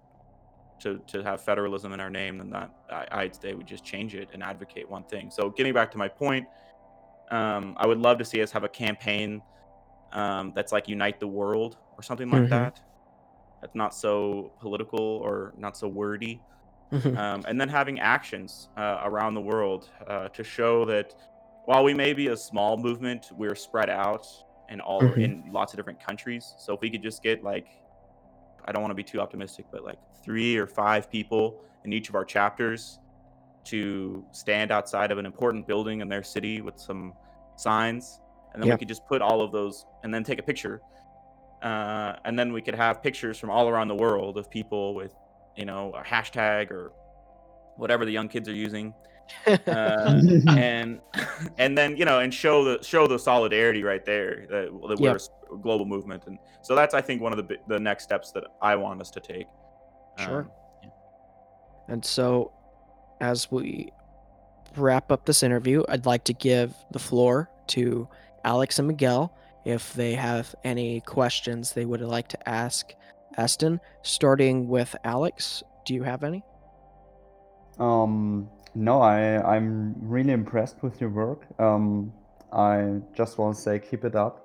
to, 0.78 0.98
to 1.06 1.22
have 1.22 1.40
federalism 1.40 1.94
in 1.94 2.00
our 2.00 2.10
name, 2.10 2.36
then 2.36 2.50
that 2.50 2.70
I, 2.90 3.06
I'd 3.22 3.34
say 3.34 3.54
we 3.54 3.64
just 3.64 3.82
change 3.82 4.14
it 4.14 4.28
and 4.34 4.42
advocate 4.42 4.88
one 4.90 5.04
thing. 5.04 5.30
So 5.30 5.48
getting 5.48 5.72
back 5.72 5.90
to 5.92 5.98
my 5.98 6.06
point, 6.06 6.46
um, 7.30 7.74
I 7.78 7.86
would 7.86 7.98
love 7.98 8.18
to 8.18 8.26
see 8.26 8.42
us 8.42 8.50
have 8.52 8.62
a 8.62 8.68
campaign 8.68 9.42
um, 10.12 10.52
that's 10.54 10.72
like 10.72 10.86
unite 10.86 11.18
the 11.18 11.26
world 11.26 11.78
or 11.96 12.02
something 12.02 12.30
like 12.30 12.42
Mhm. 12.42 12.50
that. 12.50 12.80
That's 13.62 13.74
not 13.74 13.94
so 13.94 14.52
political 14.60 15.00
or 15.00 15.54
not 15.56 15.76
so 15.78 15.88
wordy, 15.88 16.42
Mhm. 16.92 17.16
um, 17.16 17.42
and 17.48 17.58
then 17.60 17.68
having 17.68 17.98
actions 17.98 18.68
uh, 18.76 19.00
around 19.02 19.32
the 19.34 19.40
world 19.40 19.88
uh, 20.06 20.28
to 20.28 20.44
show 20.44 20.84
that 20.84 21.14
while 21.66 21.84
we 21.84 21.92
may 21.94 22.12
be 22.12 22.28
a 22.28 22.36
small 22.36 22.76
movement, 22.76 23.30
we're 23.36 23.54
spread 23.54 23.90
out 23.90 24.26
in 24.68 24.80
all 24.80 25.02
Mhm. 25.02 25.18
in 25.18 25.52
lots 25.52 25.72
of 25.72 25.76
different 25.76 26.00
countries. 26.00 26.54
So 26.58 26.74
if 26.74 26.80
we 26.80 26.90
could 26.90 27.02
just 27.02 27.22
get 27.22 27.44
like, 27.44 27.68
I 28.64 28.72
don't 28.72 28.82
want 28.82 28.90
to 28.90 28.96
be 28.96 29.04
too 29.04 29.20
optimistic, 29.20 29.66
but 29.70 29.84
like 29.84 29.98
three 30.24 30.56
or 30.56 30.66
five 30.66 31.10
people 31.10 31.60
in 31.84 31.92
each 31.92 32.08
of 32.08 32.14
our 32.14 32.24
chapters 32.24 32.98
to 33.64 34.24
stand 34.32 34.70
outside 34.72 35.10
of 35.12 35.18
an 35.18 35.26
important 35.26 35.66
building 35.66 36.00
in 36.00 36.08
their 36.08 36.22
city 36.22 36.60
with 36.60 36.78
some 36.78 37.14
signs, 37.56 38.20
and 38.52 38.62
then 38.62 38.68
Yeah. 38.68 38.74
we 38.74 38.78
could 38.78 38.88
just 38.88 39.04
put 39.06 39.20
all 39.22 39.40
of 39.40 39.52
those 39.52 39.86
and 40.02 40.12
then 40.14 40.24
take 40.24 40.38
a 40.38 40.42
picture. 40.42 40.80
Uh, 41.62 42.16
and 42.24 42.38
then 42.38 42.52
we 42.52 42.60
could 42.62 42.74
have 42.74 43.02
pictures 43.02 43.38
from 43.38 43.50
all 43.50 43.68
around 43.68 43.88
the 43.88 43.94
world 43.94 44.36
of 44.36 44.48
people 44.50 44.94
with, 44.94 45.14
you 45.56 45.64
know, 45.64 45.92
a 45.94 46.02
hashtag 46.02 46.70
or 46.70 46.92
whatever 47.76 48.04
the 48.04 48.10
young 48.12 48.28
kids 48.28 48.48
are 48.48 48.54
using, 48.54 48.94
uh, 49.46 50.20
and 50.48 51.00
and 51.58 51.76
then 51.78 51.96
you 51.96 52.04
know, 52.04 52.20
and 52.20 52.32
show 52.32 52.64
the 52.64 52.82
show 52.84 53.06
the 53.06 53.18
solidarity 53.18 53.82
right 53.82 54.04
there 54.04 54.46
that, 54.50 54.70
that 54.88 54.98
we're 55.00 55.06
Yep. 55.08 55.12
a 55.12 55.14
s- 55.16 55.30
global 55.62 55.84
movement, 55.86 56.24
and 56.26 56.38
so 56.62 56.74
that's 56.74 56.94
I 56.94 57.00
think 57.00 57.20
one 57.22 57.32
of 57.32 57.38
the 57.46 57.56
the 57.68 57.78
next 57.78 58.04
steps 58.04 58.32
that 58.32 58.44
I 58.62 58.76
want 58.76 59.00
us 59.00 59.10
to 59.12 59.20
take. 59.20 59.46
Sure. 60.18 60.40
Um, 60.40 60.50
And 61.88 62.04
so, 62.04 62.52
as 63.20 63.50
we 63.50 63.90
wrap 64.76 65.12
up 65.12 65.24
this 65.24 65.42
interview, 65.42 65.84
I'd 65.88 66.04
like 66.06 66.24
to 66.24 66.32
give 66.34 66.74
the 66.90 66.98
floor 66.98 67.48
to 67.68 68.08
Alex 68.44 68.78
and 68.78 68.88
Miguel 68.88 69.32
if 69.64 69.92
they 69.94 70.14
have 70.14 70.52
any 70.64 71.00
questions 71.02 71.72
they 71.72 71.84
would 71.84 72.00
like 72.00 72.28
to 72.28 72.48
ask 72.48 72.92
Eston. 73.38 73.78
Starting 74.02 74.68
with 74.68 74.94
Alex, 75.04 75.62
do 75.84 75.94
you 75.94 76.02
have 76.02 76.24
any? 76.24 76.42
Um, 77.78 78.48
no, 78.76 79.00
I 79.00 79.56
I'm 79.56 79.94
really 80.00 80.32
impressed 80.32 80.82
with 80.82 81.00
your 81.00 81.10
work. 81.10 81.46
Um, 81.58 82.12
I 82.52 83.00
just 83.14 83.38
want 83.38 83.56
to 83.56 83.62
say 83.62 83.78
keep 83.78 84.04
it 84.04 84.14
up, 84.14 84.44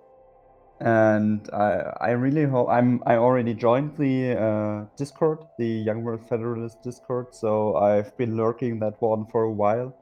and 0.79 1.47
I 1.53 1.93
I 1.99 2.11
really 2.11 2.45
hope 2.45 2.69
I'm 2.69 3.03
I 3.05 3.17
already 3.17 3.53
joined 3.53 3.97
the 3.97 4.37
uh, 4.39 4.85
Discord, 4.95 5.39
the 5.57 5.67
Young 5.67 6.03
World 6.03 6.27
Federalist 6.29 6.81
Discord, 6.81 7.35
so 7.35 7.75
I've 7.75 8.15
been 8.17 8.37
lurking 8.37 8.79
that 8.79 9.01
one 9.01 9.25
for 9.25 9.43
a 9.43 9.51
while, 9.51 9.93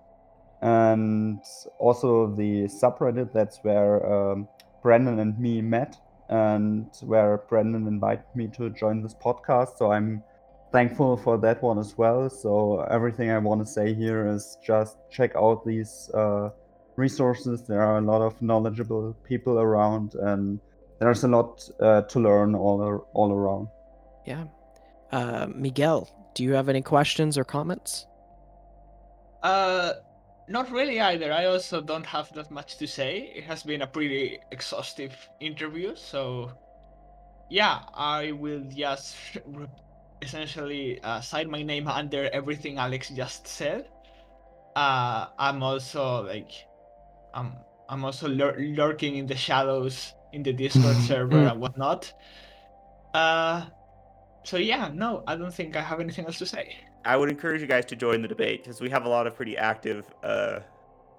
and 0.61 1.41
also 1.79 2.27
the 2.35 2.65
subreddit. 2.67 3.33
That's 3.33 3.57
where 3.63 4.05
um, 4.05 4.47
Brandon 4.83 5.19
and 5.19 5.39
me 5.39 5.61
met, 5.61 5.97
and 6.29 6.87
where 7.01 7.39
Brandon 7.49 7.87
invited 7.87 8.25
me 8.35 8.47
to 8.57 8.69
join 8.69 9.01
this 9.01 9.15
podcast. 9.15 9.77
So 9.79 9.91
I'm 9.91 10.23
thankful 10.71 11.17
for 11.17 11.37
that 11.39 11.61
one 11.61 11.79
as 11.79 11.97
well. 11.97 12.29
So 12.29 12.81
everything 12.91 13.31
I 13.31 13.37
want 13.39 13.65
to 13.65 13.71
say 13.71 13.93
here 13.93 14.27
is 14.27 14.57
just 14.63 14.97
check 15.09 15.35
out 15.35 15.65
these 15.65 16.09
uh, 16.13 16.49
resources. 16.95 17.63
There 17.63 17.81
are 17.81 17.97
a 17.97 18.01
lot 18.01 18.21
of 18.21 18.41
knowledgeable 18.41 19.15
people 19.23 19.59
around, 19.59 20.15
and 20.15 20.59
there's 20.99 21.23
a 21.23 21.27
lot 21.27 21.67
uh, 21.79 22.01
to 22.03 22.19
learn 22.19 22.55
all 22.55 22.81
ar- 22.81 23.05
all 23.13 23.31
around. 23.31 23.67
Yeah. 24.25 24.45
Uh, 25.11 25.47
Miguel, 25.55 26.07
do 26.35 26.43
you 26.43 26.53
have 26.53 26.69
any 26.69 26.81
questions 26.81 27.37
or 27.37 27.43
comments? 27.43 28.05
Uh, 29.41 29.93
not 30.47 30.69
really 30.71 30.99
either. 30.99 31.31
I 31.31 31.45
also 31.45 31.81
don't 31.81 32.05
have 32.05 32.31
that 32.33 32.51
much 32.51 32.77
to 32.77 32.87
say. 32.87 33.31
It 33.35 33.45
has 33.45 33.63
been 33.63 33.81
a 33.81 33.87
pretty 33.87 34.39
exhaustive 34.51 35.13
interview, 35.39 35.95
so 35.95 36.51
yeah, 37.49 37.79
I 37.93 38.31
will 38.33 38.61
just 38.61 39.15
re- 39.45 39.67
essentially 40.21 40.99
uh, 41.03 41.21
sign 41.21 41.49
my 41.49 41.63
name 41.63 41.87
under 41.87 42.29
everything 42.31 42.77
Alex 42.77 43.09
just 43.09 43.47
said. 43.47 43.87
Uh, 44.75 45.27
I'm 45.37 45.63
also 45.63 46.25
like, 46.25 46.51
I'm 47.33 47.53
I'm 47.89 48.05
also 48.05 48.27
lur- 48.27 48.57
lurking 48.59 49.15
in 49.15 49.25
the 49.25 49.35
shadows 49.35 50.13
in 50.33 50.43
the 50.43 50.53
Discord 50.53 50.95
server 51.07 51.39
and 51.39 51.59
whatnot. 51.59 52.13
Uh, 53.13 53.65
so 54.43 54.57
yeah, 54.57 54.91
no, 54.93 55.23
I 55.27 55.35
don't 55.35 55.53
think 55.53 55.75
I 55.75 55.81
have 55.81 55.99
anything 55.99 56.25
else 56.25 56.37
to 56.39 56.45
say. 56.45 56.75
I 57.05 57.17
would 57.17 57.29
encourage 57.29 57.61
you 57.61 57.67
guys 57.67 57.85
to 57.85 57.95
join 57.95 58.21
the 58.21 58.27
debate 58.27 58.63
because 58.63 58.81
we 58.81 58.89
have 58.89 59.05
a 59.05 59.09
lot 59.09 59.25
of 59.25 59.35
pretty 59.35 59.57
active. 59.57 60.05
Uh, 60.23 60.59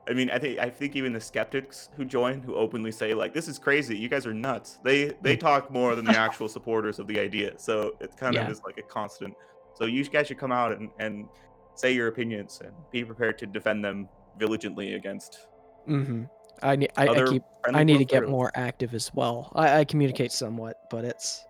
I 0.09 0.12
mean, 0.14 0.30
I 0.30 0.38
think 0.38 0.59
I 0.59 0.70
think 0.70 0.96
even 0.96 1.12
the 1.12 1.20
skeptics 1.20 1.88
who 1.96 2.05
join, 2.05 2.42
who 2.42 2.55
openly 2.55 2.90
say 2.90 3.14
like, 3.14 3.32
"This 3.34 3.48
is 3.48 3.59
crazy, 3.59 3.96
you 3.96 4.09
guys 4.09 4.26
are 4.26 4.34
nuts," 4.34 4.78
they 4.82 5.12
they 5.22 5.36
talk 5.36 5.70
more 5.70 5.94
than 5.94 6.05
the 6.05 6.16
actual 6.26 6.48
supporters 6.48 6.98
of 6.98 7.07
the 7.07 7.18
idea. 7.20 7.53
So 7.59 7.94
it's 8.01 8.14
kind 8.16 8.34
Yeah. 8.34 8.42
of 8.42 8.48
just 8.48 8.64
like 8.64 8.78
a 8.78 8.82
constant. 8.82 9.34
So 9.74 9.84
you 9.84 10.05
guys 10.05 10.26
should 10.26 10.38
come 10.38 10.53
out 10.53 10.72
and, 10.72 10.90
and 10.98 11.28
say 11.74 11.92
your 11.92 12.09
opinions 12.09 12.61
and 12.64 12.72
be 12.90 13.05
prepared 13.05 13.38
to 13.38 13.46
defend 13.46 13.84
them 13.84 14.09
vigilantly 14.38 14.94
against 14.94 15.46
Mm-hmm. 15.88 16.24
I 16.62 16.76
need. 16.76 16.90
I, 16.96 17.09
I 17.09 17.22
keep. 17.28 17.42
I 17.72 17.84
need 17.84 17.98
to 17.98 18.05
get 18.05 18.22
Bolsonaros. 18.24 18.28
more 18.30 18.51
active 18.55 18.94
as 18.94 19.12
well. 19.14 19.51
I, 19.55 19.78
I 19.80 19.84
communicate 19.84 20.30
somewhat, 20.32 20.76
but 20.90 21.05
it's 21.05 21.44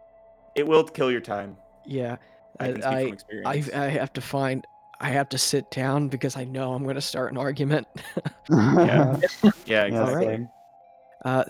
It 0.55 0.67
will 0.67 0.85
kill 0.85 1.11
your 1.11 1.21
time. 1.21 1.57
yeah. 1.85 2.17
I 2.59 2.67
I 2.69 2.73
can 2.73 2.83
speak 2.83 2.83
from 2.83 2.93
I, 2.93 2.99
experience. 3.13 3.71
I 3.75 3.85
I 3.87 3.89
have 3.89 4.13
to 4.15 4.21
find. 4.21 4.67
I 5.01 5.11
have 5.11 5.29
to 5.31 5.39
sit 5.39 5.71
down 5.71 6.09
because 6.09 6.37
I 6.37 6.45
know 6.45 6.75
I'm 6.75 6.83
going 6.83 6.97
to 6.97 7.01
start 7.01 7.33
an 7.33 7.39
argument. 7.39 7.87
Yeah. 8.51 9.17
yeah, 9.45 9.51
Yeah, 9.65 9.85
exactly. 9.85 9.97
Alright. 9.99 10.27
same. 10.27 10.49
Uh, 11.25 11.45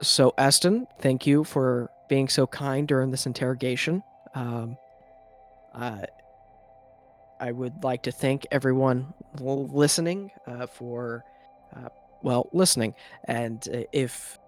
so 0.00 0.32
Eston, 0.38 0.86
thank 0.98 1.26
you 1.26 1.44
for 1.44 1.90
being 2.08 2.28
so 2.28 2.46
kind 2.46 2.88
during 2.88 3.10
this 3.10 3.26
interrogation. 3.26 4.02
Um, 4.34 4.78
I 5.74 6.06
I 7.40 7.52
would 7.52 7.84
like 7.84 8.02
to 8.04 8.12
thank 8.12 8.46
everyone 8.50 9.12
listening 9.38 10.30
uh, 10.46 10.66
for, 10.66 11.24
uh, 11.76 11.88
well, 12.22 12.48
listening. 12.52 12.94
And 13.24 13.66
uh, 13.72 13.82
if 13.92 14.38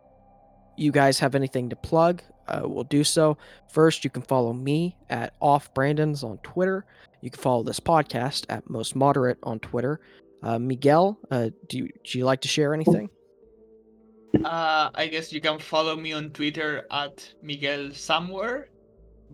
you 0.76 0.90
guys 0.90 1.18
have 1.20 1.34
anything 1.34 1.68
to 1.70 1.76
plug, 1.76 2.22
uh, 2.50 2.62
we'll 2.64 2.84
do 2.84 3.04
so. 3.04 3.38
First, 3.70 4.04
you 4.04 4.10
can 4.10 4.22
follow 4.22 4.52
me 4.52 4.96
at 5.08 5.34
Off 5.40 5.72
Brandon's 5.74 6.22
on 6.22 6.38
Twitter. 6.38 6.84
You 7.20 7.30
can 7.30 7.40
follow 7.40 7.62
this 7.62 7.80
podcast 7.80 8.46
at 8.48 8.68
Most 8.68 8.96
Moderate 8.96 9.38
on 9.42 9.60
Twitter. 9.60 10.00
Uh, 10.42 10.58
Miguel, 10.58 11.18
uh, 11.30 11.50
do 11.68 11.78
you, 11.78 11.88
do 12.04 12.18
you 12.18 12.24
like 12.24 12.40
to 12.42 12.48
share 12.48 12.72
anything? 12.74 13.10
Uh, 14.44 14.90
I 14.94 15.08
guess 15.08 15.32
you 15.32 15.40
can 15.40 15.58
follow 15.58 15.96
me 15.96 16.12
on 16.12 16.30
Twitter 16.30 16.86
at 16.90 17.28
Miguel 17.42 17.90
Somewhere, 17.92 18.68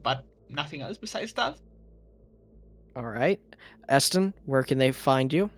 but 0.02 0.24
nothing 0.48 0.80
else 0.80 0.98
besides 0.98 1.32
that. 1.34 1.58
All 2.96 3.04
right. 3.04 3.38
Eston, 3.88 4.34
where 4.46 4.62
can 4.62 4.78
they 4.78 4.90
find 4.90 5.32
you? 5.32 5.50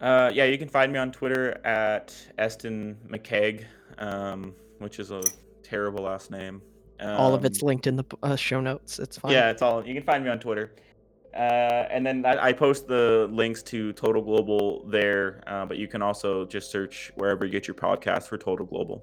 Uh, 0.00 0.30
yeah, 0.34 0.44
you 0.44 0.58
can 0.58 0.68
find 0.68 0.92
me 0.92 0.98
on 0.98 1.12
Twitter 1.12 1.64
at 1.64 2.16
Eston 2.38 2.96
McKeag, 3.08 3.64
um, 3.98 4.52
which 4.78 4.98
is 4.98 5.12
a 5.12 5.22
terrible 5.62 6.04
last 6.04 6.30
name. 6.30 6.60
All 7.00 7.34
of 7.34 7.44
it's 7.44 7.62
Um, 7.62 7.66
linked 7.68 7.86
in 7.86 7.96
the 7.96 8.04
uh, 8.22 8.36
show 8.36 8.60
notes. 8.60 8.98
It's 8.98 9.18
fine. 9.18 9.32
Yeah, 9.32 9.50
it's 9.50 9.62
all. 9.62 9.84
You 9.86 9.94
can 9.94 10.02
find 10.04 10.22
me 10.24 10.30
on 10.30 10.38
Twitter. 10.38 10.72
Uh, 11.34 11.86
and 11.90 12.04
then 12.06 12.26
I, 12.26 12.48
I 12.48 12.52
post 12.52 12.86
the 12.86 13.26
links 13.32 13.62
to 13.64 13.92
Total 13.94 14.20
Global 14.20 14.84
there, 14.88 15.42
uh, 15.46 15.64
but 15.64 15.78
you 15.78 15.88
can 15.88 16.02
also 16.02 16.44
just 16.44 16.70
search 16.70 17.10
wherever 17.16 17.44
you 17.46 17.50
get 17.50 17.66
your 17.66 17.74
podcast 17.74 18.24
for 18.24 18.36
Total 18.36 18.66
Global. 18.66 19.02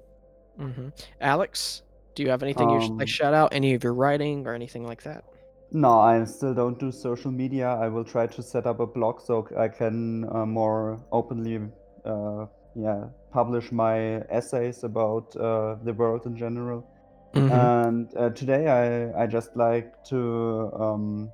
hmm 0.56 0.88
Alex, 1.20 1.82
do 2.14 2.22
you 2.22 2.30
have 2.30 2.42
anything 2.42 2.70
you 2.70 2.80
should 2.80 2.92
Um, 2.92 2.98
like 2.98 3.08
shout 3.08 3.34
out? 3.34 3.52
Any 3.52 3.74
of 3.74 3.82
your 3.82 3.94
writing 3.94 4.46
or 4.46 4.54
anything 4.54 4.84
like 4.86 5.02
that? 5.02 5.24
No, 5.72 5.98
I 6.00 6.24
still 6.24 6.54
don't 6.54 6.78
do 6.78 6.90
social 6.92 7.30
media. 7.32 7.68
I 7.68 7.88
will 7.88 8.04
try 8.04 8.26
to 8.26 8.42
set 8.42 8.66
up 8.66 8.80
a 8.80 8.86
blog 8.86 9.20
so 9.20 9.46
I 9.58 9.68
can 9.68 10.24
uh, 10.32 10.46
more 10.46 10.98
openly, 11.12 11.60
uh, 12.04 12.46
yeah, 12.74 13.04
publish 13.32 13.70
my 13.72 14.22
essays 14.30 14.84
about 14.84 15.34
uh, 15.36 15.76
the 15.84 15.92
world 15.92 16.26
in 16.26 16.36
general. 16.36 16.86
Mhm. 17.34 17.50
And 17.52 18.16
uh, 18.16 18.30
today 18.30 18.66
I, 18.66 19.22
I 19.22 19.26
just 19.26 19.56
like 19.56 19.92
to 20.04 20.70
um, 20.78 21.32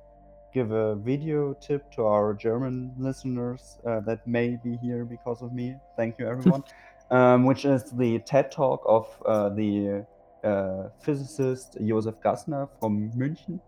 give 0.53 0.71
a 0.71 0.95
video 0.95 1.53
tip 1.53 1.91
to 1.93 2.05
our 2.05 2.33
German 2.33 2.93
listeners 2.97 3.79
uh, 3.85 4.01
that 4.01 4.25
may 4.27 4.57
be 4.63 4.77
here 4.77 5.05
because 5.05 5.41
of 5.41 5.53
me. 5.53 5.75
Thank 5.95 6.19
you, 6.19 6.27
everyone. 6.27 6.63
um, 7.11 7.45
which 7.45 7.65
is 7.65 7.91
the 7.91 8.19
TED 8.19 8.51
Talk 8.51 8.83
of 8.85 9.07
uh, 9.25 9.49
the 9.49 10.05
uh, 10.43 10.89
physicist 10.99 11.77
Josef 11.85 12.15
Gassner 12.23 12.67
from 12.79 13.11
München. 13.11 13.59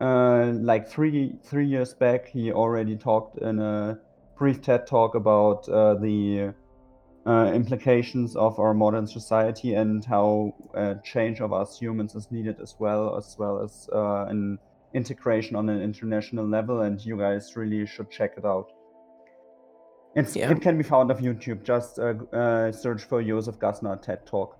Uh, 0.00 0.52
like 0.60 0.88
three 0.88 1.38
three 1.44 1.66
years 1.66 1.94
back, 1.94 2.28
he 2.28 2.52
already 2.52 2.96
talked 2.96 3.38
in 3.38 3.58
a 3.60 3.98
brief 4.36 4.60
TED 4.60 4.86
Talk 4.86 5.14
about 5.14 5.68
uh, 5.68 5.94
the 5.94 6.52
uh, 7.26 7.50
implications 7.54 8.36
of 8.36 8.58
our 8.58 8.74
modern 8.74 9.06
society 9.06 9.74
and 9.74 10.04
how 10.04 10.54
uh, 10.74 10.94
change 11.02 11.40
of 11.40 11.52
us 11.52 11.78
humans 11.78 12.14
is 12.14 12.30
needed 12.30 12.60
as 12.60 12.74
well, 12.78 13.16
as 13.16 13.36
well 13.38 13.62
as 13.62 13.88
uh, 13.92 14.26
an 14.26 14.58
integration 14.92 15.56
on 15.56 15.68
an 15.68 15.80
international 15.80 16.46
level. 16.46 16.82
And 16.82 17.04
you 17.04 17.16
guys 17.16 17.56
really 17.56 17.86
should 17.86 18.10
check 18.10 18.32
it 18.36 18.44
out. 18.44 18.70
It's, 20.14 20.36
Yeah. 20.36 20.50
It 20.50 20.60
can 20.60 20.76
be 20.76 20.84
found 20.84 21.10
on 21.10 21.18
YouTube. 21.18 21.64
Just 21.64 21.98
uh, 21.98 22.14
uh, 22.32 22.72
search 22.72 23.02
for 23.04 23.22
Josef 23.22 23.58
Gassner 23.58 24.00
TED 24.00 24.26
Talk. 24.26 24.56